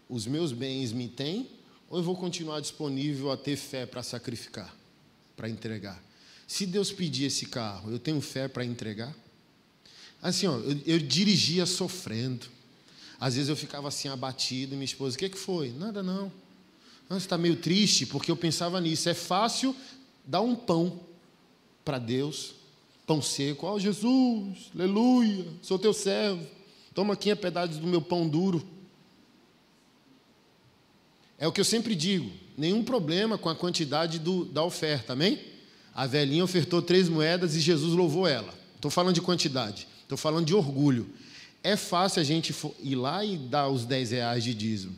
os 0.09 0.26
meus 0.26 0.53
bens 0.53 0.92
me 0.92 1.09
têm? 1.09 1.48
Ou 1.88 1.98
eu 1.98 2.03
vou 2.03 2.16
continuar 2.16 2.61
disponível 2.61 3.30
a 3.30 3.36
ter 3.36 3.57
fé 3.57 3.84
para 3.84 4.03
sacrificar, 4.03 4.74
para 5.36 5.48
entregar? 5.48 6.03
Se 6.46 6.66
Deus 6.66 6.90
pedir 6.92 7.24
esse 7.24 7.46
carro, 7.46 7.90
eu 7.90 7.98
tenho 7.98 8.20
fé 8.20 8.48
para 8.48 8.64
entregar? 8.64 9.14
Assim, 10.20 10.46
ó, 10.46 10.57
eu, 10.59 10.80
eu 10.86 10.98
dirigia 10.98 11.66
sofrendo. 11.66 12.46
Às 13.18 13.34
vezes 13.34 13.48
eu 13.48 13.57
ficava 13.57 13.88
assim 13.88 14.09
abatido, 14.09 14.74
minha 14.74 14.84
esposa, 14.84 15.16
o 15.16 15.18
que, 15.18 15.28
que 15.28 15.38
foi? 15.38 15.70
Nada 15.72 16.03
não. 16.03 16.32
Você 17.09 17.26
está 17.26 17.36
meio 17.36 17.57
triste, 17.57 18.07
porque 18.07 18.30
eu 18.30 18.36
pensava 18.36 18.80
nisso. 18.80 19.09
É 19.09 19.14
fácil 19.14 19.76
dar 20.24 20.40
um 20.40 20.55
pão 20.55 21.00
para 21.84 21.98
Deus, 21.98 22.55
pão 23.07 23.20
seco. 23.20 23.66
Ó 23.66 23.74
oh, 23.74 23.78
Jesus, 23.78 24.70
aleluia, 24.74 25.46
sou 25.62 25.78
teu 25.78 25.92
servo. 25.92 26.46
Toma 26.94 27.14
aqui 27.14 27.30
a 27.30 27.36
pedaço 27.36 27.74
do 27.74 27.86
meu 27.86 28.00
pão 28.00 28.28
duro. 28.28 28.66
É 31.43 31.49
o 31.49 31.51
que 31.51 31.61
eu 31.61 31.64
sempre 31.64 31.97
digo: 31.97 32.30
nenhum 32.57 32.84
problema 32.84 33.36
com 33.36 33.49
a 33.49 33.55
quantidade 33.57 34.20
do, 34.20 34.45
da 34.45 34.62
oferta, 34.62 35.14
amém? 35.14 35.40
A 35.93 36.07
velhinha 36.07 36.45
ofertou 36.45 36.80
três 36.80 37.09
moedas 37.09 37.57
e 37.57 37.61
Jesus 37.61 37.95
louvou 37.95 38.28
ela. 38.28 38.55
Estou 38.76 38.93
falando 38.93 39.16
de 39.16 39.20
quantidade, 39.20 39.88
estou 40.03 40.16
falando 40.16 40.47
de 40.47 40.55
orgulho. 40.55 41.11
É 41.61 41.76
fácil 41.76 42.20
a 42.20 42.24
gente 42.24 42.55
ir 42.80 42.95
lá 42.95 43.24
e 43.24 43.36
dar 43.36 43.68
os 43.68 43.84
10 43.84 44.12
reais 44.12 44.45
de 44.45 44.55
dízimo. 44.55 44.95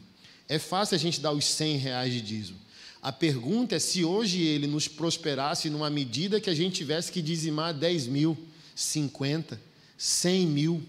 É 0.47 0.59
fácil 0.59 0.97
a 0.97 0.99
gente 0.99 1.19
dar 1.19 1.33
os 1.33 1.47
100 1.47 1.79
reais 1.79 2.13
de 2.13 2.21
dízimo. 2.21 2.59
A 3.01 3.11
pergunta 3.11 3.77
é 3.77 3.79
se 3.79 4.05
hoje 4.05 4.43
ele 4.43 4.67
nos 4.67 4.87
prosperasse 4.87 5.71
numa 5.71 5.89
medida 5.89 6.43
que 6.43 6.51
a 6.51 6.55
gente 6.55 6.75
tivesse 6.75 7.11
que 7.11 7.23
dizimar 7.23 7.73
10 7.73 8.07
mil, 8.07 8.37
50, 8.75 9.59
100 9.97 10.47
mil. 10.47 10.83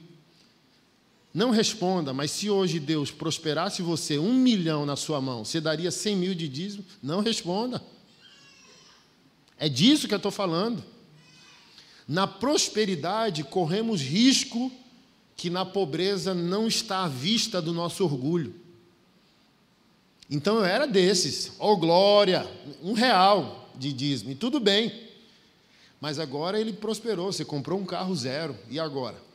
Não 1.35 1.51
responda, 1.51 2.13
mas 2.13 2.31
se 2.31 2.49
hoje 2.49 2.79
Deus 2.79 3.11
prosperasse 3.11 3.81
você 3.81 4.17
um 4.17 4.33
milhão 4.33 4.85
na 4.85 4.95
sua 4.95 5.19
mão, 5.19 5.43
você 5.43 5.59
daria 5.59 5.91
100 5.91 6.15
mil 6.15 6.33
de 6.33 6.47
dízimo? 6.47 6.85
Não 7.03 7.19
responda. 7.19 7.83
É 9.57 9.67
disso 9.67 10.07
que 10.07 10.13
eu 10.13 10.17
estou 10.17 10.31
falando. 10.31 10.81
Na 12.07 12.25
prosperidade, 12.25 13.43
corremos 13.43 14.01
risco 14.01 14.71
que 15.35 15.49
na 15.49 15.65
pobreza 15.65 16.33
não 16.33 16.69
está 16.69 17.03
à 17.03 17.09
vista 17.09 17.61
do 17.61 17.73
nosso 17.73 18.05
orgulho. 18.05 18.55
Então 20.29 20.55
eu 20.55 20.63
era 20.63 20.87
desses, 20.87 21.51
oh 21.59 21.75
glória, 21.75 22.49
um 22.81 22.93
real 22.93 23.69
de 23.75 23.91
dízimo, 23.91 24.31
e 24.31 24.35
tudo 24.35 24.57
bem. 24.57 25.09
Mas 25.99 26.17
agora 26.17 26.61
ele 26.61 26.71
prosperou, 26.71 27.33
você 27.33 27.43
comprou 27.43 27.77
um 27.77 27.85
carro 27.85 28.15
zero, 28.15 28.57
e 28.69 28.79
agora? 28.79 29.25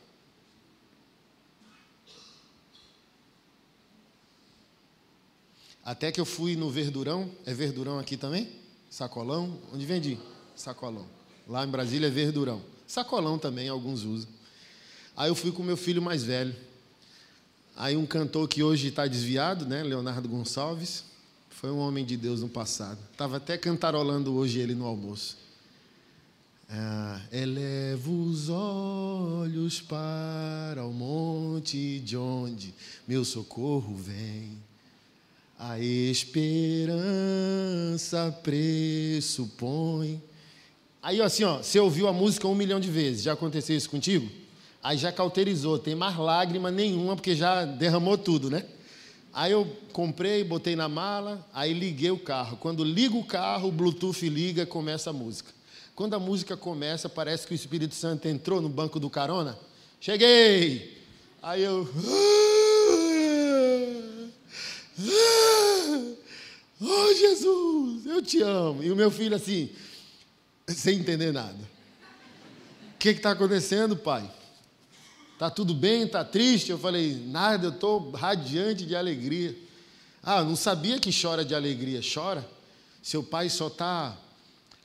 Até 5.91 6.09
que 6.09 6.21
eu 6.21 6.25
fui 6.25 6.55
no 6.55 6.69
Verdurão, 6.69 7.29
é 7.45 7.53
Verdurão 7.53 7.99
aqui 7.99 8.15
também? 8.15 8.47
Sacolão? 8.89 9.59
Onde 9.73 9.85
vendi? 9.85 10.17
Sacolão. 10.55 11.05
Lá 11.45 11.65
em 11.65 11.67
Brasília 11.67 12.07
é 12.07 12.09
Verdurão. 12.09 12.61
Sacolão 12.87 13.37
também, 13.37 13.67
alguns 13.67 14.05
usam. 14.05 14.29
Aí 15.17 15.29
eu 15.29 15.35
fui 15.35 15.51
com 15.51 15.61
meu 15.61 15.75
filho 15.75 16.01
mais 16.01 16.23
velho. 16.23 16.55
Aí 17.75 17.97
um 17.97 18.05
cantor 18.05 18.47
que 18.47 18.63
hoje 18.63 18.87
está 18.87 19.05
desviado, 19.05 19.65
né, 19.65 19.83
Leonardo 19.83 20.29
Gonçalves, 20.29 21.03
foi 21.49 21.69
um 21.69 21.79
homem 21.79 22.05
de 22.05 22.15
Deus 22.15 22.39
no 22.39 22.47
passado. 22.47 22.99
Estava 23.11 23.35
até 23.35 23.57
cantarolando 23.57 24.33
hoje 24.33 24.59
ele 24.59 24.73
no 24.73 24.85
almoço. 24.85 25.37
Ah, 26.69 27.19
elevo 27.33 28.13
os 28.23 28.47
olhos 28.47 29.81
para 29.81 30.85
o 30.85 30.93
monte 30.93 31.99
de 31.99 32.15
onde 32.15 32.73
meu 33.05 33.25
socorro 33.25 33.93
vem. 33.93 34.70
A 35.63 35.79
esperança 35.79 37.21
pressupõe. 38.41 40.19
Aí, 41.03 41.21
assim, 41.21 41.43
ó, 41.43 41.57
você 41.57 41.79
ouviu 41.79 42.07
a 42.07 42.13
música 42.13 42.47
um 42.47 42.55
milhão 42.55 42.79
de 42.79 42.89
vezes. 42.89 43.21
Já 43.21 43.33
aconteceu 43.33 43.77
isso 43.77 43.87
contigo? 43.87 44.27
Aí 44.81 44.97
já 44.97 45.11
cauterizou, 45.11 45.77
tem 45.77 45.93
mais 45.93 46.17
lágrima 46.17 46.71
nenhuma, 46.71 47.15
porque 47.15 47.35
já 47.35 47.63
derramou 47.63 48.17
tudo, 48.17 48.49
né? 48.49 48.65
Aí 49.31 49.51
eu 49.51 49.71
comprei, 49.93 50.43
botei 50.43 50.75
na 50.75 50.89
mala, 50.89 51.47
aí 51.53 51.73
liguei 51.73 52.09
o 52.09 52.17
carro. 52.17 52.57
Quando 52.57 52.83
ligo 52.83 53.19
o 53.19 53.23
carro, 53.23 53.69
o 53.69 53.71
Bluetooth 53.71 54.27
liga, 54.27 54.65
começa 54.65 55.11
a 55.11 55.13
música. 55.13 55.51
Quando 55.93 56.15
a 56.15 56.19
música 56.19 56.57
começa, 56.57 57.07
parece 57.07 57.45
que 57.45 57.53
o 57.53 57.55
Espírito 57.55 57.93
Santo 57.93 58.27
entrou 58.27 58.61
no 58.61 58.69
banco 58.69 58.99
do 58.99 59.11
carona. 59.11 59.59
Cheguei! 59.99 60.97
Aí 61.39 61.61
eu. 61.61 61.87
Oh, 66.83 67.13
Jesus, 67.13 68.07
eu 68.07 68.23
te 68.23 68.41
amo. 68.41 68.81
E 68.81 68.91
o 68.91 68.95
meu 68.95 69.11
filho 69.11 69.35
assim, 69.35 69.69
sem 70.67 70.97
entender 70.97 71.31
nada. 71.31 71.59
O 72.95 72.97
que 72.97 73.09
está 73.09 73.31
acontecendo, 73.31 73.95
pai? 73.95 74.27
Tá 75.37 75.51
tudo 75.51 75.75
bem? 75.75 76.07
Tá 76.07 76.25
triste? 76.25 76.71
Eu 76.71 76.79
falei: 76.79 77.23
Nada, 77.27 77.67
eu 77.67 77.69
estou 77.69 78.09
radiante 78.09 78.83
de 78.83 78.95
alegria. 78.95 79.55
Ah, 80.23 80.43
não 80.43 80.55
sabia 80.55 80.99
que 80.99 81.11
chora 81.11 81.45
de 81.45 81.53
alegria. 81.53 82.01
Chora. 82.01 82.47
Seu 83.01 83.23
pai 83.23 83.47
só 83.49 83.67
está 83.67 84.17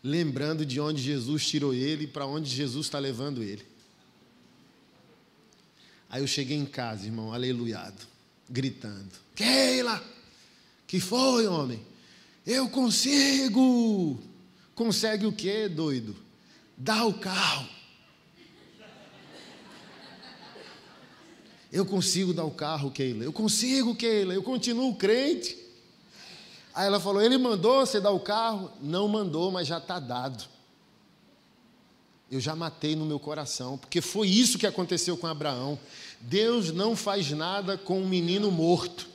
lembrando 0.02 0.64
de 0.64 0.80
onde 0.80 1.02
Jesus 1.02 1.46
tirou 1.46 1.74
ele 1.74 2.04
e 2.04 2.06
para 2.06 2.26
onde 2.26 2.48
Jesus 2.48 2.86
está 2.86 2.98
levando 2.98 3.42
ele. 3.42 3.64
Aí 6.08 6.22
eu 6.22 6.26
cheguei 6.26 6.56
em 6.56 6.64
casa, 6.64 7.04
irmão, 7.04 7.34
aleluiado, 7.34 8.06
gritando: 8.48 9.10
Keila, 9.34 10.02
que 10.86 11.00
foi, 11.00 11.46
homem? 11.46 11.80
Eu 12.46 12.68
consigo! 12.68 14.20
consegue 14.76 15.26
o 15.26 15.32
quê, 15.32 15.68
doido? 15.68 16.14
Dá 16.76 17.04
o 17.06 17.14
carro. 17.14 17.66
Eu 21.72 21.84
consigo 21.84 22.32
dar 22.32 22.44
o 22.44 22.50
carro, 22.50 22.90
Keila. 22.90 23.24
Eu 23.24 23.32
consigo, 23.32 23.96
Keila. 23.96 24.34
Eu 24.34 24.42
continuo 24.42 24.94
crente. 24.94 25.56
Aí 26.72 26.86
ela 26.86 27.00
falou: 27.00 27.20
Ele 27.20 27.36
mandou 27.38 27.84
você 27.84 28.00
dar 28.00 28.12
o 28.12 28.20
carro? 28.20 28.70
Não 28.80 29.08
mandou, 29.08 29.50
mas 29.50 29.66
já 29.66 29.78
está 29.78 29.98
dado. 29.98 30.44
Eu 32.30 32.40
já 32.40 32.56
matei 32.56 32.96
no 32.96 33.06
meu 33.06 33.20
coração, 33.20 33.78
porque 33.78 34.00
foi 34.00 34.28
isso 34.28 34.58
que 34.58 34.66
aconteceu 34.66 35.16
com 35.16 35.26
Abraão. 35.26 35.78
Deus 36.20 36.72
não 36.72 36.96
faz 36.96 37.30
nada 37.30 37.78
com 37.78 38.00
um 38.00 38.08
menino 38.08 38.50
morto. 38.50 39.06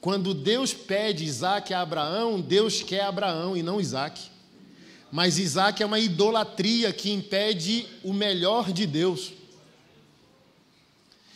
Quando 0.00 0.34
Deus 0.34 0.74
pede 0.74 1.24
Isaac 1.24 1.72
a 1.72 1.80
Abraão, 1.80 2.40
Deus 2.40 2.82
quer 2.82 3.02
Abraão 3.02 3.56
e 3.56 3.62
não 3.62 3.80
Isaac. 3.80 4.20
Mas 5.12 5.38
Isaac 5.38 5.80
é 5.80 5.86
uma 5.86 6.00
idolatria 6.00 6.92
que 6.92 7.12
impede 7.12 7.86
o 8.02 8.12
melhor 8.12 8.72
de 8.72 8.86
Deus. 8.86 9.32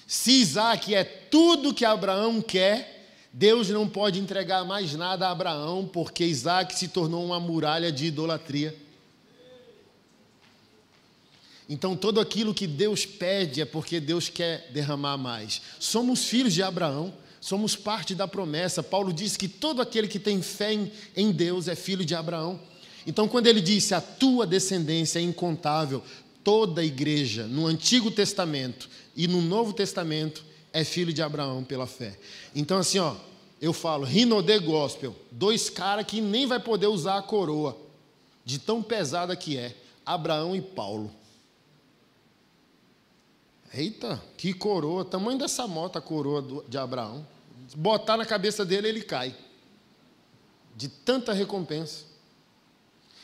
Se 0.07 0.33
Isaac 0.33 0.93
é 0.93 1.05
tudo 1.05 1.75
que 1.75 1.85
Abraão 1.85 2.43
quer, 2.43 2.97
Deus 3.33 3.69
não 3.69 3.89
pode 3.89 4.19
entregar 4.19 4.65
mais 4.65 4.95
nada 4.95 5.29
a 5.29 5.31
Abraão, 5.31 5.87
porque 5.87 6.25
Isaac 6.25 6.75
se 6.75 6.89
tornou 6.89 7.25
uma 7.25 7.39
muralha 7.39 7.93
de 7.93 8.07
idolatria. 8.07 8.75
Então, 11.69 11.97
todo 11.97 12.21
aquilo 12.21 12.55
que 12.55 12.67
Deus 12.67 13.05
pede 13.05 13.61
é 13.61 13.65
porque 13.65 13.99
Deus 13.99 14.29
quer 14.29 14.71
derramar 14.73 15.17
mais. 15.17 15.61
Somos 15.81 16.25
filhos 16.25 16.55
de 16.55 16.63
Abraão, 16.63 17.13
somos 17.41 17.75
parte 17.75 18.15
da 18.15 18.29
promessa. 18.29 18.83
Paulo 18.83 19.13
diz 19.13 19.37
que 19.37 19.49
todo 19.49 19.83
aquele 19.83 20.07
que 20.07 20.19
tem 20.19 20.41
fé 20.41 20.73
em 21.17 21.33
Deus 21.33 21.67
é 21.67 21.75
filho 21.75 22.05
de 22.05 22.15
Abraão. 22.15 22.61
Então, 23.07 23.27
quando 23.27 23.47
ele 23.47 23.61
disse 23.61 23.95
a 23.95 24.01
tua 24.01 24.47
descendência 24.47 25.19
é 25.19 25.23
incontável, 25.23 26.03
toda 26.43 26.81
a 26.81 26.85
igreja 26.85 27.47
no 27.47 27.67
Antigo 27.67 28.11
Testamento 28.11 28.89
e 29.17 29.27
no 29.27 29.43
Novo 29.43 29.73
Testamento 29.73 30.45
é 30.73 30.85
filho 30.85 31.13
de 31.13 31.23
Abraão 31.23 31.65
pela 31.65 31.87
fé. 31.87 32.17
Então, 32.55 32.79
assim, 32.79 32.99
ó, 32.99 33.17
eu 33.61 33.73
falo, 33.73 34.05
Rinode 34.05 34.59
Gospel, 34.61 35.17
dois 35.31 35.71
caras 35.71 36.07
que 36.07 36.21
nem 36.21 36.47
vai 36.47 36.61
poder 36.61 36.87
usar 36.87 37.17
a 37.17 37.23
coroa, 37.23 37.77
de 38.45 38.59
tão 38.59 38.83
pesada 38.83 39.35
que 39.35 39.57
é, 39.57 39.75
Abraão 40.05 40.55
e 40.55 40.61
Paulo. 40.61 41.11
Eita, 43.73 44.23
que 44.37 44.53
coroa, 44.53 45.05
tamanho 45.05 45.39
dessa 45.39 45.67
moto 45.67 45.97
a 45.97 46.01
coroa 46.01 46.65
de 46.69 46.79
Abraão. 46.79 47.27
Botar 47.75 48.17
na 48.17 48.25
cabeça 48.25 48.65
dele, 48.65 48.89
ele 48.89 49.03
cai. 49.03 49.35
De 50.77 50.89
tanta 50.89 51.33
recompensa. 51.33 52.05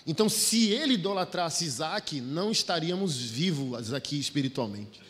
Então, 0.07 0.29
se 0.29 0.69
ele 0.69 0.95
idolatrasse 0.95 1.65
Isaac, 1.65 2.21
não 2.21 2.51
estaríamos 2.51 3.17
vivos 3.17 3.93
aqui 3.93 4.19
espiritualmente. 4.19 5.01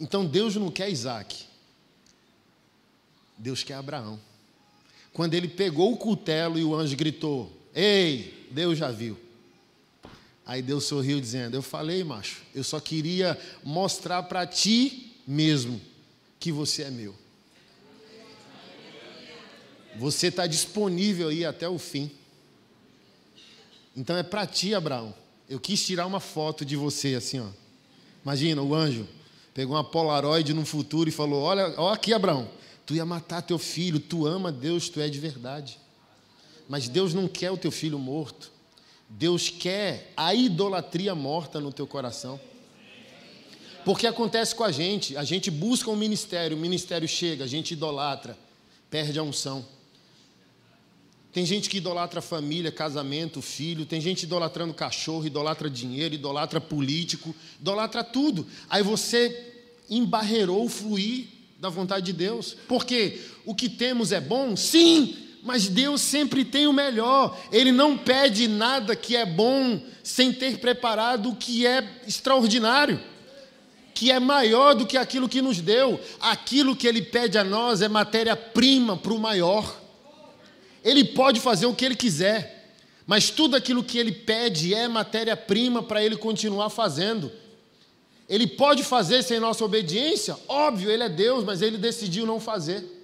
Então, 0.00 0.24
Deus 0.24 0.56
não 0.56 0.70
quer 0.70 0.88
Isaac. 0.88 1.44
Deus 3.36 3.62
quer 3.62 3.74
Abraão. 3.74 4.18
Quando 5.12 5.34
ele 5.34 5.48
pegou 5.48 5.92
o 5.92 5.96
cutelo 5.96 6.58
e 6.58 6.64
o 6.64 6.74
anjo 6.74 6.96
gritou: 6.96 7.52
Ei, 7.74 8.48
Deus 8.50 8.78
já 8.78 8.90
viu. 8.90 9.18
Aí 10.48 10.62
Deus 10.62 10.84
sorriu, 10.84 11.20
dizendo: 11.20 11.54
Eu 11.54 11.60
falei, 11.60 12.02
macho, 12.02 12.40
eu 12.54 12.64
só 12.64 12.80
queria 12.80 13.38
mostrar 13.62 14.22
para 14.22 14.46
ti 14.46 15.14
mesmo 15.26 15.78
que 16.40 16.50
você 16.50 16.84
é 16.84 16.90
meu. 16.90 17.14
Você 19.98 20.28
está 20.28 20.46
disponível 20.46 21.28
aí 21.28 21.44
até 21.44 21.68
o 21.68 21.78
fim. 21.78 22.10
Então 23.94 24.16
é 24.16 24.22
para 24.22 24.46
ti, 24.46 24.74
Abraão. 24.74 25.14
Eu 25.50 25.60
quis 25.60 25.84
tirar 25.84 26.06
uma 26.06 26.20
foto 26.20 26.64
de 26.64 26.76
você 26.76 27.14
assim, 27.14 27.40
ó. 27.40 27.48
Imagina, 28.24 28.62
o 28.62 28.74
anjo 28.74 29.06
pegou 29.52 29.76
uma 29.76 29.84
Polaroid 29.84 30.54
no 30.54 30.64
futuro 30.64 31.10
e 31.10 31.12
falou: 31.12 31.42
Olha, 31.42 31.74
olha 31.78 31.94
aqui, 31.94 32.14
Abraão, 32.14 32.48
tu 32.86 32.94
ia 32.94 33.04
matar 33.04 33.42
teu 33.42 33.58
filho, 33.58 34.00
tu 34.00 34.26
ama 34.26 34.50
Deus, 34.50 34.88
tu 34.88 34.98
é 34.98 35.10
de 35.10 35.18
verdade. 35.18 35.78
Mas 36.66 36.88
Deus 36.88 37.12
não 37.12 37.28
quer 37.28 37.50
o 37.50 37.58
teu 37.58 37.70
filho 37.70 37.98
morto. 37.98 38.57
Deus 39.08 39.48
quer 39.48 40.12
a 40.16 40.34
idolatria 40.34 41.14
morta 41.14 41.60
no 41.60 41.72
teu 41.72 41.86
coração. 41.86 42.40
Porque 43.84 44.06
acontece 44.06 44.54
com 44.54 44.64
a 44.64 44.70
gente, 44.70 45.16
a 45.16 45.24
gente 45.24 45.50
busca 45.50 45.90
um 45.90 45.96
ministério, 45.96 46.56
o 46.56 46.60
ministério 46.60 47.08
chega, 47.08 47.44
a 47.44 47.46
gente 47.46 47.72
idolatra, 47.72 48.36
perde 48.90 49.18
a 49.18 49.22
unção. 49.22 49.64
Tem 51.32 51.46
gente 51.46 51.70
que 51.70 51.76
idolatra 51.76 52.20
família, 52.20 52.72
casamento, 52.72 53.40
filho, 53.40 53.86
tem 53.86 54.00
gente 54.00 54.24
idolatrando 54.24 54.74
cachorro, 54.74 55.26
idolatra 55.26 55.70
dinheiro, 55.70 56.14
idolatra 56.14 56.60
político, 56.60 57.34
idolatra 57.60 58.02
tudo. 58.02 58.46
Aí 58.68 58.82
você 58.82 59.54
embarreirou 59.88 60.64
o 60.64 60.68
fluir 60.68 61.26
da 61.58 61.68
vontade 61.68 62.06
de 62.06 62.12
Deus. 62.12 62.56
Porque 62.66 63.20
o 63.44 63.54
que 63.54 63.68
temos 63.68 64.12
é 64.12 64.20
bom? 64.20 64.56
Sim, 64.56 65.16
mas 65.48 65.66
Deus 65.66 66.02
sempre 66.02 66.44
tem 66.44 66.66
o 66.66 66.74
melhor. 66.74 67.34
Ele 67.50 67.72
não 67.72 67.96
pede 67.96 68.46
nada 68.46 68.94
que 68.94 69.16
é 69.16 69.24
bom 69.24 69.80
sem 70.02 70.30
ter 70.30 70.58
preparado 70.58 71.30
o 71.30 71.36
que 71.36 71.66
é 71.66 72.02
extraordinário, 72.06 73.00
que 73.94 74.10
é 74.12 74.20
maior 74.20 74.74
do 74.74 74.84
que 74.84 74.98
aquilo 74.98 75.26
que 75.26 75.40
nos 75.40 75.58
deu. 75.58 75.98
Aquilo 76.20 76.76
que 76.76 76.86
Ele 76.86 77.00
pede 77.00 77.38
a 77.38 77.44
nós 77.44 77.80
é 77.80 77.88
matéria-prima 77.88 78.94
para 78.94 79.14
o 79.14 79.18
maior. 79.18 79.74
Ele 80.84 81.02
pode 81.02 81.40
fazer 81.40 81.64
o 81.64 81.74
que 81.74 81.86
Ele 81.86 81.96
quiser, 81.96 82.74
mas 83.06 83.30
tudo 83.30 83.56
aquilo 83.56 83.82
que 83.82 83.96
Ele 83.96 84.12
pede 84.12 84.74
é 84.74 84.86
matéria-prima 84.86 85.82
para 85.82 86.04
Ele 86.04 86.18
continuar 86.18 86.68
fazendo. 86.68 87.32
Ele 88.28 88.46
pode 88.46 88.84
fazer 88.84 89.22
sem 89.22 89.40
nossa 89.40 89.64
obediência? 89.64 90.36
Óbvio, 90.46 90.90
Ele 90.90 91.04
é 91.04 91.08
Deus, 91.08 91.42
mas 91.42 91.62
Ele 91.62 91.78
decidiu 91.78 92.26
não 92.26 92.38
fazer. 92.38 92.97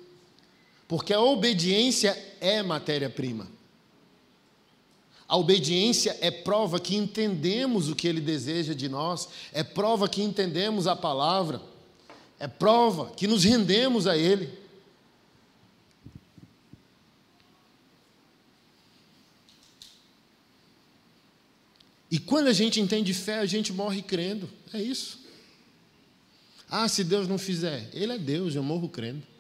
Porque 0.87 1.13
a 1.13 1.21
obediência 1.21 2.17
é 2.41 2.63
matéria-prima. 2.63 3.49
A 5.27 5.37
obediência 5.37 6.17
é 6.21 6.31
prova 6.31 6.79
que 6.79 6.95
entendemos 6.95 7.89
o 7.89 7.97
que 7.97 8.07
ele 8.07 8.21
deseja 8.21 8.75
de 8.75 8.89
nós, 8.89 9.29
é 9.53 9.65
prova 9.65 10.09
que 10.09 10.23
entendemos 10.23 10.87
a 10.87 10.95
palavra, 10.95 11.61
é 12.39 12.47
prova 12.47 13.11
que 13.17 13.27
nos 13.27 13.43
rendemos 13.43 14.07
a 14.07 14.17
ele. 14.17 14.65
E 22.11 22.19
quando 22.21 22.47
a 22.47 22.53
gente 22.53 22.81
entende 22.81 23.13
fé, 23.13 23.39
a 23.39 23.47
gente 23.47 23.73
morre 23.73 24.01
crendo. 24.01 24.49
É 24.73 24.81
isso. 24.81 25.19
Ah, 26.71 26.87
se 26.87 27.03
Deus 27.03 27.27
não 27.27 27.39
fizer, 27.39 27.91
Ele 27.93 28.13
é 28.13 28.19
Deus, 28.19 28.55
eu 28.55 28.63
morro 28.63 28.89
crendo. 28.89 29.34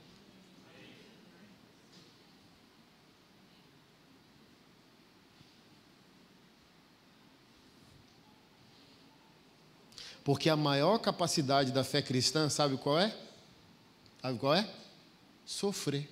Porque 10.24 10.48
a 10.48 10.56
maior 10.56 10.98
capacidade 10.98 11.70
da 11.70 11.84
fé 11.84 12.00
cristã, 12.00 12.48
sabe 12.48 12.78
qual 12.78 12.98
é? 12.98 13.14
Sabe 14.22 14.38
qual 14.38 14.54
é? 14.54 14.68
Sofrer. 15.44 16.08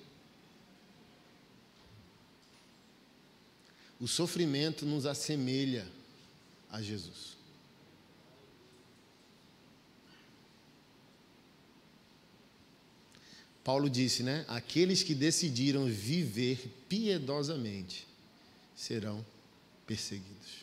O 3.98 4.06
sofrimento 4.06 4.84
nos 4.84 5.06
assemelha 5.06 5.88
a 6.70 6.82
Jesus. 6.82 7.32
Paulo 13.64 13.88
disse, 13.88 14.22
né? 14.22 14.44
Aqueles 14.48 15.02
que 15.02 15.14
decidiram 15.14 15.86
viver 15.86 16.68
piedosamente 16.88 18.06
serão 18.74 19.24
perseguidos. 19.86 20.61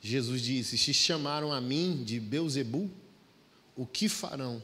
Jesus 0.00 0.42
disse: 0.42 0.78
Se 0.78 0.94
chamaram 0.94 1.52
a 1.52 1.60
mim 1.60 2.02
de 2.04 2.20
Beuzebu, 2.20 2.90
o 3.76 3.86
que 3.86 4.08
farão 4.08 4.62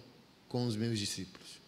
com 0.48 0.66
os 0.66 0.76
meus 0.76 0.98
discípulos? 0.98 1.60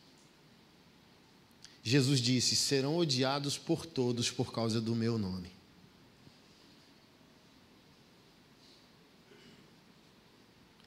Jesus 1.83 2.21
disse: 2.21 2.55
Serão 2.57 2.97
odiados 2.97 3.59
por 3.59 3.87
todos 3.87 4.31
por 4.31 4.53
causa 4.53 4.81
do 4.81 4.95
meu 4.95 5.19
nome. 5.19 5.51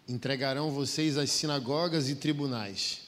Entregarão 0.08 0.72
vocês 0.72 1.18
às 1.18 1.30
sinagogas 1.30 2.10
e 2.10 2.16
tribunais. 2.16 3.02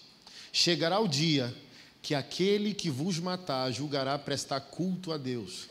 Chegará 0.54 1.00
o 1.00 1.08
dia 1.08 1.56
que 2.02 2.14
aquele 2.14 2.74
que 2.74 2.90
vos 2.90 3.18
matar 3.20 3.72
julgará 3.72 4.20
prestar 4.20 4.60
culto 4.60 5.12
a 5.12 5.18
Deus 5.18 5.68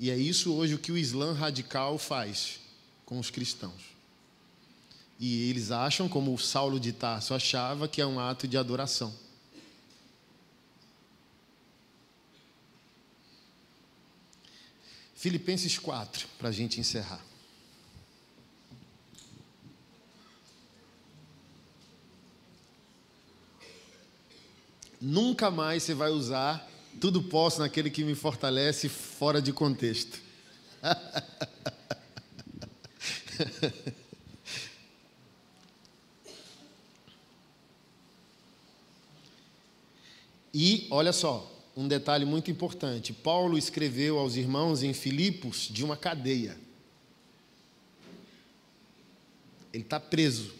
E 0.00 0.10
é 0.10 0.16
isso 0.16 0.54
hoje 0.54 0.74
o 0.74 0.78
que 0.78 0.90
o 0.90 0.96
Islã 0.96 1.34
radical 1.34 1.98
faz 1.98 2.58
com 3.04 3.18
os 3.18 3.28
cristãos. 3.28 3.82
E 5.18 5.50
eles 5.50 5.70
acham, 5.70 6.08
como 6.08 6.36
Saulo 6.38 6.80
de 6.80 6.90
Tarso 6.90 7.34
achava, 7.34 7.86
que 7.86 8.00
é 8.00 8.06
um 8.06 8.18
ato 8.18 8.48
de 8.48 8.56
adoração. 8.56 9.14
Filipenses 15.14 15.78
4, 15.78 16.26
para 16.38 16.48
a 16.48 16.52
gente 16.52 16.80
encerrar. 16.80 17.22
Nunca 24.98 25.50
mais 25.50 25.82
você 25.82 25.92
vai 25.92 26.08
usar 26.08 26.69
tudo 27.00 27.22
posso 27.22 27.60
naquele 27.60 27.88
que 27.90 28.04
me 28.04 28.14
fortalece 28.14 28.88
fora 28.88 29.40
de 29.40 29.52
contexto. 29.54 30.20
e 40.52 40.86
olha 40.90 41.12
só, 41.12 41.50
um 41.74 41.88
detalhe 41.88 42.26
muito 42.26 42.50
importante: 42.50 43.14
Paulo 43.14 43.56
escreveu 43.56 44.18
aos 44.18 44.36
irmãos 44.36 44.82
em 44.82 44.92
Filipos 44.92 45.68
de 45.70 45.82
uma 45.82 45.96
cadeia. 45.96 46.54
Ele 49.72 49.84
está 49.84 49.98
preso 49.98 50.52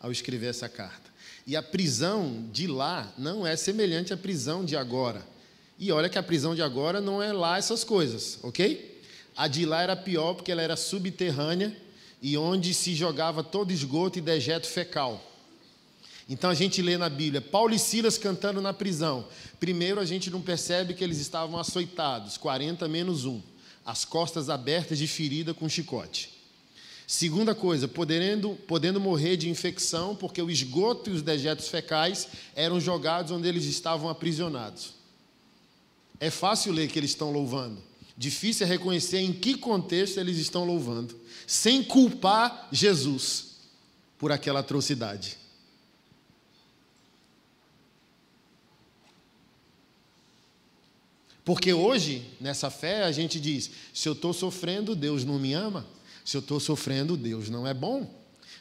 ao 0.00 0.10
escrever 0.10 0.46
essa 0.46 0.68
carta. 0.70 1.11
E 1.46 1.56
a 1.56 1.62
prisão 1.62 2.48
de 2.52 2.66
lá 2.66 3.12
não 3.18 3.46
é 3.46 3.56
semelhante 3.56 4.12
à 4.12 4.16
prisão 4.16 4.64
de 4.64 4.76
agora. 4.76 5.26
E 5.78 5.90
olha 5.90 6.08
que 6.08 6.18
a 6.18 6.22
prisão 6.22 6.54
de 6.54 6.62
agora 6.62 7.00
não 7.00 7.22
é 7.22 7.32
lá 7.32 7.58
essas 7.58 7.82
coisas, 7.82 8.38
ok? 8.42 9.02
A 9.36 9.48
de 9.48 9.66
lá 9.66 9.82
era 9.82 9.96
pior 9.96 10.34
porque 10.34 10.52
ela 10.52 10.62
era 10.62 10.76
subterrânea 10.76 11.76
e 12.20 12.36
onde 12.38 12.72
se 12.72 12.94
jogava 12.94 13.42
todo 13.42 13.72
esgoto 13.72 14.18
e 14.18 14.22
dejeto 14.22 14.68
fecal. 14.68 15.20
Então 16.28 16.50
a 16.50 16.54
gente 16.54 16.80
lê 16.80 16.96
na 16.96 17.08
Bíblia 17.08 17.40
Paulo 17.40 17.74
e 17.74 17.78
Silas 17.78 18.16
cantando 18.16 18.60
na 18.60 18.72
prisão. 18.72 19.26
Primeiro 19.58 20.00
a 20.00 20.04
gente 20.04 20.30
não 20.30 20.40
percebe 20.40 20.94
que 20.94 21.02
eles 21.02 21.18
estavam 21.18 21.58
açoitados, 21.58 22.36
40 22.36 22.86
menos 22.86 23.24
1, 23.24 23.42
as 23.84 24.04
costas 24.04 24.48
abertas 24.48 24.98
de 24.98 25.08
ferida 25.08 25.52
com 25.52 25.68
chicote. 25.68 26.41
Segunda 27.12 27.54
coisa, 27.54 27.86
podendo, 27.86 28.54
podendo 28.66 28.98
morrer 28.98 29.36
de 29.36 29.50
infecção, 29.50 30.16
porque 30.16 30.40
o 30.40 30.50
esgoto 30.50 31.10
e 31.10 31.12
os 31.12 31.20
dejetos 31.20 31.68
fecais 31.68 32.26
eram 32.56 32.80
jogados 32.80 33.30
onde 33.30 33.46
eles 33.46 33.66
estavam 33.66 34.08
aprisionados. 34.08 34.94
É 36.18 36.30
fácil 36.30 36.72
ler 36.72 36.88
que 36.88 36.98
eles 36.98 37.10
estão 37.10 37.30
louvando. 37.30 37.82
Difícil 38.16 38.66
é 38.66 38.68
reconhecer 38.70 39.18
em 39.18 39.30
que 39.30 39.58
contexto 39.58 40.16
eles 40.16 40.38
estão 40.38 40.64
louvando, 40.64 41.14
sem 41.46 41.84
culpar 41.84 42.70
Jesus 42.72 43.56
por 44.16 44.32
aquela 44.32 44.60
atrocidade. 44.60 45.36
Porque 51.44 51.74
hoje, 51.74 52.26
nessa 52.40 52.70
fé, 52.70 53.04
a 53.04 53.12
gente 53.12 53.38
diz: 53.38 53.70
se 53.92 54.08
eu 54.08 54.14
estou 54.14 54.32
sofrendo, 54.32 54.96
Deus 54.96 55.26
não 55.26 55.38
me 55.38 55.52
ama. 55.52 55.86
Se 56.24 56.36
eu 56.36 56.40
estou 56.40 56.60
sofrendo, 56.60 57.16
Deus 57.16 57.48
não 57.50 57.66
é 57.66 57.74
bom. 57.74 58.08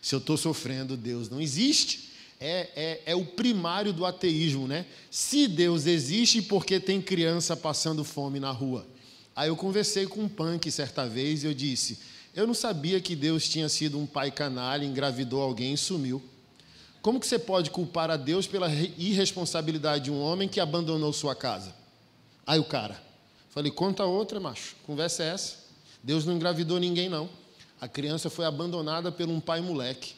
Se 0.02 0.16
eu 0.16 0.20
estou 0.20 0.38
sofrendo, 0.38 0.98
Deus 0.98 1.30
não 1.30 1.40
existe. 1.40 2.10
É, 2.40 2.70
é, 2.76 3.02
é, 3.12 3.16
o 3.16 3.24
primário 3.24 3.94
do 3.94 4.04
ateísmo, 4.04 4.68
né? 4.68 4.88
Se 5.12 5.48
Deus 5.48 5.86
existe, 5.86 6.42
porque 6.42 6.80
tem 6.80 7.00
criança 7.00 7.56
passando 7.56 8.04
fome 8.04 8.40
na 8.40 8.50
rua? 8.50 8.88
Aí 9.36 9.50
eu 9.50 9.56
conversei 9.56 10.08
com 10.08 10.22
um 10.22 10.30
punk 10.30 10.72
certa 10.72 11.08
vez 11.08 11.44
e 11.44 11.48
eu 11.48 11.54
disse: 11.54 12.00
Eu 12.34 12.48
não 12.48 12.56
sabia 12.56 13.00
que 13.00 13.16
Deus 13.16 13.48
tinha 13.48 13.70
sido 13.70 14.00
um 14.00 14.08
pai 14.08 14.32
canalha, 14.32 14.84
engravidou 14.84 15.40
alguém 15.40 15.74
e 15.74 15.78
sumiu. 15.78 16.22
Como 17.00 17.20
que 17.20 17.28
você 17.28 17.38
pode 17.38 17.70
culpar 17.70 18.10
a 18.10 18.18
Deus 18.18 18.48
pela 18.48 18.72
irresponsabilidade 18.74 20.06
de 20.06 20.12
um 20.12 20.20
homem 20.20 20.50
que 20.50 20.60
abandonou 20.60 21.14
sua 21.14 21.36
casa? 21.36 21.76
Aí 22.46 22.60
o 22.60 22.64
cara, 22.64 23.02
falei: 23.52 23.72
Conta 23.72 24.04
outra, 24.04 24.40
macho. 24.40 24.76
Conversa 24.84 25.24
é 25.24 25.28
essa. 25.28 25.58
Deus 26.04 26.26
não 26.26 26.36
engravidou 26.36 26.80
ninguém, 26.80 27.08
não. 27.08 27.30
A 27.82 27.88
criança 27.88 28.30
foi 28.30 28.46
abandonada 28.46 29.12
por 29.12 29.28
um 29.28 29.40
pai 29.40 29.60
moleque. 29.60 30.14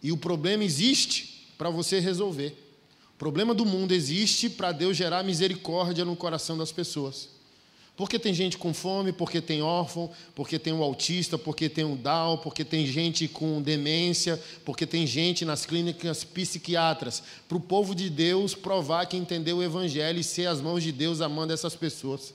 E 0.00 0.12
o 0.12 0.16
problema 0.16 0.62
existe 0.62 1.48
para 1.58 1.68
você 1.68 1.98
resolver. 1.98 2.56
O 3.14 3.18
problema 3.18 3.52
do 3.52 3.66
mundo 3.66 3.90
existe 3.90 4.48
para 4.48 4.70
Deus 4.70 4.96
gerar 4.96 5.24
misericórdia 5.24 6.04
no 6.04 6.14
coração 6.14 6.56
das 6.56 6.70
pessoas. 6.70 7.28
Porque 7.96 8.18
tem 8.18 8.32
gente 8.32 8.56
com 8.56 8.72
fome, 8.72 9.12
porque 9.12 9.40
tem 9.40 9.62
órfão, 9.62 10.10
porque 10.34 10.58
tem 10.58 10.72
um 10.72 10.82
autista, 10.82 11.36
porque 11.36 11.68
tem 11.68 11.84
um 11.84 11.96
Down, 11.96 12.38
porque 12.38 12.64
tem 12.64 12.86
gente 12.86 13.28
com 13.28 13.60
demência, 13.60 14.40
porque 14.64 14.86
tem 14.86 15.06
gente 15.06 15.44
nas 15.44 15.66
clínicas 15.66 16.24
psiquiatras. 16.24 17.22
Para 17.48 17.58
o 17.58 17.60
povo 17.60 17.94
de 17.94 18.08
Deus 18.08 18.54
provar 18.54 19.06
que 19.06 19.16
entendeu 19.16 19.58
o 19.58 19.62
Evangelho 19.62 20.20
e 20.20 20.24
ser 20.24 20.46
as 20.46 20.60
mãos 20.60 20.82
de 20.82 20.90
Deus 20.90 21.20
amando 21.20 21.52
essas 21.52 21.74
pessoas. 21.74 22.32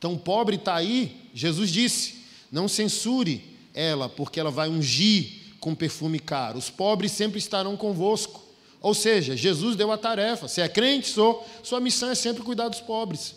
Então, 0.00 0.16
pobre 0.16 0.56
está 0.56 0.76
aí, 0.76 1.28
Jesus 1.34 1.70
disse: 1.70 2.24
não 2.50 2.66
censure 2.66 3.44
ela, 3.74 4.08
porque 4.08 4.40
ela 4.40 4.50
vai 4.50 4.66
ungir 4.66 5.52
com 5.60 5.74
perfume 5.74 6.18
caro. 6.18 6.58
Os 6.58 6.70
pobres 6.70 7.12
sempre 7.12 7.38
estarão 7.38 7.76
convosco. 7.76 8.42
Ou 8.80 8.94
seja, 8.94 9.36
Jesus 9.36 9.76
deu 9.76 9.92
a 9.92 9.98
tarefa. 9.98 10.48
Se 10.48 10.62
é 10.62 10.68
crente, 10.70 11.08
sou, 11.08 11.46
sua 11.62 11.80
missão 11.80 12.08
é 12.08 12.14
sempre 12.14 12.42
cuidar 12.42 12.68
dos 12.68 12.80
pobres. 12.80 13.34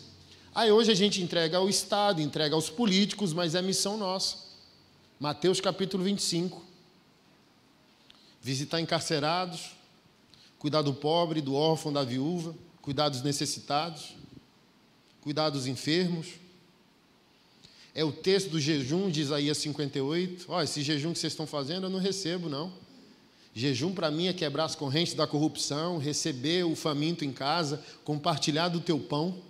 Aí 0.54 0.72
hoje 0.72 0.90
a 0.90 0.94
gente 0.94 1.22
entrega 1.22 1.58
ao 1.58 1.68
Estado, 1.68 2.22
entrega 2.22 2.54
aos 2.54 2.70
políticos, 2.70 3.34
mas 3.34 3.54
é 3.54 3.60
missão 3.60 3.98
nossa. 3.98 4.38
Mateus 5.20 5.60
capítulo 5.60 6.02
25. 6.02 6.64
Visitar 8.40 8.80
encarcerados, 8.80 9.72
cuidar 10.58 10.80
do 10.80 10.94
pobre, 10.94 11.42
do 11.42 11.54
órfão, 11.54 11.92
da 11.92 12.02
viúva, 12.02 12.54
cuidar 12.80 13.10
dos 13.10 13.20
necessitados, 13.20 14.14
cuidar 15.20 15.50
dos 15.50 15.66
enfermos 15.66 16.42
é 17.94 18.02
o 18.04 18.10
texto 18.10 18.50
do 18.50 18.60
jejum 18.60 19.08
de 19.08 19.20
Isaías 19.20 19.56
58. 19.58 20.46
Ó, 20.48 20.60
esse 20.60 20.82
jejum 20.82 21.12
que 21.12 21.18
vocês 21.18 21.32
estão 21.32 21.46
fazendo 21.46 21.86
eu 21.86 21.90
não 21.90 22.00
recebo, 22.00 22.48
não. 22.48 22.72
Jejum 23.54 23.94
para 23.94 24.10
mim 24.10 24.26
é 24.26 24.32
quebrar 24.32 24.64
as 24.64 24.74
correntes 24.74 25.14
da 25.14 25.28
corrupção, 25.28 25.96
receber 25.96 26.64
o 26.64 26.74
faminto 26.74 27.24
em 27.24 27.32
casa, 27.32 27.80
compartilhar 28.02 28.68
do 28.68 28.80
teu 28.80 28.98
pão. 28.98 29.40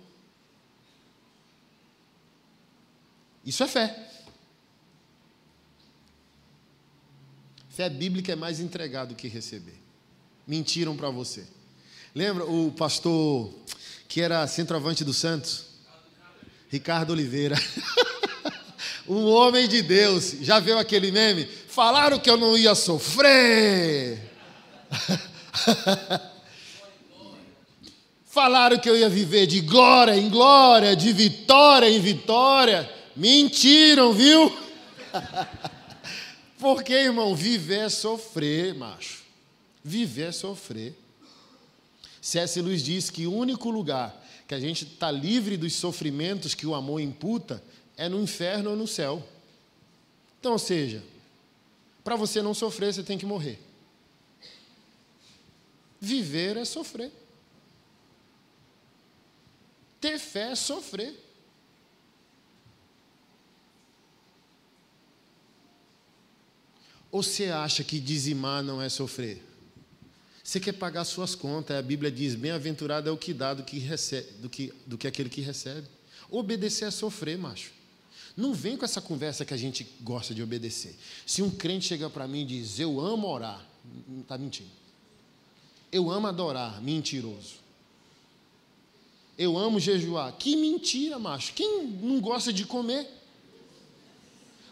Isso 3.43 3.63
é 3.63 3.67
fé. 3.67 4.11
Fé 7.69 7.89
bíblica 7.89 8.31
é 8.31 8.35
mais 8.35 8.59
entregar 8.59 9.05
do 9.05 9.15
que 9.15 9.27
receber. 9.27 9.77
Mentiram 10.45 10.95
para 10.95 11.09
você. 11.09 11.45
Lembra 12.13 12.45
o 12.45 12.71
pastor 12.71 13.51
que 14.07 14.21
era 14.21 14.45
centroavante 14.45 15.03
do 15.03 15.13
Santos? 15.13 15.65
Ricardo 16.69 17.11
Oliveira. 17.11 17.55
um 19.07 19.25
homem 19.25 19.67
de 19.67 19.81
Deus. 19.81 20.35
Já 20.41 20.59
viu 20.59 20.77
aquele 20.77 21.11
meme? 21.11 21.45
Falaram 21.67 22.19
que 22.19 22.29
eu 22.29 22.37
não 22.37 22.57
ia 22.57 22.75
sofrer. 22.75 24.19
Falaram 28.25 28.77
que 28.77 28.89
eu 28.89 28.97
ia 28.97 29.07
viver 29.07 29.47
de 29.47 29.61
glória 29.61 30.15
em 30.15 30.29
glória, 30.29 30.95
de 30.95 31.13
vitória 31.13 31.89
em 31.89 31.99
vitória. 31.99 32.89
Mentiram, 33.15 34.11
viu? 34.11 34.53
Porque, 36.59 36.93
irmão, 36.93 37.33
viver 37.35 37.85
é 37.85 37.89
sofrer, 37.89 38.73
macho. 38.73 39.23
Viver 39.83 40.29
é 40.29 40.31
sofrer. 40.31 40.97
C.S. 42.21 42.59
Luiz 42.59 42.83
diz 42.83 43.09
que 43.09 43.27
o 43.27 43.33
único 43.33 43.69
lugar 43.69 44.21
que 44.47 44.53
a 44.53 44.59
gente 44.59 44.83
está 44.83 45.09
livre 45.11 45.57
dos 45.57 45.73
sofrimentos 45.73 46.53
que 46.53 46.67
o 46.67 46.75
amor 46.75 46.99
imputa 46.99 47.63
é 47.97 48.09
no 48.09 48.21
inferno 48.21 48.71
ou 48.71 48.75
no 48.75 48.87
céu. 48.87 49.27
Então, 50.39 50.53
ou 50.53 50.59
seja, 50.59 51.03
para 52.03 52.15
você 52.15 52.41
não 52.41 52.53
sofrer, 52.53 52.93
você 52.93 53.03
tem 53.03 53.17
que 53.17 53.25
morrer. 53.25 53.59
Viver 55.99 56.57
é 56.57 56.65
sofrer. 56.65 57.11
Ter 59.99 60.19
fé 60.19 60.51
é 60.51 60.55
sofrer. 60.55 61.15
Ou 67.11 67.23
você 67.23 67.45
acha 67.45 67.83
que 67.83 67.99
dizimar 67.99 68.61
não 68.61 68.81
é 68.81 68.89
sofrer? 68.89 69.41
Você 70.43 70.59
quer 70.59 70.73
pagar 70.73 71.05
suas 71.05 71.33
contas, 71.33 71.75
a 71.75 71.81
Bíblia 71.81 72.11
diz: 72.11 72.35
bem-aventurado 72.35 73.09
é 73.09 73.11
o 73.11 73.17
que 73.17 73.33
dá 73.33 73.53
do 73.53 73.63
que, 73.63 73.79
recebe, 73.79 74.31
do, 74.33 74.47
que, 74.47 74.71
do 74.85 74.95
que 74.95 75.07
aquele 75.07 75.29
que 75.29 75.41
recebe. 75.41 75.87
Obedecer 76.29 76.87
é 76.87 76.91
sofrer, 76.91 77.37
macho. 77.37 77.71
Não 78.35 78.53
vem 78.53 78.75
com 78.75 78.83
essa 78.83 78.99
conversa 78.99 79.45
que 79.45 79.53
a 79.53 79.57
gente 79.57 79.87
gosta 80.01 80.33
de 80.33 80.43
obedecer. 80.43 80.95
Se 81.25 81.41
um 81.41 81.49
crente 81.49 81.85
chega 81.85 82.09
para 82.09 82.27
mim 82.27 82.41
e 82.41 82.45
diz, 82.45 82.79
eu 82.79 82.99
amo 82.99 83.27
orar, 83.27 83.65
está 84.21 84.37
mentindo. 84.37 84.69
Eu 85.91 86.11
amo 86.11 86.27
adorar, 86.27 86.81
mentiroso. 86.81 87.55
Eu 89.37 89.57
amo 89.57 89.79
jejuar. 89.79 90.33
Que 90.33 90.55
mentira, 90.55 91.17
macho. 91.17 91.53
Quem 91.53 91.87
não 91.87 92.19
gosta 92.19 92.51
de 92.51 92.65
comer? 92.65 93.07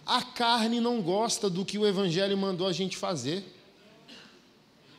A 0.05 0.22
carne 0.22 0.82
não 0.82 1.01
gosta 1.01 1.49
do 1.49 1.64
que 1.64 1.78
o 1.78 1.88
Evangelho 1.88 2.38
mandou 2.38 2.68
a 2.68 2.74
gente 2.74 2.97
fazer. 2.97 3.43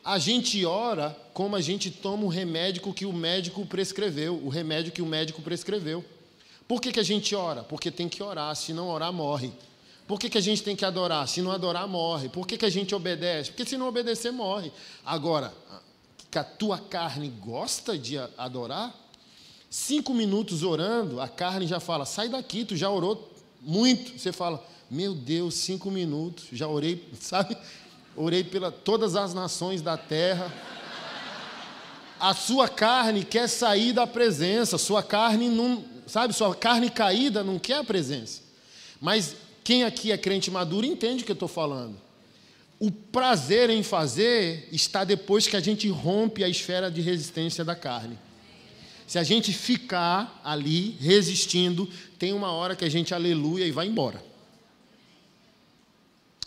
A 0.02 0.18
gente 0.18 0.64
ora 0.64 1.18
como 1.32 1.56
a 1.56 1.60
gente 1.60 1.90
toma 1.90 2.24
o 2.24 2.28
remédio 2.28 2.92
que 2.92 3.06
o 3.06 3.12
médico 3.12 3.66
prescreveu, 3.66 4.34
o 4.34 4.48
remédio 4.48 4.92
que 4.92 5.02
o 5.02 5.06
médico 5.06 5.42
prescreveu. 5.42 6.04
Por 6.66 6.80
que, 6.80 6.92
que 6.92 7.00
a 7.00 7.04
gente 7.04 7.34
ora? 7.34 7.62
Porque 7.62 7.90
tem 7.90 8.08
que 8.08 8.22
orar, 8.22 8.54
se 8.56 8.72
não 8.72 8.88
orar, 8.88 9.12
morre. 9.12 9.52
Por 10.06 10.18
que, 10.18 10.28
que 10.28 10.38
a 10.38 10.40
gente 10.40 10.62
tem 10.62 10.76
que 10.76 10.84
adorar? 10.84 11.26
Se 11.28 11.40
não 11.40 11.50
adorar, 11.50 11.88
morre. 11.88 12.28
Por 12.28 12.46
que, 12.46 12.58
que 12.58 12.64
a 12.64 12.70
gente 12.70 12.94
obedece? 12.94 13.50
Porque 13.50 13.64
se 13.64 13.76
não 13.76 13.88
obedecer, 13.88 14.30
morre. 14.30 14.70
Agora, 15.04 15.52
que 16.30 16.38
a 16.38 16.44
tua 16.44 16.78
carne 16.78 17.28
gosta 17.28 17.96
de 17.96 18.18
adorar, 18.36 18.94
cinco 19.70 20.12
minutos 20.12 20.62
orando, 20.62 21.20
a 21.20 21.28
carne 21.28 21.66
já 21.66 21.80
fala: 21.80 22.04
sai 22.04 22.28
daqui, 22.28 22.64
tu 22.64 22.76
já 22.76 22.90
orou 22.90 23.32
muito. 23.62 24.18
Você 24.18 24.32
fala: 24.32 24.64
meu 24.90 25.14
Deus, 25.14 25.54
cinco 25.54 25.90
minutos, 25.90 26.46
já 26.52 26.68
orei, 26.68 27.08
sabe? 27.18 27.56
Orei 28.16 28.44
pela 28.44 28.70
todas 28.70 29.16
as 29.16 29.32
nações 29.32 29.80
da 29.80 29.96
terra. 29.96 30.52
A 32.20 32.34
sua 32.34 32.68
carne 32.68 33.24
quer 33.24 33.48
sair 33.48 33.92
da 33.92 34.06
presença, 34.06 34.78
sua 34.78 35.02
carne 35.02 35.48
não, 35.48 35.84
sabe, 36.06 36.34
sua 36.34 36.54
carne 36.54 36.90
caída 36.90 37.42
não 37.42 37.58
quer 37.58 37.78
a 37.78 37.84
presença. 37.84 38.42
Mas 39.00 39.36
quem 39.62 39.84
aqui 39.84 40.12
é 40.12 40.18
crente 40.18 40.50
maduro 40.50 40.86
entende 40.86 41.22
o 41.22 41.26
que 41.26 41.32
eu 41.32 41.34
estou 41.34 41.48
falando. 41.48 41.96
O 42.78 42.90
prazer 42.90 43.70
em 43.70 43.82
fazer 43.82 44.68
está 44.72 45.04
depois 45.04 45.46
que 45.46 45.56
a 45.56 45.60
gente 45.60 45.88
rompe 45.88 46.44
a 46.44 46.48
esfera 46.48 46.90
de 46.90 47.00
resistência 47.00 47.64
da 47.64 47.74
carne. 47.74 48.18
Se 49.06 49.18
a 49.18 49.22
gente 49.22 49.52
ficar 49.52 50.40
ali 50.44 50.96
resistindo, 51.00 51.88
tem 52.18 52.32
uma 52.32 52.52
hora 52.52 52.74
que 52.74 52.84
a 52.84 52.88
gente 52.88 53.14
aleluia 53.14 53.66
e 53.66 53.70
vai 53.70 53.86
embora. 53.86 54.22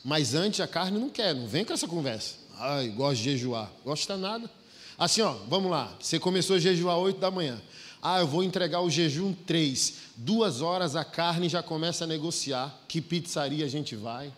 Mas 0.04 0.34
antes 0.34 0.60
a 0.60 0.68
carne 0.68 1.00
não 1.00 1.10
quer, 1.10 1.36
não 1.36 1.48
vem 1.48 1.66
com 1.66 1.74
essa 1.74 1.88
conversa. 1.88 2.36
Ai, 2.58 2.90
gosto 2.90 3.18
de 3.18 3.32
jejuar. 3.32 3.72
Gosta 3.84 4.18
nada. 4.18 4.50
Assim, 4.98 5.22
ó, 5.22 5.34
vamos 5.48 5.70
lá. 5.70 5.96
Você 6.00 6.20
começou 6.20 6.56
a 6.56 6.60
jejuar 6.60 6.98
8 6.98 7.20
da 7.20 7.30
manhã. 7.30 7.62
Ah, 8.02 8.20
eu 8.20 8.28
vou 8.28 8.44
entregar 8.44 8.82
o 8.82 8.90
jejum 8.90 9.34
3. 9.34 9.94
Duas 10.16 10.62
horas 10.62 10.96
a 10.96 11.04
carne 11.04 11.50
já 11.50 11.64
começa 11.64 12.04
a 12.04 12.08
negociar. 12.08 12.80
Que 12.88 13.02
pizzaria 13.02 13.66
a 13.66 13.70
gente 13.70 13.96
vai? 13.96 14.32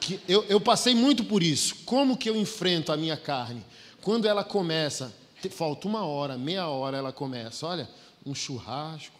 Que 0.00 0.18
eu, 0.26 0.44
eu 0.44 0.60
passei 0.60 0.94
muito 0.94 1.24
por 1.24 1.42
isso. 1.42 1.76
Como 1.84 2.16
que 2.16 2.28
eu 2.28 2.36
enfrento 2.36 2.90
a 2.90 2.96
minha 2.96 3.16
carne? 3.16 3.62
Quando 4.00 4.26
ela 4.26 4.42
começa, 4.42 5.12
falta 5.50 5.86
uma 5.86 6.04
hora, 6.04 6.38
meia 6.38 6.66
hora 6.68 6.96
ela 6.96 7.12
começa. 7.12 7.66
Olha, 7.66 7.88
um 8.24 8.34
churrasco, 8.34 9.18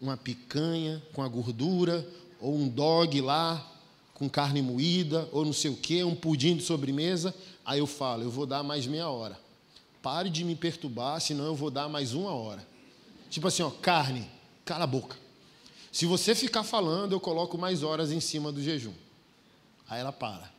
uma 0.00 0.16
picanha 0.16 1.02
com 1.12 1.22
a 1.22 1.28
gordura, 1.28 2.06
ou 2.40 2.54
um 2.54 2.68
dog 2.68 3.20
lá 3.20 3.64
com 4.14 4.28
carne 4.28 4.60
moída, 4.60 5.28
ou 5.30 5.44
não 5.44 5.52
sei 5.52 5.70
o 5.70 5.76
quê, 5.76 6.02
um 6.02 6.14
pudim 6.14 6.56
de 6.56 6.64
sobremesa. 6.64 7.32
Aí 7.64 7.78
eu 7.78 7.86
falo, 7.86 8.24
eu 8.24 8.30
vou 8.30 8.46
dar 8.46 8.64
mais 8.64 8.84
meia 8.84 9.08
hora. 9.08 9.38
Pare 10.10 10.30
de 10.30 10.42
me 10.42 10.56
perturbar, 10.56 11.20
senão 11.20 11.44
eu 11.44 11.54
vou 11.54 11.70
dar 11.70 11.86
mais 11.86 12.14
uma 12.14 12.32
hora. 12.32 12.66
Tipo 13.28 13.48
assim, 13.48 13.62
ó, 13.62 13.68
carne, 13.68 14.26
cala 14.64 14.84
a 14.84 14.86
boca. 14.86 15.14
Se 15.92 16.06
você 16.06 16.34
ficar 16.34 16.64
falando, 16.64 17.12
eu 17.12 17.20
coloco 17.20 17.58
mais 17.58 17.82
horas 17.82 18.10
em 18.10 18.18
cima 18.18 18.50
do 18.50 18.62
jejum. 18.62 18.94
Aí 19.86 20.00
ela 20.00 20.10
para. 20.10 20.50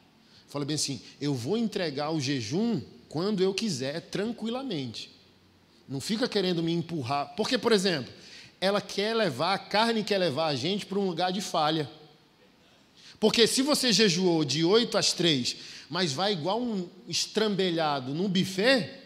Fala 0.47 0.65
bem 0.65 0.75
assim: 0.75 1.01
eu 1.19 1.33
vou 1.33 1.57
entregar 1.57 2.11
o 2.11 2.21
jejum 2.21 2.79
quando 3.09 3.41
eu 3.41 3.51
quiser, 3.51 4.01
tranquilamente. 4.01 5.09
Não 5.87 5.99
fica 5.99 6.29
querendo 6.29 6.61
me 6.61 6.71
empurrar. 6.71 7.33
Porque, 7.35 7.57
por 7.57 7.71
exemplo, 7.71 8.13
ela 8.61 8.79
quer 8.79 9.15
levar, 9.15 9.55
a 9.55 9.57
carne 9.57 10.03
quer 10.03 10.19
levar 10.19 10.45
a 10.49 10.55
gente 10.55 10.85
para 10.85 10.99
um 10.99 11.07
lugar 11.07 11.31
de 11.31 11.41
falha. 11.41 11.89
Porque 13.19 13.47
se 13.47 13.63
você 13.63 13.91
jejuou 13.91 14.45
de 14.45 14.63
8 14.63 14.95
às 14.95 15.11
3, 15.11 15.55
mas 15.89 16.13
vai 16.13 16.33
igual 16.33 16.61
um 16.61 16.87
estrambelhado 17.07 18.13
num 18.13 18.29
buffet, 18.29 18.99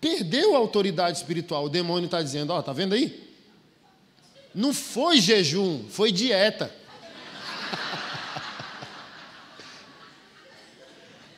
perdeu 0.00 0.54
a 0.54 0.58
autoridade 0.58 1.18
espiritual. 1.18 1.64
O 1.64 1.68
demônio 1.68 2.06
está 2.06 2.22
dizendo: 2.22 2.52
Ó, 2.52 2.58
oh, 2.58 2.62
tá 2.62 2.72
vendo 2.72 2.94
aí? 2.94 3.26
Não 4.54 4.72
foi 4.72 5.20
jejum, 5.20 5.84
foi 5.88 6.10
dieta. 6.10 6.74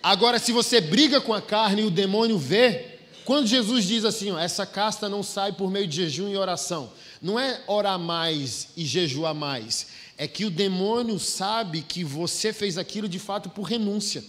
Agora, 0.02 0.38
se 0.38 0.52
você 0.52 0.80
briga 0.80 1.20
com 1.20 1.34
a 1.34 1.42
carne 1.42 1.82
e 1.82 1.86
o 1.86 1.90
demônio 1.90 2.38
vê, 2.38 2.98
quando 3.24 3.46
Jesus 3.46 3.84
diz 3.84 4.04
assim, 4.04 4.30
ó, 4.30 4.38
essa 4.38 4.64
casta 4.64 5.08
não 5.08 5.22
sai 5.22 5.52
por 5.52 5.70
meio 5.70 5.86
de 5.86 5.96
jejum 5.96 6.28
e 6.28 6.36
oração, 6.36 6.90
não 7.20 7.38
é 7.38 7.60
orar 7.66 7.98
mais 7.98 8.68
e 8.76 8.86
jejuar 8.86 9.34
mais, 9.34 9.88
é 10.16 10.26
que 10.26 10.44
o 10.44 10.50
demônio 10.50 11.18
sabe 11.18 11.82
que 11.82 12.02
você 12.02 12.52
fez 12.52 12.78
aquilo 12.78 13.08
de 13.08 13.18
fato 13.18 13.50
por 13.50 13.64
renúncia. 13.64 14.24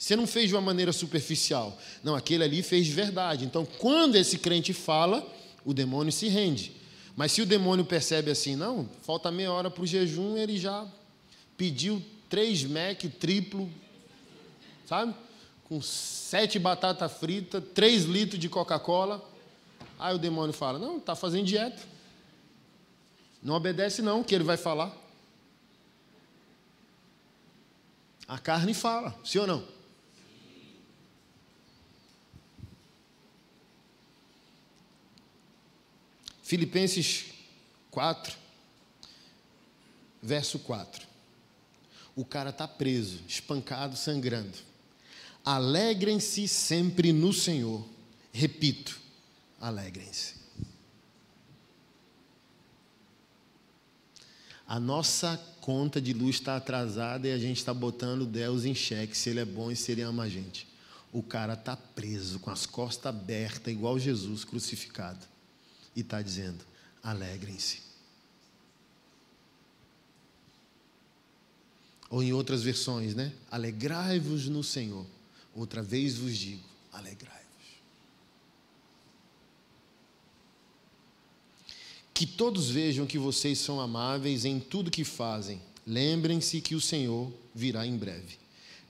Você 0.00 0.16
não 0.16 0.26
fez 0.26 0.48
de 0.48 0.54
uma 0.54 0.62
maneira 0.62 0.94
superficial. 0.94 1.78
Não, 2.02 2.14
aquele 2.14 2.42
ali 2.42 2.62
fez 2.62 2.86
de 2.86 2.92
verdade. 2.92 3.44
Então, 3.44 3.66
quando 3.66 4.16
esse 4.16 4.38
crente 4.38 4.72
fala, 4.72 5.30
o 5.62 5.74
demônio 5.74 6.10
se 6.10 6.26
rende. 6.26 6.74
Mas 7.14 7.32
se 7.32 7.42
o 7.42 7.46
demônio 7.46 7.84
percebe 7.84 8.30
assim, 8.30 8.56
não, 8.56 8.88
falta 9.02 9.30
meia 9.30 9.52
hora 9.52 9.70
para 9.70 9.82
o 9.82 9.86
jejum, 9.86 10.38
ele 10.38 10.56
já 10.56 10.86
pediu 11.54 12.02
três 12.30 12.64
Mac 12.64 13.02
triplo, 13.20 13.70
sabe? 14.86 15.14
Com 15.64 15.82
sete 15.82 16.58
batatas 16.58 17.12
fritas, 17.12 17.62
três 17.74 18.04
litros 18.04 18.40
de 18.40 18.48
Coca-Cola. 18.48 19.22
Aí 19.98 20.14
o 20.14 20.18
demônio 20.18 20.54
fala: 20.54 20.78
Não, 20.78 20.96
está 20.96 21.14
fazendo 21.14 21.44
dieta. 21.44 21.82
Não 23.42 23.54
obedece, 23.54 24.00
não, 24.00 24.24
que 24.24 24.34
ele 24.34 24.44
vai 24.44 24.56
falar. 24.56 24.96
A 28.26 28.38
carne 28.38 28.72
fala, 28.72 29.14
sim 29.22 29.38
ou 29.38 29.46
não? 29.46 29.79
Filipenses 36.50 37.26
4, 37.92 38.36
verso 40.20 40.58
4. 40.58 41.06
O 42.16 42.24
cara 42.24 42.50
está 42.50 42.66
preso, 42.66 43.20
espancado, 43.28 43.96
sangrando. 43.96 44.58
Alegrem-se 45.44 46.48
sempre 46.48 47.12
no 47.12 47.32
Senhor. 47.32 47.86
Repito, 48.32 49.00
alegrem-se. 49.60 50.34
A 54.66 54.80
nossa 54.80 55.36
conta 55.60 56.00
de 56.00 56.12
luz 56.12 56.34
está 56.34 56.56
atrasada 56.56 57.28
e 57.28 57.32
a 57.32 57.38
gente 57.38 57.58
está 57.58 57.72
botando 57.72 58.26
Deus 58.26 58.64
em 58.64 58.74
xeque, 58.74 59.16
se 59.16 59.30
Ele 59.30 59.38
é 59.38 59.44
bom 59.44 59.70
e 59.70 59.76
se 59.76 59.92
Ele 59.92 60.02
ama 60.02 60.24
a 60.24 60.28
gente. 60.28 60.66
O 61.12 61.22
cara 61.22 61.52
está 61.52 61.76
preso, 61.76 62.40
com 62.40 62.50
as 62.50 62.66
costas 62.66 63.06
abertas, 63.06 63.72
igual 63.72 64.00
Jesus 64.00 64.44
crucificado. 64.44 65.30
E 65.94 66.00
está 66.00 66.22
dizendo: 66.22 66.64
alegrem-se. 67.02 67.80
Ou 72.08 72.22
em 72.22 72.32
outras 72.32 72.62
versões, 72.62 73.14
né? 73.14 73.32
Alegrai-vos 73.50 74.48
no 74.48 74.64
Senhor. 74.64 75.06
Outra 75.54 75.82
vez 75.82 76.16
vos 76.18 76.36
digo: 76.36 76.62
alegrai-vos. 76.92 77.40
Que 82.12 82.26
todos 82.26 82.68
vejam 82.68 83.06
que 83.06 83.18
vocês 83.18 83.58
são 83.58 83.80
amáveis 83.80 84.44
em 84.44 84.58
tudo 84.58 84.90
que 84.90 85.04
fazem. 85.04 85.62
Lembrem-se 85.86 86.60
que 86.60 86.74
o 86.74 86.80
Senhor 86.80 87.32
virá 87.54 87.86
em 87.86 87.96
breve. 87.96 88.38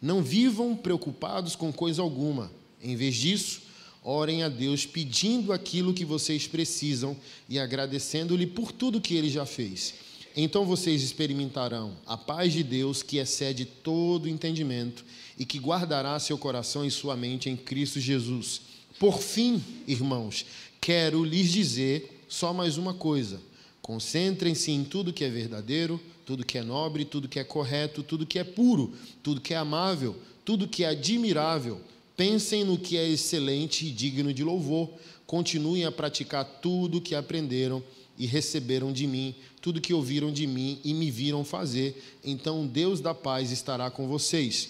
Não 0.02 0.22
vivam 0.22 0.74
preocupados 0.74 1.54
com 1.54 1.72
coisa 1.72 2.00
alguma. 2.00 2.50
Em 2.82 2.96
vez 2.96 3.14
disso, 3.14 3.62
orem 4.02 4.42
a 4.42 4.48
Deus 4.48 4.86
pedindo 4.86 5.52
aquilo 5.52 5.94
que 5.94 6.04
vocês 6.04 6.46
precisam 6.46 7.16
e 7.48 7.58
agradecendo-lhe 7.58 8.46
por 8.46 8.72
tudo 8.72 9.00
que 9.00 9.14
ele 9.14 9.28
já 9.28 9.44
fez. 9.44 9.94
Então 10.36 10.64
vocês 10.64 11.02
experimentarão 11.02 11.96
a 12.06 12.16
paz 12.16 12.52
de 12.52 12.62
Deus 12.62 13.02
que 13.02 13.18
excede 13.18 13.64
todo 13.64 14.28
entendimento 14.28 15.04
e 15.38 15.44
que 15.44 15.58
guardará 15.58 16.18
seu 16.18 16.38
coração 16.38 16.84
e 16.84 16.90
sua 16.90 17.16
mente 17.16 17.50
em 17.50 17.56
Cristo 17.56 17.98
Jesus. 17.98 18.60
Por 18.98 19.20
fim, 19.20 19.62
irmãos, 19.86 20.46
quero 20.80 21.24
lhes 21.24 21.50
dizer 21.50 22.24
só 22.28 22.52
mais 22.52 22.78
uma 22.78 22.94
coisa: 22.94 23.40
concentrem-se 23.82 24.70
em 24.70 24.84
tudo 24.84 25.12
que 25.12 25.24
é 25.24 25.28
verdadeiro, 25.28 26.00
tudo 26.24 26.46
que 26.46 26.58
é 26.58 26.62
nobre, 26.62 27.04
tudo 27.04 27.28
que 27.28 27.40
é 27.40 27.44
correto, 27.44 28.02
tudo 28.02 28.26
que 28.26 28.38
é 28.38 28.44
puro, 28.44 28.94
tudo 29.22 29.40
que 29.40 29.52
é 29.52 29.56
amável, 29.56 30.16
tudo 30.44 30.68
que 30.68 30.84
é 30.84 30.88
admirável. 30.88 31.80
Pensem 32.20 32.64
no 32.64 32.76
que 32.76 32.98
é 32.98 33.08
excelente 33.08 33.86
e 33.86 33.90
digno 33.90 34.30
de 34.34 34.44
louvor. 34.44 34.90
Continuem 35.26 35.86
a 35.86 35.90
praticar 35.90 36.44
tudo 36.44 37.00
que 37.00 37.14
aprenderam 37.14 37.82
e 38.18 38.26
receberam 38.26 38.92
de 38.92 39.06
mim, 39.06 39.34
tudo 39.62 39.80
que 39.80 39.94
ouviram 39.94 40.30
de 40.30 40.46
mim 40.46 40.78
e 40.84 40.92
me 40.92 41.10
viram 41.10 41.42
fazer. 41.46 42.18
Então 42.22 42.66
Deus 42.66 43.00
da 43.00 43.14
paz 43.14 43.50
estará 43.50 43.90
com 43.90 44.06
vocês. 44.06 44.68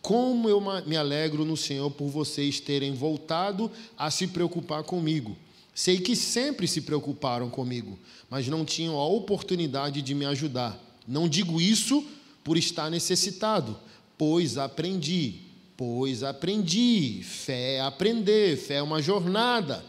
Como 0.00 0.48
eu 0.48 0.62
me 0.86 0.96
alegro 0.96 1.44
no 1.44 1.56
Senhor 1.56 1.90
por 1.90 2.06
vocês 2.06 2.60
terem 2.60 2.94
voltado 2.94 3.68
a 3.98 4.08
se 4.08 4.28
preocupar 4.28 4.84
comigo. 4.84 5.36
Sei 5.74 5.98
que 5.98 6.14
sempre 6.14 6.68
se 6.68 6.82
preocuparam 6.82 7.50
comigo, 7.50 7.98
mas 8.30 8.46
não 8.46 8.64
tinham 8.64 8.96
a 8.96 9.08
oportunidade 9.08 10.02
de 10.02 10.14
me 10.14 10.24
ajudar. 10.24 10.80
Não 11.08 11.28
digo 11.28 11.60
isso 11.60 12.06
por 12.44 12.56
estar 12.56 12.88
necessitado, 12.88 13.76
pois 14.16 14.56
aprendi 14.56 15.41
Pois 15.84 16.22
aprendi. 16.22 17.24
Fé 17.24 17.74
é 17.74 17.80
aprender, 17.80 18.56
fé 18.56 18.74
é 18.74 18.82
uma 18.82 19.02
jornada. 19.02 19.84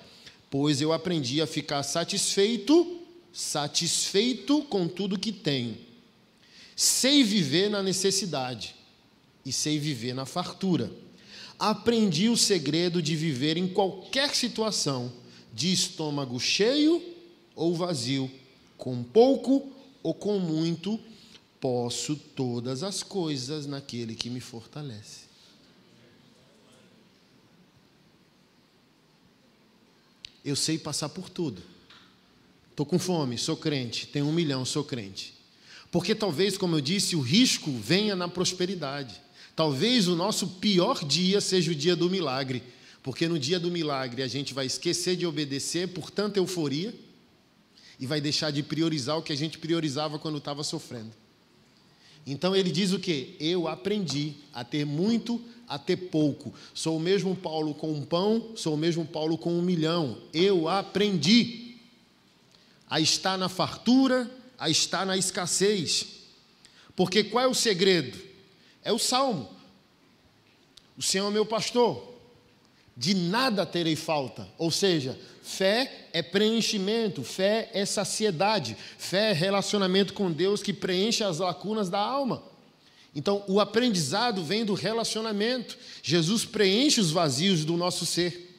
Pois 0.50 0.82
eu 0.82 0.92
aprendi 0.92 1.40
a 1.40 1.46
ficar 1.46 1.84
satisfeito, 1.84 3.00
satisfeito 3.32 4.64
com 4.64 4.88
tudo 4.88 5.20
que 5.20 5.32
tenho. 5.32 5.78
Sei 6.76 7.24
viver 7.24 7.70
na 7.70 7.84
necessidade 7.84 8.74
e 9.46 9.54
sei 9.54 9.78
viver 9.78 10.16
na 10.16 10.26
fartura. 10.26 10.92
Aprendi 11.60 12.28
o 12.28 12.36
segredo 12.36 13.00
de 13.00 13.16
viver 13.16 13.56
em 13.56 13.68
qualquer 13.68 14.34
situação, 14.34 15.14
de 15.54 15.72
estômago 15.72 16.40
cheio 16.40 17.04
ou 17.56 17.76
vazio, 17.76 18.32
com 18.80 19.04
pouco 19.04 19.72
ou 20.02 20.16
com 20.16 20.40
muito, 20.40 21.00
posso 21.62 22.16
todas 22.16 22.82
as 22.82 23.04
coisas 23.04 23.68
naquele 23.68 24.16
que 24.16 24.32
me 24.32 24.40
fortalece. 24.40 25.23
Eu 30.44 30.56
sei 30.56 30.78
passar 30.78 31.10
por 31.10 31.30
tudo. 31.30 31.62
Estou 32.70 32.86
com 32.86 32.98
fome, 32.98 33.38
sou 33.38 33.56
crente. 33.56 34.08
Tenho 34.08 34.26
um 34.26 34.34
milhão, 34.34 34.66
sou 34.66 34.84
crente. 34.84 35.34
Porque 35.92 36.16
talvez, 36.16 36.58
como 36.58 36.76
eu 36.76 36.82
disse, 36.82 37.16
o 37.16 37.22
risco 37.22 37.72
venha 37.72 38.16
na 38.16 38.28
prosperidade. 38.28 39.22
Talvez 39.56 40.08
o 40.08 40.16
nosso 40.16 40.48
pior 40.48 41.06
dia 41.06 41.40
seja 41.40 41.72
o 41.72 41.76
dia 41.76 41.96
do 41.96 42.10
milagre, 42.10 42.64
porque 43.04 43.28
no 43.28 43.38
dia 43.38 43.60
do 43.60 43.70
milagre 43.70 44.24
a 44.24 44.28
gente 44.28 44.54
vai 44.54 44.66
esquecer 44.66 45.16
de 45.16 45.28
obedecer 45.28 45.90
por 45.90 46.10
tanta 46.10 46.40
euforia 46.40 46.94
e 48.00 48.08
vai 48.08 48.20
deixar 48.20 48.52
de 48.52 48.64
priorizar 48.64 49.18
o 49.18 49.22
que 49.22 49.32
a 49.32 49.38
gente 49.38 49.60
priorizava 49.60 50.18
quando 50.18 50.40
estava 50.40 50.64
sofrendo. 50.64 51.12
Então 52.26 52.56
ele 52.56 52.72
diz 52.72 52.92
o 52.94 53.00
que? 53.00 53.36
Eu 53.40 53.68
aprendi 53.68 54.34
a 54.54 54.64
ter 54.64 54.86
muito, 54.86 55.42
a 55.68 55.78
ter 55.78 55.98
pouco. 55.98 56.54
Sou 56.74 56.98
o 56.98 57.00
mesmo 57.00 57.36
Paulo 57.36 57.74
com 57.74 57.92
um 57.92 58.06
pão, 58.06 58.52
sou 58.56 58.76
o 58.76 58.78
mesmo 58.78 59.06
Paulo 59.06 59.38
com 59.38 59.54
um 59.54 59.62
milhão. 59.62 60.18
Eu 60.34 60.70
aprendi 60.70 61.76
a 62.90 63.00
estar 63.00 63.38
na 63.38 63.50
fartura, 63.50 64.30
a 64.58 64.70
estar 64.70 65.06
na 65.06 65.18
escassez. 65.18 66.08
Porque 66.96 67.24
qual 67.24 67.44
é 67.44 67.48
o 67.48 67.54
segredo? 67.54 68.18
É 68.84 68.94
o 68.94 69.00
salmo. 69.00 69.50
O 70.98 71.02
Senhor 71.02 71.28
é 71.28 71.32
meu 71.32 71.46
pastor, 71.46 72.13
de 72.96 73.14
nada 73.14 73.66
terei 73.66 73.96
falta. 73.96 74.48
Ou 74.58 74.72
seja, 74.72 75.18
fé 75.42 76.08
é 76.14 76.22
preenchimento, 76.22 77.24
fé 77.24 77.70
é 77.74 77.86
saciedade, 77.86 78.78
fé 78.98 79.32
é 79.32 79.34
relacionamento 79.34 80.14
com 80.14 80.32
Deus 80.32 80.62
que 80.62 80.74
preenche 80.74 81.24
as 81.24 81.40
lacunas 81.40 81.90
da 81.90 82.00
alma. 82.00 82.44
Então, 83.16 83.44
o 83.48 83.60
aprendizado 83.60 84.44
vem 84.44 84.66
do 84.66 84.74
relacionamento. 84.74 85.78
Jesus 86.02 86.46
preenche 86.46 87.00
os 87.00 87.12
vazios 87.12 87.64
do 87.64 87.78
nosso 87.78 88.06
ser. 88.06 88.50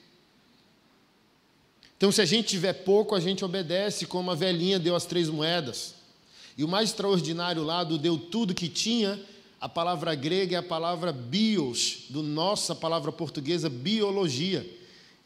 Então, 1.97 2.13
se 2.13 2.21
a 2.21 2.25
gente 2.25 2.49
tiver 2.49 2.73
pouco, 2.73 3.15
a 3.15 3.21
gente 3.21 3.45
obedece, 3.45 4.07
como 4.07 4.31
a 4.31 4.35
velhinha 4.35 4.79
deu 4.79 4.95
as 4.95 5.07
três 5.07 5.29
moedas. 5.29 5.95
E 6.57 6.63
o 6.63 6.69
mais 6.69 6.91
extraordinário 6.91 7.65
lá 7.65 7.83
do 7.83 7.99
deu 7.99 8.17
tudo 8.17 8.55
que 8.55 8.69
tinha 8.69 9.21
a 9.65 9.69
palavra 9.69 10.15
grega 10.15 10.57
é 10.57 10.59
a 10.59 10.63
palavra 10.63 11.11
bios, 11.11 12.01
do 12.11 12.23
nossa 12.23 12.75
palavra 12.75 13.11
portuguesa 13.11 13.71
biologia. 13.71 14.71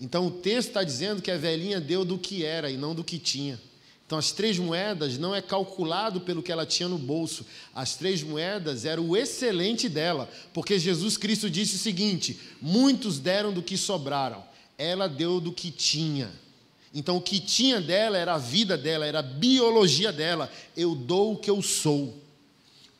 Então 0.00 0.28
o 0.28 0.30
texto 0.30 0.68
está 0.68 0.84
dizendo 0.84 1.20
que 1.20 1.32
a 1.32 1.36
velhinha 1.36 1.80
deu 1.80 2.04
do 2.04 2.16
que 2.16 2.44
era 2.44 2.70
e 2.70 2.76
não 2.76 2.94
do 2.94 3.02
que 3.02 3.18
tinha. 3.18 3.60
Então 4.06 4.16
as 4.16 4.30
três 4.30 4.56
moedas 4.56 5.18
não 5.18 5.34
é 5.34 5.42
calculado 5.42 6.20
pelo 6.20 6.40
que 6.40 6.52
ela 6.52 6.64
tinha 6.64 6.88
no 6.88 6.98
bolso. 6.98 7.44
As 7.74 7.96
três 7.96 8.22
moedas 8.22 8.84
era 8.84 9.02
o 9.02 9.16
excelente 9.16 9.88
dela, 9.88 10.30
porque 10.54 10.78
Jesus 10.78 11.16
Cristo 11.16 11.50
disse 11.50 11.74
o 11.74 11.80
seguinte: 11.80 12.38
muitos 12.62 13.18
deram 13.18 13.52
do 13.52 13.60
que 13.60 13.76
sobraram, 13.76 14.44
ela 14.78 15.08
deu 15.08 15.40
do 15.40 15.50
que 15.50 15.72
tinha. 15.72 16.30
Então 16.94 17.16
o 17.16 17.20
que 17.20 17.40
tinha 17.40 17.80
dela 17.80 18.16
era 18.16 18.34
a 18.34 18.38
vida 18.38 18.78
dela, 18.78 19.04
era 19.04 19.18
a 19.18 19.22
biologia 19.22 20.12
dela. 20.12 20.48
Eu 20.76 20.94
dou 20.94 21.32
o 21.32 21.38
que 21.38 21.50
eu 21.50 21.60
sou. 21.60 22.27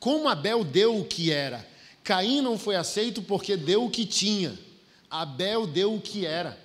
Como 0.01 0.29
Abel 0.29 0.65
deu 0.65 0.99
o 0.99 1.05
que 1.05 1.31
era. 1.33 1.67
Caim 2.05 2.41
não 2.41 2.59
foi 2.59 2.77
aceito 2.77 3.21
porque 3.23 3.57
deu 3.57 3.85
o 3.85 3.91
que 3.91 4.07
tinha. 4.07 4.59
Abel 5.11 5.67
deu 5.67 5.95
o 5.95 6.01
que 6.01 6.25
era. 6.25 6.59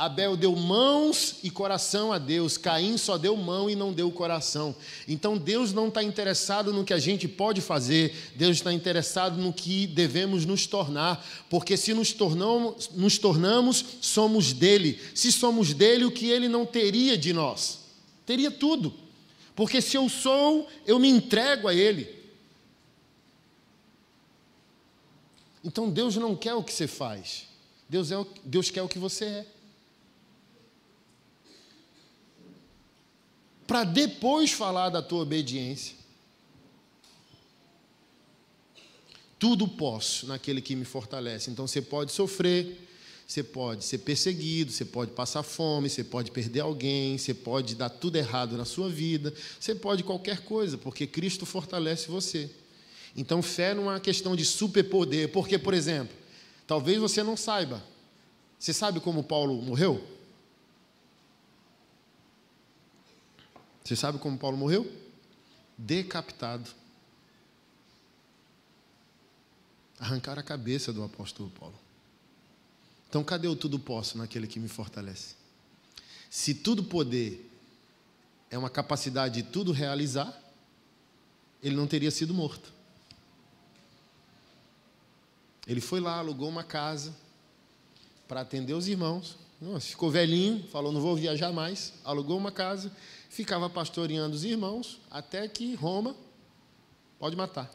Abel 0.00 0.34
deu 0.34 0.56
mãos 0.56 1.36
e 1.42 1.50
coração 1.50 2.10
a 2.10 2.16
Deus. 2.16 2.56
Caim 2.56 2.96
só 2.96 3.18
deu 3.18 3.36
mão 3.36 3.68
e 3.68 3.74
não 3.74 3.92
deu 3.92 4.10
coração. 4.10 4.74
Então 5.06 5.36
Deus 5.36 5.74
não 5.74 5.88
está 5.88 6.02
interessado 6.02 6.72
no 6.72 6.84
que 6.84 6.94
a 6.94 6.98
gente 6.98 7.28
pode 7.28 7.60
fazer, 7.60 8.14
Deus 8.34 8.56
está 8.56 8.72
interessado 8.72 9.36
no 9.36 9.52
que 9.52 9.86
devemos 9.86 10.46
nos 10.46 10.66
tornar. 10.66 11.22
Porque 11.50 11.76
se 11.76 11.92
nos 11.92 12.12
tornamos, 12.12 12.90
nos 12.94 13.18
tornamos, 13.18 13.84
somos 14.00 14.54
dele. 14.54 14.98
Se 15.14 15.30
somos 15.30 15.74
dele, 15.74 16.06
o 16.06 16.10
que 16.10 16.30
ele 16.30 16.48
não 16.48 16.64
teria 16.64 17.18
de 17.18 17.34
nós? 17.34 17.80
Teria 18.24 18.50
tudo. 18.50 18.94
Porque 19.54 19.82
se 19.82 19.98
eu 19.98 20.08
sou, 20.08 20.66
eu 20.86 20.98
me 20.98 21.10
entrego 21.10 21.68
a 21.68 21.74
ele. 21.74 22.19
Então 25.62 25.90
Deus 25.90 26.16
não 26.16 26.34
quer 26.34 26.54
o 26.54 26.64
que 26.64 26.72
você 26.72 26.86
faz, 26.86 27.46
Deus, 27.88 28.10
é 28.10 28.18
o, 28.18 28.26
Deus 28.44 28.70
quer 28.70 28.82
o 28.82 28.88
que 28.88 28.98
você 28.98 29.24
é. 29.24 29.46
Para 33.66 33.84
depois 33.84 34.50
falar 34.50 34.88
da 34.88 35.00
tua 35.00 35.22
obediência. 35.22 35.94
Tudo 39.38 39.68
posso 39.68 40.26
naquele 40.26 40.60
que 40.60 40.74
me 40.74 40.84
fortalece. 40.84 41.50
Então 41.50 41.66
você 41.66 41.80
pode 41.80 42.12
sofrer, 42.12 42.88
você 43.26 43.44
pode 43.44 43.84
ser 43.84 43.98
perseguido, 43.98 44.72
você 44.72 44.84
pode 44.84 45.12
passar 45.12 45.44
fome, 45.44 45.88
você 45.88 46.02
pode 46.02 46.32
perder 46.32 46.60
alguém, 46.60 47.16
você 47.16 47.32
pode 47.32 47.76
dar 47.76 47.88
tudo 47.88 48.16
errado 48.16 48.56
na 48.56 48.64
sua 48.64 48.88
vida, 48.88 49.32
você 49.58 49.72
pode 49.72 50.02
qualquer 50.02 50.40
coisa, 50.40 50.76
porque 50.76 51.06
Cristo 51.06 51.46
fortalece 51.46 52.08
você. 52.08 52.50
Então, 53.16 53.42
fé 53.42 53.74
não 53.74 53.84
é 53.84 53.94
uma 53.94 54.00
questão 54.00 54.36
de 54.36 54.44
superpoder, 54.44 55.30
porque, 55.32 55.58
por 55.58 55.74
exemplo, 55.74 56.16
talvez 56.66 56.98
você 56.98 57.22
não 57.22 57.36
saiba. 57.36 57.82
Você 58.58 58.72
sabe 58.72 59.00
como 59.00 59.24
Paulo 59.24 59.60
morreu? 59.62 60.06
Você 63.82 63.96
sabe 63.96 64.18
como 64.18 64.38
Paulo 64.38 64.56
morreu? 64.56 64.90
Decapitado. 65.76 66.70
Arrancaram 69.98 70.40
a 70.40 70.44
cabeça 70.44 70.92
do 70.92 71.02
apóstolo 71.02 71.50
Paulo. 71.50 71.74
Então, 73.08 73.24
cadê 73.24 73.48
o 73.48 73.56
tudo 73.56 73.78
posso 73.78 74.16
naquele 74.16 74.46
que 74.46 74.60
me 74.60 74.68
fortalece? 74.68 75.34
Se 76.30 76.54
tudo 76.54 76.84
poder 76.84 77.50
é 78.50 78.56
uma 78.56 78.70
capacidade 78.70 79.42
de 79.42 79.48
tudo 79.48 79.72
realizar, 79.72 80.40
ele 81.60 81.74
não 81.74 81.88
teria 81.88 82.10
sido 82.10 82.32
morto. 82.32 82.72
Ele 85.66 85.80
foi 85.80 86.00
lá, 86.00 86.18
alugou 86.18 86.48
uma 86.48 86.64
casa 86.64 87.14
para 88.26 88.40
atender 88.40 88.74
os 88.74 88.88
irmãos. 88.88 89.36
Nossa, 89.60 89.86
ficou 89.86 90.10
velhinho, 90.10 90.66
falou: 90.68 90.92
não 90.92 91.00
vou 91.00 91.14
viajar 91.16 91.52
mais. 91.52 91.92
Alugou 92.04 92.38
uma 92.38 92.50
casa, 92.50 92.90
ficava 93.28 93.68
pastoreando 93.68 94.34
os 94.34 94.44
irmãos 94.44 95.00
até 95.10 95.46
que 95.46 95.74
Roma 95.74 96.16
pode 97.18 97.36
matar. 97.36 97.70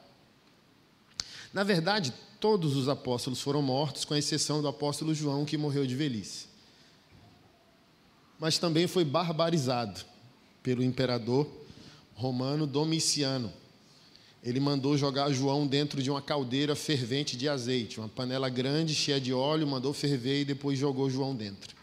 Na 1.53 1.63
verdade, 1.63 2.13
todos 2.39 2.75
os 2.75 2.89
apóstolos 2.89 3.39
foram 3.39 3.61
mortos, 3.61 4.03
com 4.03 4.15
exceção 4.15 4.61
do 4.61 4.67
apóstolo 4.67 5.13
João, 5.13 5.45
que 5.45 5.57
morreu 5.57 5.85
de 5.85 5.95
velhice. 5.95 6.47
Mas 8.39 8.57
também 8.57 8.87
foi 8.87 9.05
barbarizado 9.05 10.01
pelo 10.61 10.83
imperador 10.83 11.49
romano 12.15 12.65
Domiciano 12.65 13.53
ele 14.45 14.59
mandou 14.59 14.95
jogar 14.95 15.31
João 15.31 15.65
dentro 15.65 16.03
de 16.03 16.11
uma 16.11 16.21
caldeira 16.21 16.75
fervente 16.75 17.35
de 17.35 17.49
azeite, 17.49 17.99
uma 17.99 18.07
panela 18.07 18.47
grande, 18.47 18.93
cheia 18.93 19.19
de 19.19 19.33
óleo, 19.33 19.65
mandou 19.65 19.91
ferver 19.91 20.41
e 20.41 20.45
depois 20.45 20.77
jogou 20.77 21.09
João 21.09 21.35
dentro. 21.35 21.75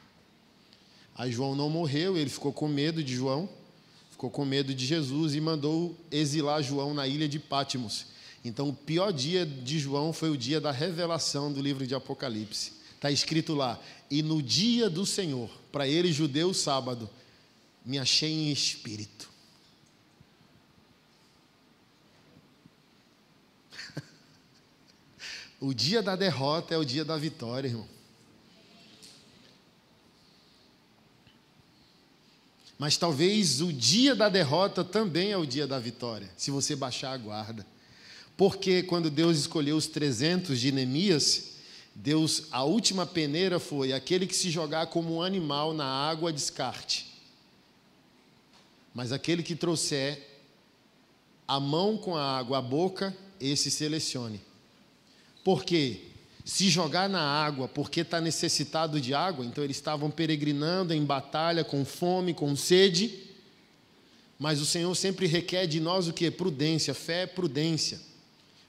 Aí 1.16 1.32
João 1.32 1.56
não 1.56 1.68
morreu, 1.68 2.16
ele 2.16 2.30
ficou 2.30 2.52
com 2.52 2.68
medo 2.68 3.02
de 3.02 3.16
João, 3.16 3.48
ficou 4.12 4.30
com 4.30 4.44
medo 4.44 4.72
de 4.72 4.86
Jesus 4.86 5.34
e 5.34 5.40
mandou 5.40 5.96
exilar 6.08 6.62
João 6.62 6.94
na 6.94 7.04
ilha 7.04 7.28
de 7.28 7.40
Pátimos. 7.40 8.06
Então, 8.44 8.68
o 8.68 8.72
pior 8.72 9.12
dia 9.12 9.44
de 9.44 9.80
João 9.80 10.12
foi 10.12 10.30
o 10.30 10.36
dia 10.36 10.60
da 10.60 10.70
revelação 10.70 11.52
do 11.52 11.60
livro 11.60 11.84
de 11.84 11.96
Apocalipse. 11.96 12.74
Está 12.94 13.10
escrito 13.10 13.54
lá: 13.54 13.80
E 14.08 14.22
no 14.22 14.40
dia 14.40 14.88
do 14.88 15.04
Senhor, 15.04 15.50
para 15.72 15.88
ele, 15.88 16.12
judeu, 16.12 16.54
sábado, 16.54 17.10
me 17.84 17.98
achei 17.98 18.30
em 18.30 18.52
espírito 18.52 19.31
O 25.62 25.72
dia 25.72 26.02
da 26.02 26.16
derrota 26.16 26.74
é 26.74 26.76
o 26.76 26.84
dia 26.84 27.04
da 27.04 27.16
vitória, 27.16 27.68
irmão. 27.68 27.86
Mas 32.76 32.96
talvez 32.96 33.60
o 33.60 33.72
dia 33.72 34.12
da 34.12 34.28
derrota 34.28 34.82
também 34.82 35.30
é 35.30 35.36
o 35.36 35.46
dia 35.46 35.64
da 35.64 35.78
vitória, 35.78 36.28
se 36.36 36.50
você 36.50 36.74
baixar 36.74 37.12
a 37.12 37.16
guarda. 37.16 37.64
Porque 38.36 38.82
quando 38.82 39.08
Deus 39.08 39.38
escolheu 39.38 39.76
os 39.76 39.86
300 39.86 40.58
de 40.58 40.72
Neemias, 40.72 41.52
Deus, 41.94 42.48
a 42.50 42.64
última 42.64 43.06
peneira 43.06 43.60
foi 43.60 43.92
aquele 43.92 44.26
que 44.26 44.34
se 44.34 44.50
jogar 44.50 44.88
como 44.88 45.14
um 45.14 45.22
animal 45.22 45.72
na 45.72 45.86
água, 45.86 46.32
descarte. 46.32 47.14
Mas 48.92 49.12
aquele 49.12 49.44
que 49.44 49.54
trouxer 49.54 50.28
a 51.46 51.60
mão 51.60 51.96
com 51.96 52.16
a 52.16 52.36
água 52.36 52.58
à 52.58 52.62
boca, 52.62 53.16
esse 53.38 53.70
selecione. 53.70 54.40
Por 55.44 55.64
quê? 55.64 56.00
Se 56.44 56.68
jogar 56.68 57.08
na 57.08 57.20
água 57.20 57.68
porque 57.68 58.00
está 58.00 58.20
necessitado 58.20 59.00
de 59.00 59.14
água, 59.14 59.44
então 59.44 59.62
eles 59.62 59.76
estavam 59.76 60.10
peregrinando 60.10 60.92
em 60.92 61.04
batalha, 61.04 61.62
com 61.62 61.84
fome, 61.84 62.34
com 62.34 62.54
sede. 62.56 63.16
Mas 64.38 64.60
o 64.60 64.66
Senhor 64.66 64.92
sempre 64.96 65.26
requer 65.26 65.66
de 65.66 65.78
nós 65.78 66.08
o 66.08 66.12
que? 66.12 66.30
Prudência. 66.30 66.94
Fé 66.94 67.22
é 67.22 67.26
prudência. 67.26 68.00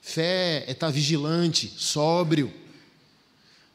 Fé 0.02 0.66
é 0.68 0.72
estar 0.72 0.88
tá 0.88 0.92
vigilante, 0.92 1.74
sóbrio. 1.78 2.54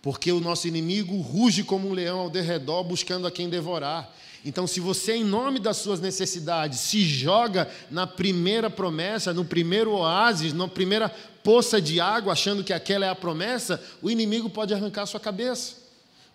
Porque 0.01 0.31
o 0.31 0.39
nosso 0.39 0.69
inimigo 0.69 1.21
ruge 1.21 1.65
como 1.65 1.89
um 1.89 1.93
leão 1.93 2.21
ao 2.21 2.31
derredor, 2.31 2.85
buscando 2.85 3.27
a 3.27 3.33
quem 3.33 3.49
devorar. 3.49 4.15
Então, 4.45 4.67
se 4.67 4.81
você, 4.81 5.15
em 5.15 5.25
nome 5.25 5.59
das 5.59 5.79
suas 5.79 6.01
necessidades, 6.01 6.81
se 6.81 7.01
joga 7.01 7.69
na 7.91 8.07
primeira 8.07 8.71
promessa, 8.71 9.35
no 9.35 9.45
primeiro 9.45 9.93
oásis, 9.93 10.53
na 10.53 10.69
primeira 10.69 11.09
poça 11.43 11.81
de 11.81 12.01
água, 12.01 12.33
achando 12.33 12.63
que 12.63 12.73
aquela 12.73 13.07
é 13.07 13.09
a 13.09 13.15
promessa, 13.15 13.83
o 14.01 14.11
inimigo 14.11 14.49
pode 14.49 14.73
arrancar 14.73 15.03
a 15.03 15.07
sua 15.07 15.21
cabeça. 15.21 15.77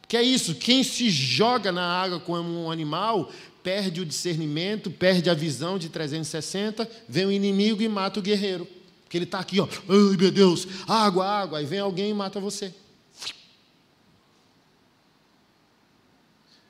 Porque 0.02 0.18
é 0.18 0.24
isso, 0.24 0.56
quem 0.56 0.84
se 0.84 1.10
joga 1.10 1.72
na 1.72 1.86
água 1.86 2.20
como 2.20 2.66
um 2.66 2.70
animal, 2.70 3.32
perde 3.64 4.02
o 4.02 4.06
discernimento, 4.06 4.92
perde 4.92 5.30
a 5.30 5.34
visão 5.34 5.80
de 5.80 5.88
360, 5.88 6.90
vem 7.08 7.26
o 7.26 7.32
inimigo 7.32 7.82
e 7.82 7.88
mata 7.88 8.20
o 8.20 8.24
guerreiro. 8.24 8.68
Porque 9.04 9.18
ele 9.18 9.24
está 9.24 9.40
aqui, 9.40 9.60
ó, 9.60 9.68
ai 9.88 10.18
meu 10.18 10.32
Deus, 10.32 10.68
água, 10.88 11.26
água, 11.26 11.60
aí 11.60 11.66
vem 11.66 11.80
alguém 11.80 12.10
e 12.10 12.14
mata 12.14 12.40
você. 12.40 12.74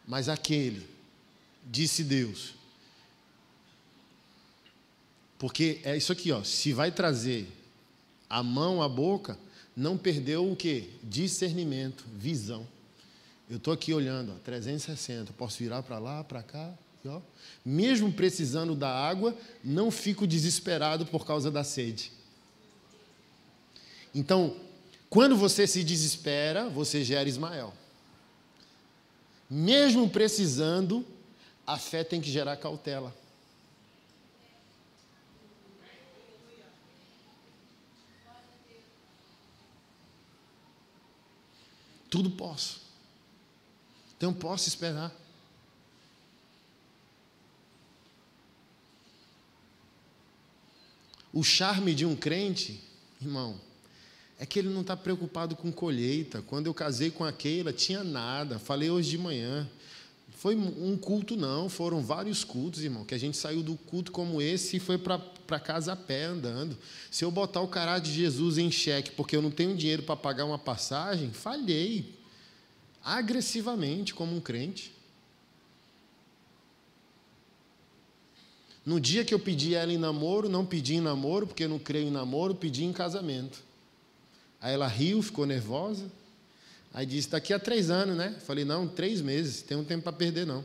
Mas 0.07 0.29
aquele, 0.29 0.92
disse 1.73 2.03
Deus, 2.03 2.53
porque 5.39 5.81
é 5.83 5.97
isso 5.97 6.11
aqui, 6.11 6.31
ó, 6.31 6.43
se 6.43 6.71
vai 6.71 6.91
trazer 6.91 7.51
a 8.29 8.43
mão 8.43 8.79
à 8.79 8.87
boca, 8.87 9.39
não 9.75 9.97
perdeu 9.97 10.51
o 10.51 10.55
que? 10.55 10.91
Discernimento, 11.01 12.05
visão. 12.13 12.67
Eu 13.49 13.57
estou 13.57 13.73
aqui 13.73 13.91
olhando, 13.91 14.33
ó, 14.33 14.39
360, 14.45 15.33
posso 15.33 15.57
virar 15.57 15.81
para 15.81 15.97
lá, 15.97 16.23
para 16.23 16.43
cá, 16.43 16.71
ó. 17.07 17.19
mesmo 17.65 18.13
precisando 18.13 18.75
da 18.75 18.89
água, 18.89 19.35
não 19.63 19.89
fico 19.89 20.27
desesperado 20.27 21.07
por 21.07 21.25
causa 21.25 21.49
da 21.49 21.63
sede. 21.63 22.11
Então, 24.13 24.55
quando 25.09 25.35
você 25.35 25.65
se 25.65 25.83
desespera, 25.83 26.69
você 26.69 27.03
gera 27.03 27.27
Ismael. 27.27 27.73
Mesmo 29.49 30.07
precisando, 30.07 31.03
a 31.65 31.77
fé 31.77 32.03
tem 32.03 32.19
que 32.19 32.29
gerar 32.29 32.57
cautela. 32.57 33.15
Tudo 42.09 42.29
posso. 42.29 42.81
Então 44.15 44.31
posso 44.33 44.67
esperar. 44.67 45.11
O 51.33 51.43
charme 51.43 51.95
de 51.95 52.05
um 52.05 52.15
crente, 52.15 52.79
irmão, 53.19 53.59
é 54.37 54.45
que 54.45 54.59
ele 54.59 54.69
não 54.69 54.81
está 54.81 54.95
preocupado 54.95 55.55
com 55.55 55.71
colheita. 55.71 56.43
Quando 56.43 56.67
eu 56.67 56.73
casei 56.73 57.09
com 57.09 57.23
a 57.23 57.33
Keila, 57.33 57.73
tinha 57.73 58.03
nada. 58.03 58.59
Falei 58.59 58.91
hoje 58.91 59.09
de 59.09 59.17
manhã. 59.17 59.67
Foi 60.43 60.57
um 60.57 60.97
culto, 60.97 61.37
não, 61.37 61.69
foram 61.69 62.01
vários 62.01 62.43
cultos, 62.43 62.83
irmão, 62.83 63.05
que 63.05 63.15
a 63.15 63.17
gente 63.17 63.37
saiu 63.37 63.63
do 63.63 63.77
culto 63.77 64.11
como 64.11 64.41
esse 64.41 64.75
e 64.75 64.79
foi 64.79 64.97
para 64.97 65.57
casa 65.57 65.93
a 65.93 65.95
pé 65.95 66.25
andando. 66.25 66.77
Se 67.09 67.23
eu 67.23 67.31
botar 67.31 67.61
o 67.61 67.67
caráter 67.69 68.11
de 68.11 68.13
Jesus 68.13 68.57
em 68.57 68.69
xeque 68.69 69.11
porque 69.11 69.37
eu 69.37 69.41
não 69.41 69.49
tenho 69.49 69.73
dinheiro 69.73 70.03
para 70.03 70.17
pagar 70.17 70.43
uma 70.43 70.59
passagem, 70.59 71.31
falhei 71.31 72.13
agressivamente 73.01 74.13
como 74.13 74.35
um 74.35 74.41
crente. 74.41 74.93
No 78.85 78.99
dia 78.99 79.23
que 79.23 79.33
eu 79.33 79.39
pedi 79.39 79.75
ela 79.75 79.93
em 79.93 79.97
namoro, 79.97 80.49
não 80.49 80.65
pedi 80.65 80.95
em 80.95 80.99
namoro, 80.99 81.47
porque 81.47 81.63
eu 81.63 81.69
não 81.69 81.79
creio 81.79 82.09
em 82.09 82.11
namoro, 82.11 82.53
pedi 82.53 82.83
em 82.83 82.91
casamento. 82.91 83.63
Aí 84.59 84.73
ela 84.73 84.87
riu, 84.87 85.21
ficou 85.21 85.45
nervosa. 85.45 86.11
Aí 86.93 87.05
disse, 87.05 87.29
daqui 87.29 87.53
a 87.53 87.59
três 87.59 87.89
anos, 87.89 88.15
né? 88.15 88.35
Falei, 88.45 88.63
não, 88.63 88.87
três 88.87 89.19
meses, 89.19 89.63
tem 89.63 89.75
um 89.75 89.83
tempo 89.83 90.03
para 90.03 90.13
perder, 90.13 90.45
não. 90.45 90.63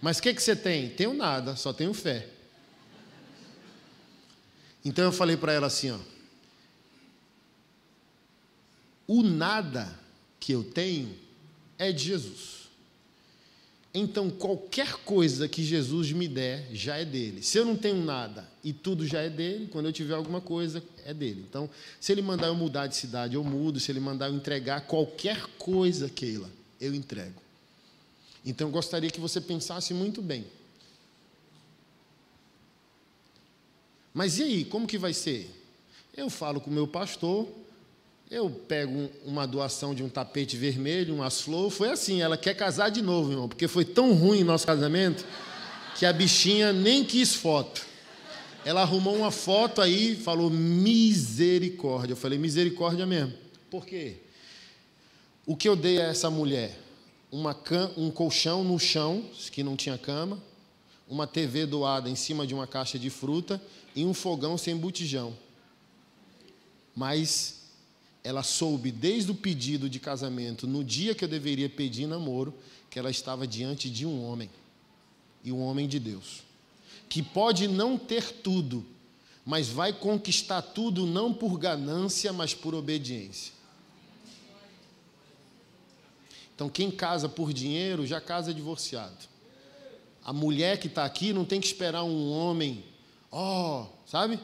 Mas 0.00 0.18
o 0.18 0.22
que, 0.22 0.34
que 0.34 0.42
você 0.42 0.56
tem? 0.56 0.90
Tenho 0.90 1.14
nada, 1.14 1.54
só 1.54 1.72
tenho 1.72 1.94
fé. 1.94 2.28
Então 4.84 5.04
eu 5.04 5.12
falei 5.12 5.36
para 5.36 5.52
ela 5.52 5.68
assim, 5.68 5.92
ó. 5.92 5.98
O 9.06 9.22
nada 9.22 9.96
que 10.40 10.52
eu 10.52 10.64
tenho 10.64 11.16
é 11.78 11.92
de 11.92 12.04
Jesus. 12.04 12.61
Então, 13.94 14.30
qualquer 14.30 14.94
coisa 15.04 15.46
que 15.46 15.62
Jesus 15.62 16.12
me 16.12 16.26
der 16.26 16.66
já 16.72 16.96
é 16.96 17.04
dele. 17.04 17.42
Se 17.42 17.58
eu 17.58 17.64
não 17.64 17.76
tenho 17.76 18.02
nada 18.02 18.48
e 18.64 18.72
tudo 18.72 19.06
já 19.06 19.20
é 19.20 19.28
dele, 19.28 19.68
quando 19.70 19.86
eu 19.86 19.92
tiver 19.92 20.14
alguma 20.14 20.40
coisa, 20.40 20.82
é 21.04 21.12
dele. 21.12 21.44
Então, 21.46 21.68
se 22.00 22.10
ele 22.10 22.22
mandar 22.22 22.46
eu 22.46 22.54
mudar 22.54 22.86
de 22.86 22.96
cidade, 22.96 23.34
eu 23.34 23.44
mudo. 23.44 23.78
Se 23.78 23.92
ele 23.92 24.00
mandar 24.00 24.28
eu 24.28 24.34
entregar 24.34 24.86
qualquer 24.86 25.46
coisa, 25.58 26.08
Keila, 26.08 26.50
eu 26.80 26.94
entrego. 26.94 27.42
Então, 28.44 28.68
eu 28.68 28.72
gostaria 28.72 29.10
que 29.10 29.20
você 29.20 29.42
pensasse 29.42 29.92
muito 29.92 30.22
bem. 30.22 30.46
Mas 34.14 34.38
e 34.38 34.42
aí, 34.42 34.64
como 34.64 34.86
que 34.86 34.96
vai 34.96 35.12
ser? 35.12 35.50
Eu 36.16 36.30
falo 36.30 36.62
com 36.62 36.70
o 36.70 36.72
meu 36.72 36.86
pastor, 36.86 37.46
eu 38.32 38.48
pego 38.48 39.10
uma 39.26 39.46
doação 39.46 39.94
de 39.94 40.02
um 40.02 40.08
tapete 40.08 40.56
vermelho, 40.56 41.14
umas 41.14 41.42
flores. 41.42 41.74
Foi 41.74 41.90
assim, 41.90 42.22
ela 42.22 42.34
quer 42.38 42.54
casar 42.54 42.88
de 42.88 43.02
novo, 43.02 43.30
irmão, 43.30 43.46
porque 43.46 43.68
foi 43.68 43.84
tão 43.84 44.14
ruim 44.14 44.42
nosso 44.42 44.66
casamento 44.66 45.22
que 45.98 46.06
a 46.06 46.12
bichinha 46.14 46.72
nem 46.72 47.04
quis 47.04 47.34
foto. 47.34 47.84
Ela 48.64 48.80
arrumou 48.80 49.14
uma 49.14 49.30
foto 49.30 49.82
aí 49.82 50.16
falou 50.16 50.48
misericórdia. 50.48 52.14
Eu 52.14 52.16
falei, 52.16 52.38
misericórdia 52.38 53.04
mesmo. 53.04 53.34
Por 53.70 53.84
quê? 53.84 54.16
O 55.44 55.54
que 55.54 55.68
eu 55.68 55.76
dei 55.76 56.00
a 56.00 56.06
essa 56.06 56.30
mulher? 56.30 56.80
Uma 57.30 57.54
um 57.98 58.10
colchão 58.10 58.64
no 58.64 58.78
chão, 58.78 59.26
que 59.50 59.62
não 59.62 59.76
tinha 59.76 59.98
cama, 59.98 60.42
uma 61.06 61.26
TV 61.26 61.66
doada 61.66 62.08
em 62.08 62.16
cima 62.16 62.46
de 62.46 62.54
uma 62.54 62.66
caixa 62.66 62.98
de 62.98 63.10
fruta 63.10 63.60
e 63.94 64.06
um 64.06 64.14
fogão 64.14 64.56
sem 64.56 64.74
botijão. 64.74 65.36
Mas 66.96 67.61
ela 68.24 68.42
soube 68.42 68.92
desde 68.92 69.30
o 69.30 69.34
pedido 69.34 69.88
de 69.88 69.98
casamento, 69.98 70.66
no 70.66 70.84
dia 70.84 71.14
que 71.14 71.24
eu 71.24 71.28
deveria 71.28 71.68
pedir 71.68 72.06
namoro, 72.06 72.54
que 72.88 72.98
ela 72.98 73.10
estava 73.10 73.46
diante 73.46 73.90
de 73.90 74.06
um 74.06 74.24
homem, 74.24 74.48
e 75.44 75.50
um 75.50 75.60
homem 75.60 75.88
de 75.88 75.98
Deus, 75.98 76.42
que 77.08 77.22
pode 77.22 77.66
não 77.66 77.98
ter 77.98 78.30
tudo, 78.30 78.86
mas 79.44 79.68
vai 79.68 79.92
conquistar 79.92 80.62
tudo 80.62 81.04
não 81.04 81.34
por 81.34 81.58
ganância, 81.58 82.32
mas 82.32 82.54
por 82.54 82.74
obediência. 82.74 83.52
Então, 86.54 86.68
quem 86.68 86.90
casa 86.92 87.28
por 87.28 87.52
dinheiro 87.52 88.06
já 88.06 88.20
casa 88.20 88.54
divorciado. 88.54 89.32
A 90.24 90.32
mulher 90.32 90.78
que 90.78 90.86
está 90.86 91.04
aqui 91.04 91.32
não 91.32 91.44
tem 91.44 91.60
que 91.60 91.66
esperar 91.66 92.04
um 92.04 92.30
homem, 92.30 92.84
ó, 93.32 93.82
oh, 93.82 93.86
sabe? 94.06 94.38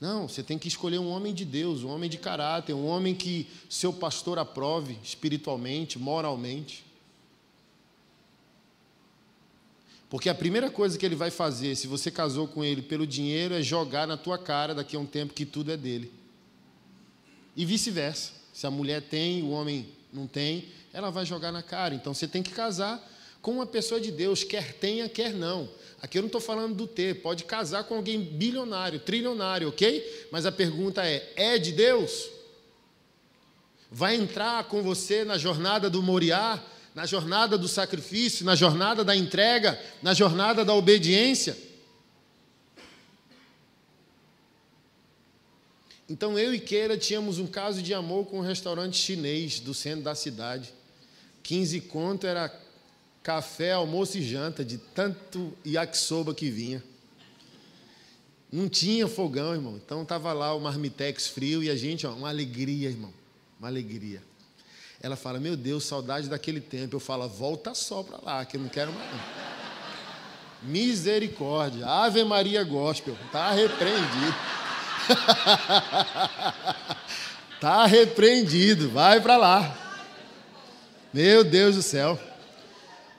Não, 0.00 0.28
você 0.28 0.42
tem 0.42 0.58
que 0.58 0.68
escolher 0.68 0.98
um 0.98 1.08
homem 1.08 1.32
de 1.32 1.44
Deus, 1.44 1.82
um 1.82 1.88
homem 1.88 2.10
de 2.10 2.18
caráter, 2.18 2.74
um 2.74 2.86
homem 2.86 3.14
que 3.14 3.48
seu 3.68 3.92
pastor 3.92 4.38
aprove 4.38 4.98
espiritualmente, 5.02 5.98
moralmente. 5.98 6.84
Porque 10.08 10.28
a 10.28 10.34
primeira 10.34 10.70
coisa 10.70 10.98
que 10.98 11.04
ele 11.04 11.16
vai 11.16 11.30
fazer, 11.30 11.74
se 11.74 11.86
você 11.86 12.10
casou 12.10 12.46
com 12.46 12.62
ele 12.62 12.82
pelo 12.82 13.06
dinheiro, 13.06 13.54
é 13.54 13.62
jogar 13.62 14.06
na 14.06 14.16
tua 14.16 14.38
cara 14.38 14.74
daqui 14.74 14.94
a 14.96 15.00
um 15.00 15.06
tempo 15.06 15.34
que 15.34 15.44
tudo 15.44 15.72
é 15.72 15.76
dele. 15.76 16.12
E 17.56 17.64
vice-versa. 17.64 18.32
Se 18.52 18.66
a 18.66 18.70
mulher 18.70 19.02
tem, 19.02 19.42
o 19.42 19.50
homem 19.50 19.88
não 20.12 20.26
tem, 20.26 20.68
ela 20.92 21.10
vai 21.10 21.26
jogar 21.26 21.50
na 21.50 21.62
cara. 21.62 21.94
Então 21.94 22.14
você 22.14 22.28
tem 22.28 22.42
que 22.42 22.52
casar 22.52 23.02
com 23.46 23.52
uma 23.52 23.66
pessoa 23.66 24.00
de 24.00 24.10
Deus, 24.10 24.42
quer 24.42 24.72
tenha, 24.72 25.08
quer 25.08 25.32
não. 25.32 25.68
Aqui 26.02 26.18
eu 26.18 26.22
não 26.22 26.26
estou 26.26 26.40
falando 26.40 26.74
do 26.74 26.84
ter, 26.84 27.22
pode 27.22 27.44
casar 27.44 27.84
com 27.84 27.94
alguém 27.94 28.20
bilionário, 28.20 28.98
trilionário, 28.98 29.68
ok? 29.68 30.26
Mas 30.32 30.44
a 30.46 30.50
pergunta 30.50 31.06
é: 31.06 31.32
é 31.36 31.56
de 31.56 31.70
Deus? 31.70 32.28
Vai 33.88 34.16
entrar 34.16 34.64
com 34.64 34.82
você 34.82 35.24
na 35.24 35.38
jornada 35.38 35.88
do 35.88 36.02
Moriá, 36.02 36.60
na 36.92 37.06
jornada 37.06 37.56
do 37.56 37.68
sacrifício, 37.68 38.44
na 38.44 38.56
jornada 38.56 39.04
da 39.04 39.14
entrega, 39.14 39.80
na 40.02 40.12
jornada 40.12 40.64
da 40.64 40.74
obediência? 40.74 41.56
Então 46.10 46.36
eu 46.36 46.52
e 46.52 46.58
Keira 46.58 46.98
tínhamos 46.98 47.38
um 47.38 47.46
caso 47.46 47.80
de 47.80 47.94
amor 47.94 48.26
com 48.26 48.38
um 48.38 48.42
restaurante 48.42 48.96
chinês 48.96 49.60
do 49.60 49.72
centro 49.72 50.02
da 50.02 50.16
cidade. 50.16 50.74
15 51.44 51.82
conto 51.82 52.26
era 52.26 52.65
café, 53.26 53.72
almoço 53.72 54.16
e 54.18 54.22
janta, 54.22 54.64
de 54.64 54.78
tanto 54.78 55.52
yakisoba 55.66 56.32
que 56.32 56.48
vinha. 56.48 56.80
Não 58.52 58.68
tinha 58.68 59.08
fogão, 59.08 59.52
irmão. 59.52 59.80
Então 59.84 60.02
estava 60.02 60.32
lá 60.32 60.54
o 60.54 60.60
marmitex 60.60 61.26
frio 61.26 61.60
e 61.60 61.68
a 61.68 61.74
gente, 61.74 62.06
ó, 62.06 62.12
uma 62.12 62.28
alegria, 62.28 62.88
irmão. 62.88 63.12
Uma 63.58 63.66
alegria. 63.66 64.22
Ela 65.02 65.16
fala: 65.16 65.40
Meu 65.40 65.56
Deus, 65.56 65.82
saudade 65.82 66.28
daquele 66.28 66.60
tempo. 66.60 66.94
Eu 66.94 67.00
falo: 67.00 67.28
Volta 67.28 67.74
só 67.74 68.04
para 68.04 68.18
lá, 68.22 68.44
que 68.44 68.56
eu 68.56 68.60
não 68.60 68.68
quero 68.68 68.92
mais. 68.92 69.10
Misericórdia. 70.62 71.84
Ave 71.84 72.22
Maria 72.22 72.62
Gospel. 72.62 73.16
Está 73.26 73.50
repreendido. 73.50 74.36
Está 77.56 77.86
repreendido. 77.90 78.88
Vai 78.88 79.20
para 79.20 79.36
lá. 79.36 79.76
Meu 81.12 81.42
Deus 81.42 81.74
do 81.74 81.82
céu. 81.82 82.16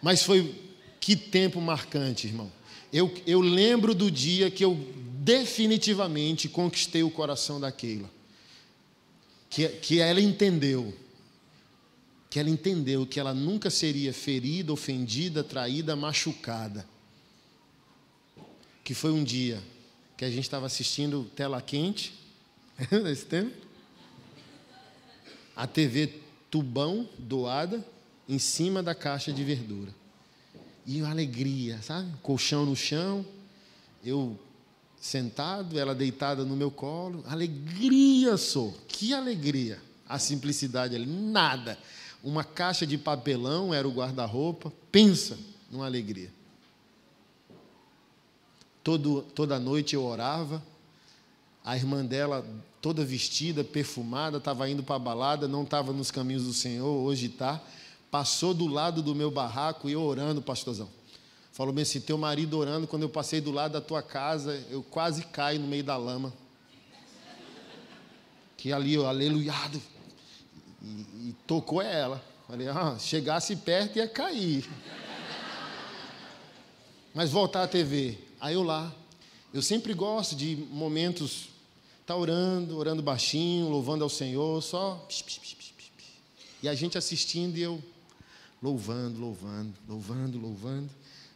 Mas 0.02 0.24
foi 0.24 0.56
que 0.99 1.15
tempo 1.15 1.61
marcante, 1.61 2.28
irmão. 2.28 2.52
Eu, 2.91 3.14
eu 3.26 3.41
lembro 3.41 3.94
do 3.94 4.10
dia 4.10 4.49
que 4.49 4.64
eu 4.64 4.76
definitivamente 5.19 6.48
conquistei 6.48 7.03
o 7.03 7.11
coração 7.11 7.60
da 7.60 7.72
Keila. 7.72 8.10
Que, 9.49 9.68
que 9.69 9.99
ela 9.99 10.22
entendeu. 10.22 10.94
Que 12.30 12.40
ela 12.40 12.49
entendeu 12.49 13.06
que 13.06 13.19
ela 13.19 13.34
nunca 13.34 13.69
seria 13.69 14.14
ferida, 14.14 14.72
ofendida, 14.72 15.44
traída, 15.44 15.95
machucada. 15.95 16.88
Que 18.84 18.94
foi 18.94 19.11
um 19.11 19.24
dia 19.24 19.61
que 20.15 20.26
a 20.26 20.30
gente 20.30 20.44
estava 20.44 20.65
assistindo 20.65 21.30
tela 21.36 21.61
quente, 21.61 22.14
nesse 23.03 23.26
tempo. 23.26 23.56
A 25.56 25.68
TV 25.68 26.14
tubão 26.49 27.07
doada 27.18 27.86
em 28.28 28.40
cima 28.40 28.84
da 28.84 28.94
caixa 28.94 29.32
de 29.32 29.44
verdura. 29.44 29.94
E 30.86 31.02
alegria, 31.02 31.82
sabe? 31.82 32.12
Colchão 32.22 32.66
no 32.66 32.76
chão, 32.76 33.26
eu 34.04 34.40
sentado, 34.99 35.78
ela 35.78 35.94
deitada 35.94 36.44
no 36.44 36.56
meu 36.56 36.72
colo. 36.72 37.24
Alegria 37.28 38.38
sou, 38.38 38.74
que 38.88 39.14
alegria. 39.14 39.82
A 40.08 40.18
simplicidade 40.18 40.95
ali, 40.95 41.06
nada. 41.06 41.78
Uma 42.24 42.44
caixa 42.44 42.86
de 42.86 42.98
papelão 42.98 43.74
era 43.74 43.88
o 43.88 43.91
guarda-roupa. 43.91 44.72
Pensa 44.91 45.38
numa 45.70 45.86
alegria. 45.86 46.32
Todo, 48.84 49.22
toda 49.36 49.60
noite 49.60 49.95
eu 49.95 50.04
orava. 50.04 50.64
A 51.64 51.76
irmã 51.76 52.06
dela, 52.06 52.48
toda 52.82 53.04
vestida, 53.04 53.62
perfumada, 53.64 54.38
estava 54.38 54.70
indo 54.70 54.82
para 54.82 54.95
a 54.95 54.99
balada, 54.99 55.48
não 55.49 55.64
estava 55.64 55.91
nos 55.91 56.10
caminhos 56.10 56.45
do 56.45 56.54
Senhor, 56.54 56.88
hoje 56.88 57.26
está 57.26 57.62
passou 58.11 58.53
do 58.53 58.67
lado 58.67 59.01
do 59.01 59.13
meu 59.13 59.29
barraco 59.29 59.89
e 59.89 59.93
eu 59.93 60.01
orando, 60.01 60.41
pastorzão. 60.41 60.89
Falou 61.51 61.73
bem 61.73 61.81
assim: 61.81 61.99
teu 61.99 62.17
marido 62.17 62.57
orando, 62.57 62.88
quando 62.88 63.03
eu 63.03 63.09
passei 63.09 63.41
do 63.41 63.51
lado 63.51 63.71
da 63.73 63.81
tua 63.81 64.01
casa, 64.01 64.63
eu 64.69 64.84
quase 64.84 65.23
caí 65.23 65.57
no 65.57 65.67
meio 65.67 65.84
da 65.84 65.97
lama. 65.97 66.34
Que 68.55 68.71
ali, 68.71 68.93
eu, 68.93 69.07
aleluiado. 69.07 69.81
E, 70.81 70.88
e 71.29 71.35
tocou 71.45 71.81
ela. 71.81 72.23
Falei, 72.47 72.67
ah, 72.69 72.95
chegasse 72.97 73.55
perto 73.55 73.97
ia 73.97 74.07
cair. 74.07 74.69
Mas 77.13 77.31
voltar 77.31 77.63
à 77.63 77.67
TV. 77.67 78.17
Aí 78.39 78.53
eu 78.53 78.63
lá. 78.63 78.93
Eu 79.53 79.61
sempre 79.61 79.93
gosto 79.93 80.35
de 80.35 80.55
momentos, 80.69 81.49
tá 82.05 82.15
orando, 82.15 82.77
orando 82.77 83.01
baixinho, 83.01 83.67
louvando 83.67 84.03
ao 84.03 84.09
Senhor, 84.09 84.61
só. 84.61 85.07
E 86.61 86.69
a 86.69 86.75
gente 86.75 86.97
assistindo 86.97 87.57
e 87.57 87.61
eu 87.61 87.84
louvando, 88.61 89.19
louvando, 89.19 89.73
louvando, 89.88 90.39
louvando. 90.39 90.89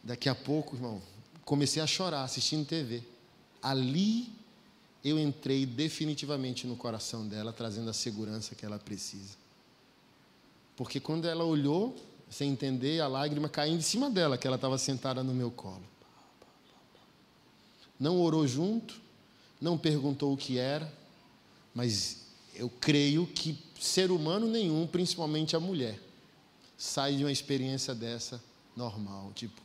Daqui 0.03 0.30
a 0.30 0.35
pouco, 0.35 0.76
irmão, 0.76 1.02
comecei 1.45 1.81
a 1.81 1.88
chorar 1.88 2.23
assistindo 2.23 2.65
TV. 2.65 3.03
Ali 3.61 4.31
eu 5.03 5.19
entrei 5.19 5.65
definitivamente 5.65 6.68
no 6.68 6.76
coração 6.76 7.27
dela, 7.27 7.52
trazendo 7.52 7.89
a 7.89 7.93
segurança 7.93 8.56
que 8.56 8.65
ela 8.65 8.80
precisa. 8.80 9.35
Porque 10.76 10.99
quando 10.99 11.27
ela 11.27 11.43
olhou, 11.43 11.95
sem 12.30 12.52
entender, 12.52 13.02
a 13.02 13.07
lágrima 13.07 13.49
caindo 13.49 13.80
em 13.80 13.84
cima 13.84 14.10
dela, 14.10 14.38
que 14.38 14.48
ela 14.48 14.56
estava 14.56 14.77
sentada 14.77 15.23
no 15.23 15.34
meu 15.34 15.52
colo. 15.52 15.84
Não 17.99 18.19
orou 18.19 18.48
junto, 18.48 18.99
não 19.60 19.77
perguntou 19.77 20.34
o 20.34 20.38
que 20.38 20.57
era, 20.57 20.91
mas 21.73 22.22
eu 22.56 22.69
creio 22.69 23.27
que 23.27 23.57
ser 23.80 24.11
humano 24.11 24.48
nenhum, 24.48 24.88
principalmente 24.88 25.56
a 25.56 25.60
mulher, 25.60 25.99
sai 26.82 27.16
de 27.16 27.24
uma 27.24 27.32
experiência 27.32 27.94
dessa 27.94 28.44
normal, 28.76 29.32
tipo, 29.36 29.62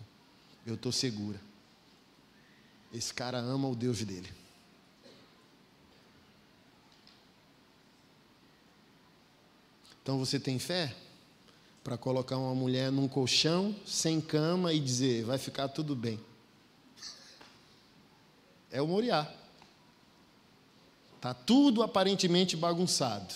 eu 0.66 0.74
estou 0.74 0.92
segura. 0.92 1.40
Esse 2.92 3.14
cara 3.14 3.38
ama 3.38 3.66
o 3.66 3.74
Deus 3.74 4.04
dele. 4.04 4.30
Então 10.02 10.18
você 10.18 10.38
tem 10.38 10.58
fé 10.58 10.94
para 11.82 11.96
colocar 11.96 12.36
uma 12.36 12.54
mulher 12.54 12.92
num 12.92 13.08
colchão, 13.08 13.74
sem 13.86 14.20
cama 14.20 14.74
e 14.74 14.78
dizer, 14.78 15.24
vai 15.24 15.38
ficar 15.38 15.68
tudo 15.68 15.96
bem. 15.96 16.20
É 18.70 18.82
o 18.82 18.86
Moriá. 18.86 19.26
Tá 21.18 21.32
tudo 21.32 21.82
aparentemente 21.82 22.58
bagunçado. 22.58 23.34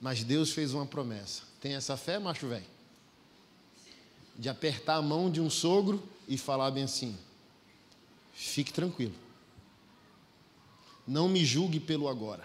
Mas 0.00 0.22
Deus 0.22 0.52
fez 0.52 0.72
uma 0.72 0.86
promessa. 0.86 1.47
Tem 1.60 1.74
essa 1.74 1.96
fé, 1.96 2.18
macho 2.18 2.48
velho? 2.48 2.66
De 4.36 4.48
apertar 4.48 4.96
a 4.96 5.02
mão 5.02 5.30
de 5.30 5.40
um 5.40 5.50
sogro 5.50 6.06
e 6.28 6.38
falar 6.38 6.70
bem 6.70 6.84
assim: 6.84 7.18
fique 8.32 8.72
tranquilo. 8.72 9.14
Não 11.06 11.28
me 11.28 11.44
julgue 11.44 11.80
pelo 11.80 12.08
agora. 12.08 12.44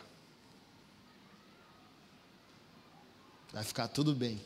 Vai 3.51 3.63
ficar 3.63 3.87
tudo 3.87 4.15
bem. 4.15 4.41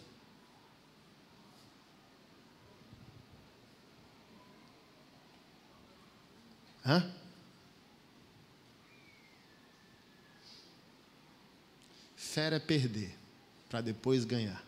Hã? 6.86 7.14
Fé 12.16 12.54
é 12.54 12.60
perder 12.60 13.17
para 13.70 13.82
depois 13.82 14.26
ganhar. 14.26 14.64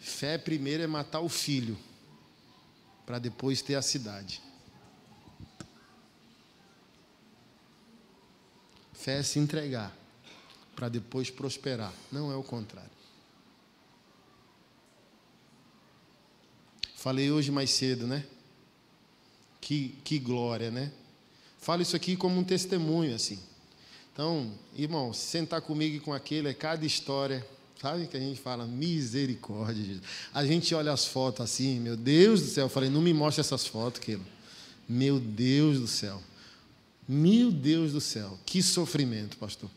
Fé 0.00 0.36
primeiro 0.36 0.82
é 0.82 0.86
matar 0.86 1.20
o 1.20 1.28
filho, 1.28 1.78
para 3.06 3.18
depois 3.18 3.62
ter 3.62 3.76
a 3.76 3.82
cidade. 3.82 4.42
Fé 8.92 9.18
é 9.18 9.22
se 9.22 9.38
entregar, 9.38 9.96
para 10.74 10.88
depois 10.88 11.30
prosperar. 11.30 11.92
Não 12.10 12.32
é 12.32 12.36
o 12.36 12.42
contrário. 12.42 12.90
Falei 16.96 17.30
hoje 17.30 17.52
mais 17.52 17.70
cedo, 17.70 18.08
né? 18.08 18.26
Que, 19.60 19.90
que 20.02 20.18
glória, 20.18 20.68
né? 20.68 20.92
Falo 21.58 21.82
isso 21.82 21.96
aqui 21.96 22.16
como 22.16 22.38
um 22.38 22.44
testemunho, 22.44 23.14
assim. 23.14 23.38
Então, 24.12 24.50
irmão, 24.76 25.12
sentar 25.12 25.60
comigo 25.60 25.96
e 25.96 26.00
com 26.00 26.12
aquele 26.12 26.48
é 26.48 26.54
cada 26.54 26.84
história, 26.84 27.46
sabe? 27.80 28.06
Que 28.06 28.16
a 28.16 28.20
gente 28.20 28.40
fala, 28.40 28.66
misericórdia. 28.66 29.84
Jesus. 29.84 30.02
A 30.34 30.44
gente 30.44 30.74
olha 30.74 30.92
as 30.92 31.04
fotos 31.04 31.40
assim, 31.40 31.78
meu 31.78 31.96
Deus 31.96 32.40
do 32.40 32.48
céu. 32.48 32.64
Eu 32.66 32.68
falei, 32.68 32.90
não 32.90 33.00
me 33.00 33.12
mostre 33.12 33.40
essas 33.40 33.66
fotos, 33.66 34.00
Keila. 34.00 34.24
Meu 34.88 35.20
Deus 35.20 35.78
do 35.78 35.86
céu. 35.86 36.22
Meu 37.06 37.52
Deus 37.52 37.92
do 37.92 38.00
céu. 38.00 38.38
Que 38.44 38.62
sofrimento, 38.62 39.36
pastor. 39.36 39.70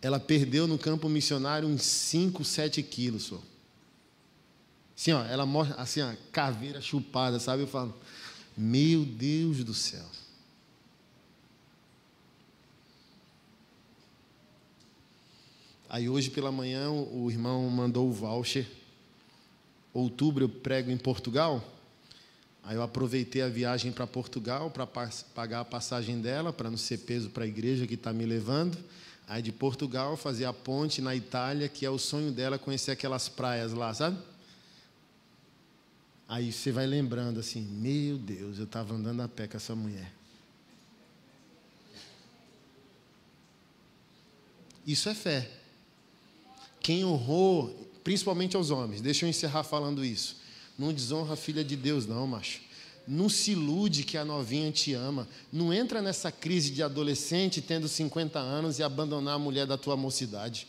Ela 0.00 0.20
perdeu 0.20 0.66
no 0.66 0.78
campo 0.78 1.08
missionário 1.08 1.68
uns 1.68 1.82
5, 1.82 2.44
7 2.44 2.82
quilos, 2.82 3.24
só. 3.24 3.42
Assim, 4.96 5.12
ó, 5.12 5.24
ela 5.24 5.46
mostra, 5.46 5.76
assim, 5.76 6.02
ó, 6.02 6.12
caveira 6.32 6.80
chupada, 6.80 7.38
sabe? 7.38 7.62
Eu 7.62 7.68
falo, 7.68 7.94
meu 8.56 9.04
Deus 9.04 9.62
do 9.62 9.74
céu. 9.74 10.04
Aí 15.88 16.08
hoje 16.08 16.30
pela 16.30 16.52
manhã 16.52 16.90
o 16.90 17.30
irmão 17.30 17.68
mandou 17.70 18.08
o 18.08 18.12
voucher. 18.12 18.66
Outubro 19.92 20.44
eu 20.44 20.48
prego 20.48 20.90
em 20.90 20.98
Portugal. 20.98 21.64
Aí 22.62 22.76
eu 22.76 22.82
aproveitei 22.82 23.40
a 23.40 23.48
viagem 23.48 23.90
para 23.90 24.06
Portugal 24.06 24.70
para 24.70 24.86
pagar 25.34 25.60
a 25.60 25.64
passagem 25.64 26.20
dela, 26.20 26.52
para 26.52 26.70
não 26.70 26.76
ser 26.76 26.98
peso 26.98 27.30
para 27.30 27.44
a 27.44 27.46
igreja 27.46 27.86
que 27.86 27.94
está 27.94 28.12
me 28.12 28.26
levando. 28.26 28.76
Aí 29.26 29.40
de 29.40 29.50
Portugal 29.50 30.16
fazer 30.16 30.44
a 30.44 30.52
ponte 30.52 31.00
na 31.00 31.16
Itália, 31.16 31.68
que 31.68 31.86
é 31.86 31.90
o 31.90 31.98
sonho 31.98 32.30
dela 32.30 32.58
conhecer 32.58 32.90
aquelas 32.90 33.28
praias 33.28 33.72
lá, 33.72 33.94
sabe? 33.94 34.18
Aí 36.28 36.52
você 36.52 36.70
vai 36.70 36.86
lembrando 36.86 37.40
assim: 37.40 37.62
meu 37.62 38.18
Deus, 38.18 38.58
eu 38.58 38.64
estava 38.64 38.94
andando 38.94 39.22
a 39.22 39.28
pé 39.28 39.46
com 39.46 39.56
essa 39.56 39.74
mulher. 39.74 40.12
Isso 44.86 45.08
é 45.08 45.14
fé. 45.14 45.57
Quem 46.88 47.04
honrou, 47.04 47.86
principalmente 48.02 48.56
aos 48.56 48.70
homens, 48.70 49.02
deixa 49.02 49.26
eu 49.26 49.28
encerrar 49.28 49.62
falando 49.62 50.02
isso. 50.02 50.36
Não 50.78 50.90
desonra 50.90 51.34
a 51.34 51.36
filha 51.36 51.62
de 51.62 51.76
Deus, 51.76 52.06
não, 52.06 52.26
macho. 52.26 52.62
Não 53.06 53.28
se 53.28 53.50
ilude 53.50 54.04
que 54.04 54.16
a 54.16 54.24
novinha 54.24 54.72
te 54.72 54.94
ama. 54.94 55.28
Não 55.52 55.70
entra 55.70 56.00
nessa 56.00 56.32
crise 56.32 56.70
de 56.70 56.82
adolescente 56.82 57.60
tendo 57.60 57.86
50 57.86 58.38
anos 58.38 58.78
e 58.78 58.82
abandonar 58.82 59.34
a 59.34 59.38
mulher 59.38 59.66
da 59.66 59.76
tua 59.76 59.98
mocidade. 59.98 60.66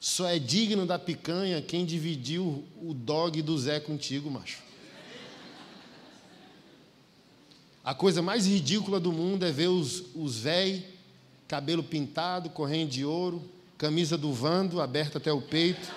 Só 0.00 0.26
é 0.26 0.38
digno 0.38 0.86
da 0.86 0.98
picanha 0.98 1.60
quem 1.60 1.84
dividiu 1.84 2.64
o 2.80 2.94
dog 2.94 3.42
do 3.42 3.58
Zé 3.58 3.80
contigo, 3.80 4.30
macho. 4.30 4.62
A 7.84 7.94
coisa 7.94 8.22
mais 8.22 8.46
ridícula 8.46 8.98
do 8.98 9.12
mundo 9.12 9.44
é 9.44 9.52
ver 9.52 9.68
os, 9.68 10.04
os 10.14 10.38
véi, 10.38 10.99
cabelo 11.50 11.82
pintado, 11.82 12.48
correndo 12.48 12.90
de 12.90 13.04
ouro, 13.04 13.42
camisa 13.76 14.16
do 14.16 14.32
Vando 14.32 14.80
aberta 14.80 15.18
até 15.18 15.32
o 15.32 15.42
peito 15.42 15.90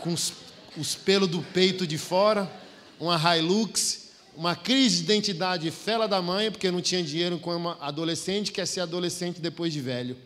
com 0.00 0.12
os, 0.12 0.32
os 0.76 0.96
pelos 0.96 1.28
do 1.28 1.40
peito 1.40 1.86
de 1.86 1.96
fora, 1.96 2.50
uma 2.98 3.16
Hilux, 3.16 4.10
uma 4.34 4.56
crise 4.56 4.96
de 4.96 5.02
identidade 5.04 5.70
fela 5.70 6.08
da 6.08 6.20
mãe, 6.20 6.50
porque 6.50 6.72
não 6.72 6.80
tinha 6.80 7.04
dinheiro 7.04 7.38
como 7.38 7.68
adolescente, 7.80 8.50
quer 8.50 8.66
ser 8.66 8.80
adolescente 8.80 9.40
depois 9.40 9.72
de 9.72 9.80
velho, 9.80 10.16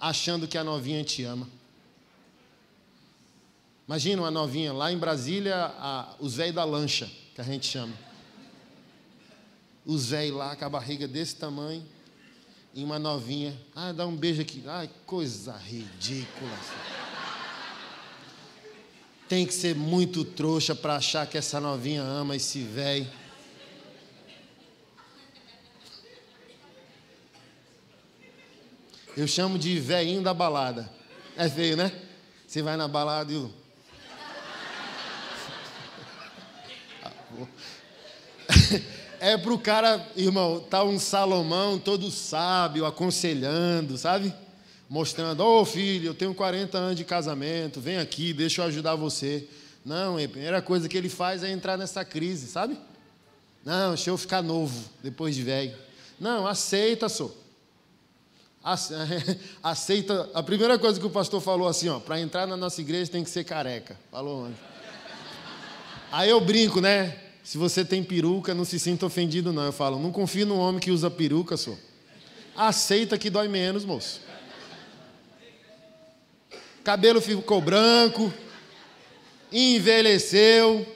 achando 0.00 0.48
que 0.48 0.56
a 0.56 0.64
novinha 0.64 1.04
te 1.04 1.22
ama. 1.22 1.46
Imagina 3.86 4.22
uma 4.22 4.30
novinha 4.30 4.72
lá 4.72 4.90
em 4.90 4.96
Brasília, 4.96 5.54
a, 5.54 6.14
os 6.18 6.36
velhos 6.36 6.54
da 6.54 6.64
lancha, 6.64 7.10
que 7.34 7.42
a 7.42 7.44
gente 7.44 7.66
chama. 7.66 7.92
Os 9.84 10.08
velhos 10.08 10.34
lá 10.34 10.56
com 10.56 10.64
a 10.64 10.70
barriga 10.70 11.06
desse 11.06 11.36
tamanho, 11.36 11.84
e 12.76 12.84
uma 12.84 12.98
novinha, 12.98 13.58
ah, 13.74 13.90
dá 13.90 14.06
um 14.06 14.14
beijo 14.14 14.42
aqui. 14.42 14.62
Ai, 14.66 14.90
coisa 15.06 15.56
ridícula. 15.56 16.58
Tem 19.26 19.46
que 19.46 19.54
ser 19.54 19.74
muito 19.74 20.22
trouxa 20.26 20.74
para 20.74 20.96
achar 20.96 21.26
que 21.26 21.38
essa 21.38 21.58
novinha 21.58 22.02
ama 22.02 22.36
esse 22.36 22.60
velho. 22.60 23.10
Eu 29.16 29.26
chamo 29.26 29.58
de 29.58 29.80
velhinho 29.80 30.20
da 30.20 30.34
balada. 30.34 30.92
É 31.34 31.48
feio, 31.48 31.78
né? 31.78 31.90
Você 32.46 32.60
vai 32.60 32.76
na 32.76 32.86
balada 32.86 33.32
e 33.32 33.36
o. 33.36 33.50
É 39.26 39.36
pro 39.36 39.58
cara, 39.58 40.06
irmão, 40.14 40.60
tá 40.60 40.84
um 40.84 41.00
Salomão 41.00 41.80
todo 41.80 42.12
sábio, 42.12 42.86
aconselhando, 42.86 43.98
sabe? 43.98 44.32
mostrando: 44.88 45.40
Ô 45.42 45.60
oh, 45.60 45.64
filho, 45.64 46.10
eu 46.10 46.14
tenho 46.14 46.32
40 46.32 46.78
anos 46.78 46.96
de 46.96 47.04
casamento, 47.04 47.80
vem 47.80 47.98
aqui, 47.98 48.32
deixa 48.32 48.62
eu 48.62 48.66
ajudar 48.66 48.94
você. 48.94 49.48
Não, 49.84 50.16
a 50.16 50.28
primeira 50.28 50.62
coisa 50.62 50.88
que 50.88 50.96
ele 50.96 51.08
faz 51.08 51.42
é 51.42 51.50
entrar 51.50 51.76
nessa 51.76 52.04
crise, 52.04 52.46
sabe? 52.46 52.78
Não, 53.64 53.94
deixa 53.94 54.10
eu 54.10 54.16
ficar 54.16 54.42
novo 54.42 54.88
depois 55.02 55.34
de 55.34 55.42
velho. 55.42 55.76
Não, 56.20 56.46
aceita, 56.46 57.08
só. 57.08 57.28
Aceita. 59.60 60.30
A 60.34 60.42
primeira 60.42 60.78
coisa 60.78 61.00
que 61.00 61.06
o 61.06 61.10
pastor 61.10 61.40
falou 61.40 61.66
assim, 61.66 61.88
ó, 61.88 61.98
para 61.98 62.20
entrar 62.20 62.46
na 62.46 62.56
nossa 62.56 62.80
igreja 62.80 63.10
tem 63.10 63.24
que 63.24 63.30
ser 63.30 63.42
careca. 63.42 63.98
Falou 64.08 64.46
ontem. 64.46 64.56
Aí 66.12 66.30
eu 66.30 66.40
brinco, 66.40 66.80
né? 66.80 67.25
Se 67.46 67.56
você 67.56 67.82
tem 67.84 68.02
peruca, 68.02 68.52
não 68.52 68.64
se 68.64 68.78
sinta 68.78 69.06
ofendido, 69.06 69.52
não. 69.52 69.64
Eu 69.64 69.72
falo, 69.72 69.98
não 69.98 70.12
confio 70.12 70.44
no 70.44 70.58
homem 70.58 70.80
que 70.80 70.90
usa 70.90 71.08
peruca, 71.08 71.56
só. 71.56 71.74
Aceita 72.54 73.16
que 73.16 73.30
dói 73.30 73.48
menos, 73.48 73.84
moço 73.84 74.20
cabelo 76.86 77.20
ficou 77.20 77.60
branco, 77.60 78.32
envelheceu. 79.50 80.86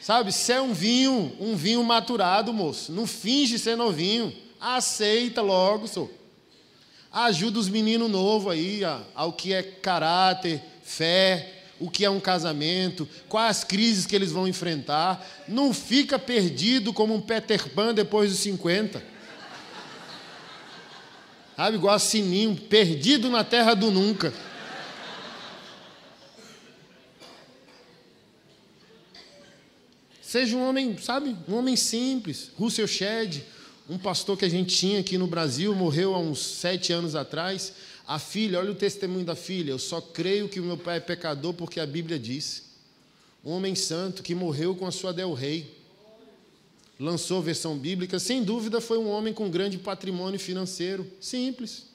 Sabe, 0.00 0.32
se 0.32 0.52
é 0.52 0.60
um 0.60 0.74
vinho, 0.74 1.32
um 1.38 1.54
vinho 1.54 1.84
maturado, 1.84 2.52
moço, 2.52 2.90
não 2.90 3.06
finge 3.06 3.56
ser 3.56 3.76
novinho, 3.76 4.34
aceita 4.60 5.40
logo, 5.40 5.86
senhor. 5.86 6.10
Ajuda 7.12 7.60
os 7.60 7.68
meninos 7.68 8.10
novos 8.10 8.52
aí 8.52 8.80
ao 9.14 9.32
que 9.32 9.54
é 9.54 9.62
caráter, 9.62 10.60
fé, 10.82 11.62
o 11.84 11.90
que 11.90 12.04
é 12.04 12.10
um 12.10 12.20
casamento, 12.20 13.06
quais 13.28 13.58
as 13.58 13.64
crises 13.64 14.06
que 14.06 14.16
eles 14.16 14.32
vão 14.32 14.48
enfrentar. 14.48 15.24
Não 15.46 15.74
fica 15.74 16.18
perdido 16.18 16.92
como 16.92 17.14
um 17.14 17.20
Peter 17.20 17.68
Pan 17.70 17.92
depois 17.92 18.30
dos 18.30 18.40
50. 18.40 19.02
Sabe, 21.56 21.76
igual 21.76 21.94
a 21.94 21.98
Sininho, 21.98 22.56
perdido 22.56 23.28
na 23.28 23.44
terra 23.44 23.74
do 23.74 23.90
nunca. 23.90 24.32
Seja 30.22 30.56
um 30.56 30.66
homem, 30.66 30.98
sabe, 30.98 31.36
um 31.46 31.54
homem 31.54 31.76
simples. 31.76 32.50
Russell 32.56 32.88
Shedd, 32.88 33.42
um 33.88 33.98
pastor 33.98 34.36
que 34.36 34.44
a 34.44 34.48
gente 34.48 34.74
tinha 34.74 35.00
aqui 35.00 35.16
no 35.16 35.26
Brasil, 35.26 35.74
morreu 35.74 36.14
há 36.14 36.18
uns 36.18 36.40
sete 36.40 36.92
anos 36.92 37.14
atrás. 37.14 37.72
A 38.06 38.18
filha, 38.18 38.58
olha 38.58 38.70
o 38.70 38.74
testemunho 38.74 39.24
da 39.24 39.34
filha. 39.34 39.70
Eu 39.70 39.78
só 39.78 40.00
creio 40.00 40.48
que 40.48 40.60
o 40.60 40.64
meu 40.64 40.76
pai 40.76 40.98
é 40.98 41.00
pecador 41.00 41.54
porque 41.54 41.80
a 41.80 41.86
Bíblia 41.86 42.18
diz. 42.18 42.74
Um 43.44 43.50
homem 43.52 43.74
santo 43.74 44.22
que 44.22 44.34
morreu 44.34 44.74
com 44.74 44.86
a 44.86 44.92
sua 44.92 45.12
Del 45.12 45.32
Rey. 45.32 45.74
Lançou 47.00 47.42
versão 47.42 47.76
bíblica. 47.76 48.18
Sem 48.18 48.44
dúvida, 48.44 48.80
foi 48.80 48.98
um 48.98 49.08
homem 49.08 49.32
com 49.32 49.50
grande 49.50 49.78
patrimônio 49.78 50.38
financeiro. 50.38 51.10
Simples. 51.20 51.86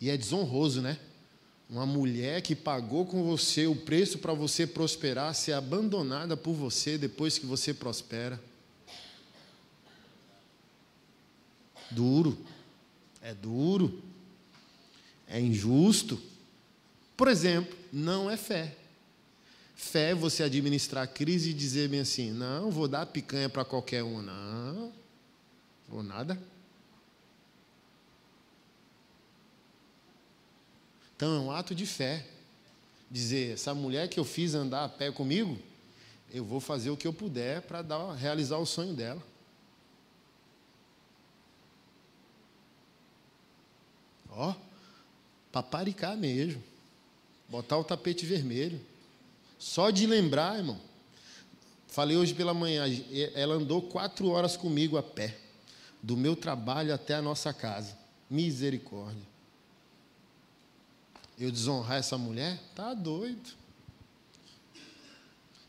E 0.00 0.10
é 0.10 0.16
desonroso, 0.16 0.80
né? 0.80 0.98
Uma 1.68 1.84
mulher 1.84 2.40
que 2.40 2.54
pagou 2.56 3.04
com 3.04 3.22
você 3.22 3.66
o 3.66 3.76
preço 3.76 4.18
para 4.18 4.32
você 4.32 4.66
prosperar, 4.66 5.34
ser 5.34 5.52
abandonada 5.52 6.34
por 6.36 6.54
você 6.54 6.96
depois 6.96 7.38
que 7.38 7.44
você 7.44 7.74
prospera. 7.74 8.40
Duro. 11.90 12.38
É 13.20 13.34
duro. 13.34 14.02
É 15.26 15.38
injusto. 15.38 16.18
Por 17.14 17.28
exemplo, 17.28 17.76
não 17.92 18.30
é 18.30 18.36
fé. 18.36 18.74
Fé 19.76 20.10
é 20.10 20.14
você 20.14 20.42
administrar 20.42 21.04
a 21.04 21.06
crise 21.06 21.50
e 21.50 21.54
dizer 21.54 21.88
bem 21.88 22.00
assim: 22.00 22.30
não, 22.32 22.70
vou 22.70 22.88
dar 22.88 23.04
picanha 23.06 23.48
para 23.48 23.64
qualquer 23.64 24.02
um. 24.02 24.22
Não, 24.22 24.92
vou 25.86 26.02
nada. 26.02 26.40
Então 31.18 31.34
é 31.34 31.40
um 31.40 31.50
ato 31.50 31.74
de 31.74 31.84
fé. 31.84 32.24
Dizer, 33.10 33.54
essa 33.54 33.74
mulher 33.74 34.08
que 34.08 34.20
eu 34.20 34.24
fiz 34.24 34.54
andar 34.54 34.84
a 34.84 34.88
pé 34.88 35.10
comigo, 35.10 35.58
eu 36.32 36.44
vou 36.44 36.60
fazer 36.60 36.90
o 36.90 36.96
que 36.96 37.08
eu 37.08 37.12
puder 37.12 37.60
para 37.62 37.82
realizar 38.14 38.56
o 38.58 38.64
sonho 38.64 38.94
dela. 38.94 39.20
Ó, 44.30 44.54
paparicar 45.50 46.16
mesmo. 46.16 46.62
Botar 47.48 47.78
o 47.78 47.84
tapete 47.84 48.24
vermelho. 48.24 48.80
Só 49.58 49.90
de 49.90 50.06
lembrar, 50.06 50.58
irmão. 50.58 50.80
Falei 51.88 52.16
hoje 52.16 52.32
pela 52.32 52.54
manhã, 52.54 52.84
ela 53.34 53.56
andou 53.56 53.82
quatro 53.82 54.28
horas 54.28 54.56
comigo 54.56 54.96
a 54.96 55.02
pé, 55.02 55.36
do 56.00 56.16
meu 56.16 56.36
trabalho 56.36 56.94
até 56.94 57.14
a 57.14 57.22
nossa 57.22 57.52
casa. 57.52 57.98
Misericórdia 58.30 59.37
eu 61.38 61.50
desonrar 61.50 61.98
essa 61.98 62.18
mulher? 62.18 62.58
Tá 62.74 62.94
doido. 62.94 63.56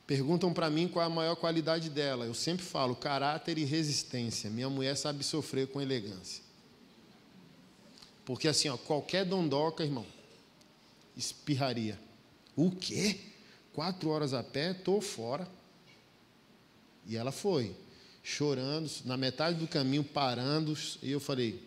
Perguntam 0.08 0.52
para 0.52 0.70
mim 0.72 0.88
qual 0.88 1.04
é 1.04 1.06
a 1.06 1.10
maior 1.10 1.36
qualidade 1.36 1.90
dela. 1.90 2.26
Eu 2.26 2.34
sempre 2.34 2.66
falo 2.66 2.96
caráter 2.96 3.60
e 3.60 3.64
resistência. 3.64 4.50
Minha 4.50 4.70
mulher 4.70 4.98
sabe 4.98 5.24
sofrer 5.24 5.68
com 5.68 5.80
elegância. 5.80 6.44
Porque 8.26 8.48
assim, 8.48 8.70
ó, 8.70 8.78
qualquer 8.78 9.26
dondoca, 9.26 9.84
irmão, 9.84 10.06
espirraria. 11.16 12.00
O 12.56 12.72
quê? 12.72 13.20
Quatro 13.74 14.10
horas 14.10 14.34
a 14.34 14.44
pé, 14.44 14.74
tô 14.74 15.00
fora. 15.00 15.48
E 17.06 17.16
ela 17.16 17.32
foi, 17.32 17.76
chorando, 18.24 18.90
na 19.06 19.16
metade 19.16 19.60
do 19.60 19.68
caminho, 19.68 20.04
parando, 20.04 20.76
e 21.04 21.12
eu 21.12 21.20
falei: 21.20 21.62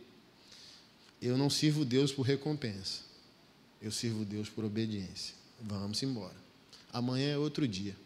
eu 1.20 1.38
não 1.38 1.48
sirvo 1.48 1.84
Deus 1.84 2.10
por 2.10 2.22
recompensa. 2.22 3.11
Eu 3.82 3.90
sirvo 3.90 4.24
Deus 4.24 4.48
por 4.48 4.64
obediência. 4.64 5.34
Vamos 5.60 6.02
embora. 6.02 6.36
Amanhã 6.92 7.32
é 7.32 7.38
outro 7.38 7.66
dia. 7.66 7.96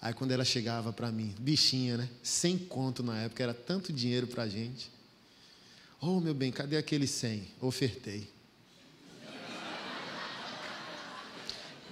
Aí 0.00 0.14
quando 0.14 0.30
ela 0.30 0.44
chegava 0.44 0.92
para 0.92 1.10
mim, 1.10 1.34
bichinha, 1.38 1.96
né? 1.96 2.08
Sem 2.22 2.56
conto 2.56 3.02
na 3.02 3.22
época, 3.22 3.42
era 3.42 3.54
tanto 3.54 3.92
dinheiro 3.92 4.26
para 4.28 4.44
a 4.44 4.48
gente. 4.48 4.90
Oh, 6.00 6.20
meu 6.20 6.34
bem, 6.34 6.52
cadê 6.52 6.76
aquele 6.76 7.06
100? 7.06 7.48
Ofertei. 7.60 8.28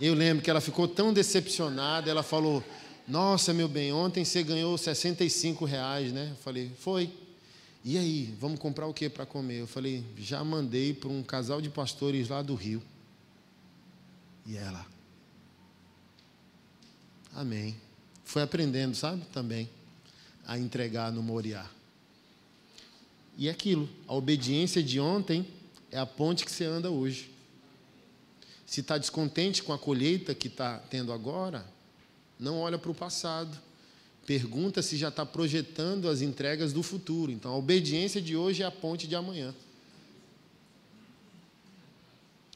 Eu 0.00 0.14
lembro 0.14 0.42
que 0.42 0.50
ela 0.50 0.60
ficou 0.60 0.86
tão 0.86 1.12
decepcionada, 1.12 2.10
ela 2.10 2.22
falou: 2.22 2.62
Nossa, 3.08 3.54
meu 3.54 3.68
bem, 3.68 3.92
ontem 3.92 4.24
você 4.24 4.42
ganhou 4.42 4.76
65 4.76 5.64
reais, 5.64 6.12
né? 6.12 6.28
Eu 6.32 6.36
falei: 6.36 6.70
Foi. 6.78 7.10
E 7.84 7.98
aí, 7.98 8.34
vamos 8.38 8.60
comprar 8.60 8.86
o 8.86 8.94
que 8.94 9.08
para 9.08 9.24
comer? 9.24 9.60
Eu 9.60 9.66
falei: 9.66 10.04
Já 10.18 10.44
mandei 10.44 10.92
para 10.92 11.08
um 11.08 11.22
casal 11.22 11.60
de 11.60 11.70
pastores 11.70 12.28
lá 12.28 12.42
do 12.42 12.54
Rio. 12.54 12.82
E 14.46 14.56
ela: 14.56 14.86
Amém. 17.34 17.76
Foi 18.24 18.42
aprendendo, 18.42 18.94
sabe? 18.94 19.22
Também 19.32 19.68
a 20.46 20.58
entregar 20.58 21.12
no 21.12 21.22
Moriá. 21.22 21.68
E 23.36 23.48
aquilo, 23.48 23.88
a 24.06 24.14
obediência 24.14 24.82
de 24.82 25.00
ontem 25.00 25.46
é 25.90 25.98
a 25.98 26.06
ponte 26.06 26.44
que 26.44 26.50
você 26.50 26.64
anda 26.64 26.90
hoje. 26.90 27.30
Se 28.66 28.80
está 28.80 28.98
descontente 28.98 29.62
com 29.62 29.72
a 29.72 29.78
colheita 29.78 30.34
que 30.34 30.48
está 30.48 30.78
tendo 30.78 31.12
agora, 31.12 31.64
não 32.38 32.58
olha 32.58 32.78
para 32.78 32.90
o 32.90 32.94
passado. 32.94 33.56
Pergunta 34.26 34.82
se 34.82 34.96
já 34.96 35.08
está 35.08 35.26
projetando 35.26 36.08
as 36.08 36.22
entregas 36.22 36.72
do 36.72 36.82
futuro. 36.82 37.32
Então, 37.32 37.52
a 37.52 37.56
obediência 37.56 38.20
de 38.20 38.36
hoje 38.36 38.62
é 38.62 38.66
a 38.66 38.70
ponte 38.70 39.06
de 39.06 39.14
amanhã. 39.14 39.54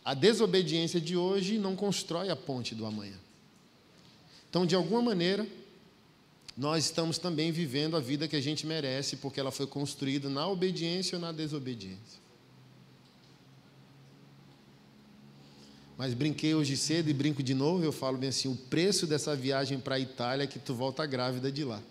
A 0.07 0.15
desobediência 0.15 1.01
de 1.01 1.17
hoje 1.17 1.59
não 1.59 1.75
constrói 1.75 2.31
a 2.31 2.37
ponte 2.37 2.77
do 2.77 2.87
amanhã. 2.87 3.19
Então, 4.49 4.65
de 4.65 4.77
alguma 4.77 5.03
maneira, 5.03 5.45
nós 6.57 6.85
estamos 6.85 7.19
também 7.19 7.51
vivendo 7.51 7.97
a 7.97 8.01
vida 8.01 8.29
que 8.29 8.37
a 8.37 8.41
gente 8.41 8.69
merece, 8.69 9.17
porque 9.17 9.41
ela 9.41 9.51
foi 9.51 9.67
construída 9.67 10.29
na 10.29 10.47
obediência 10.47 11.17
ou 11.17 11.21
na 11.21 11.33
desobediência. 11.33 12.21
Mas 15.99 16.15
brinquei 16.15 16.55
hoje 16.55 16.77
cedo 16.77 17.11
e 17.11 17.13
brinco 17.13 17.43
de 17.43 17.53
novo, 17.53 17.83
eu 17.83 17.91
falo 17.91 18.17
bem 18.17 18.29
assim, 18.29 18.47
o 18.47 18.55
preço 18.55 19.09
dessa 19.09 19.35
viagem 19.35 19.81
para 19.81 19.97
a 19.97 19.99
Itália 19.99 20.45
é 20.45 20.47
que 20.47 20.61
tu 20.61 20.73
volta 20.73 21.05
grávida 21.05 21.51
de 21.51 21.65
lá. 21.65 21.83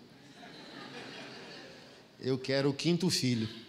Eu 2.18 2.38
quero 2.38 2.70
o 2.70 2.74
quinto 2.74 3.10
filho. 3.10 3.65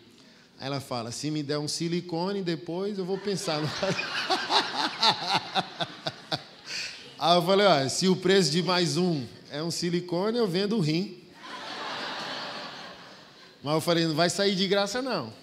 Aí 0.59 0.67
ela 0.67 0.79
fala, 0.79 1.11
se 1.11 1.29
me 1.29 1.43
der 1.43 1.59
um 1.59 1.67
silicone 1.67 2.41
depois, 2.41 2.97
eu 2.97 3.05
vou 3.05 3.17
pensar 3.17 3.61
no 3.61 3.67
Aí 7.19 7.35
eu 7.35 7.43
falei, 7.43 7.89
se 7.89 8.07
o 8.07 8.15
preço 8.15 8.51
de 8.51 8.63
mais 8.63 8.97
um 8.97 9.25
é 9.51 9.61
um 9.61 9.71
silicone, 9.71 10.38
eu 10.38 10.47
vendo 10.47 10.77
o 10.77 10.79
rim. 10.79 11.23
Mas 13.63 13.73
eu 13.73 13.81
falei, 13.81 14.05
não 14.05 14.15
vai 14.15 14.29
sair 14.29 14.55
de 14.55 14.67
graça 14.67 15.01
não. 15.01 15.34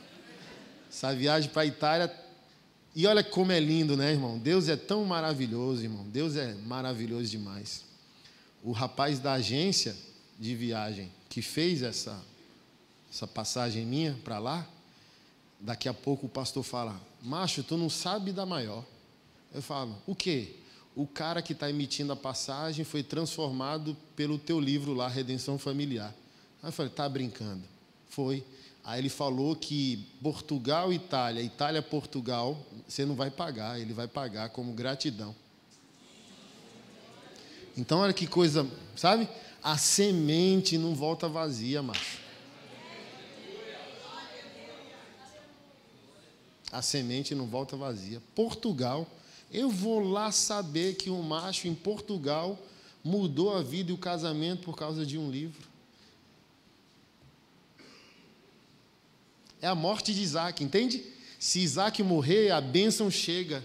Essa 0.89 1.15
viagem 1.15 1.51
para 1.51 1.63
a 1.63 1.67
Itália 1.67 2.25
e 2.95 3.07
olha 3.09 3.25
como 3.25 3.51
é 3.51 3.59
lindo, 3.59 3.97
né, 3.97 4.13
irmão? 4.13 4.39
Deus 4.39 4.69
é 4.69 4.77
tão 4.77 5.05
maravilhoso, 5.05 5.83
irmão. 5.83 6.07
Deus 6.09 6.37
é 6.37 6.55
maravilhoso 6.55 7.29
demais. 7.29 7.85
O 8.63 8.71
rapaz 8.71 9.19
da 9.19 9.33
agência 9.33 9.97
de 10.39 10.55
viagem 10.55 11.11
que 11.29 11.43
fez 11.43 11.83
essa, 11.83 12.23
essa 13.13 13.27
passagem 13.27 13.85
minha 13.85 14.17
para 14.23 14.39
lá, 14.39 14.65
daqui 15.65 15.89
a 15.89 15.95
pouco 15.95 16.27
o 16.27 16.29
pastor 16.29 16.63
fala: 16.63 17.01
Macho, 17.23 17.63
tu 17.63 17.77
não 17.77 17.89
sabe 17.89 18.33
da 18.33 18.45
maior. 18.45 18.85
Eu 19.53 19.63
falo: 19.63 19.97
O 20.07 20.15
quê? 20.15 20.57
O 20.95 21.07
cara 21.07 21.43
que 21.43 21.53
está 21.53 21.69
emitindo 21.69 22.13
a 22.13 22.17
passagem 22.17 22.85
foi 22.85 23.03
transformado 23.03 23.97
pelo 24.15 24.39
teu 24.39 24.61
livro 24.61 24.93
lá, 24.93 25.09
Redenção 25.09 25.59
Familiar. 25.59 26.15
Aí 26.63 26.69
eu 26.69 26.73
falei: 26.73 26.93
Tá 26.93 27.09
brincando? 27.09 27.63
Foi. 28.11 28.45
Aí 28.85 29.01
ele 29.01 29.09
falou 29.09 29.57
que 29.57 30.07
Portugal, 30.23 30.93
Itália, 30.93 31.43
Itália, 31.43 31.81
Portugal, 31.81 32.59
você 32.87 33.07
não 33.07 33.15
vai 33.15 33.31
pagar, 33.31 33.81
ele 33.81 33.95
vai 33.95 34.07
pagar 34.07 34.51
como 34.51 34.75
gratidão. 34.75 35.35
Então, 37.77 38.01
olha 38.01 38.13
que 38.13 38.27
coisa, 38.27 38.69
sabe? 38.95 39.27
A 39.63 39.79
semente 39.79 40.77
não 40.77 40.95
volta 40.95 41.27
vazia, 41.27 41.83
macho. 41.83 42.24
A 46.75 46.83
semente 46.83 47.37
não 47.37 47.47
volta 47.47 47.77
vazia. 47.77 48.21
Portugal, 48.35 49.09
eu 49.53 49.71
vou 49.71 50.01
lá 50.01 50.33
saber 50.33 50.97
que 50.97 51.09
um 51.09 51.23
macho 51.23 51.69
em 51.69 51.75
Portugal 51.75 52.59
mudou 53.05 53.55
a 53.55 53.63
vida 53.63 53.93
e 53.93 53.95
o 53.95 53.99
casamento 53.99 54.65
por 54.65 54.77
causa 54.77 55.07
de 55.07 55.17
um 55.17 55.31
livro. 55.31 55.69
É 59.63 59.69
a 59.69 59.75
morte 59.75 60.13
de 60.13 60.21
Isaac, 60.21 60.65
entende? 60.65 61.05
Se 61.39 61.61
Isaac 61.61 62.03
morrer, 62.03 62.51
a 62.51 62.61
bênção 62.61 63.09
chega 63.09 63.65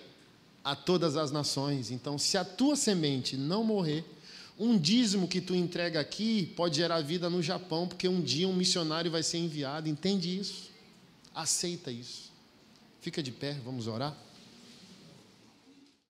a 0.64 0.76
todas 0.76 1.18
as 1.18 1.32
nações. 1.32 1.90
Então, 1.90 2.16
se 2.20 2.38
a 2.38 2.46
tua 2.46 2.76
semente 2.76 3.36
não 3.36 3.64
morrer, 3.64 4.06
um 4.60 4.78
dízimo 4.78 5.28
que 5.28 5.42
tu 5.42 5.56
entrega 5.56 6.00
aqui 6.00 6.54
pode 6.56 6.76
gerar 6.76 7.02
vida 7.02 7.28
no 7.28 7.42
Japão, 7.42 7.88
porque 7.88 8.08
um 8.08 8.22
dia 8.22 8.48
um 8.48 8.54
missionário 8.54 9.10
vai 9.10 9.24
ser 9.24 9.40
enviado. 9.40 9.90
Entende 9.90 10.38
isso? 10.38 10.70
Aceita 11.34 11.90
isso. 11.90 12.29
Fica 13.02 13.24
de 13.24 13.32
pé, 13.32 13.54
vamos 13.64 13.88
orar. 13.94 14.29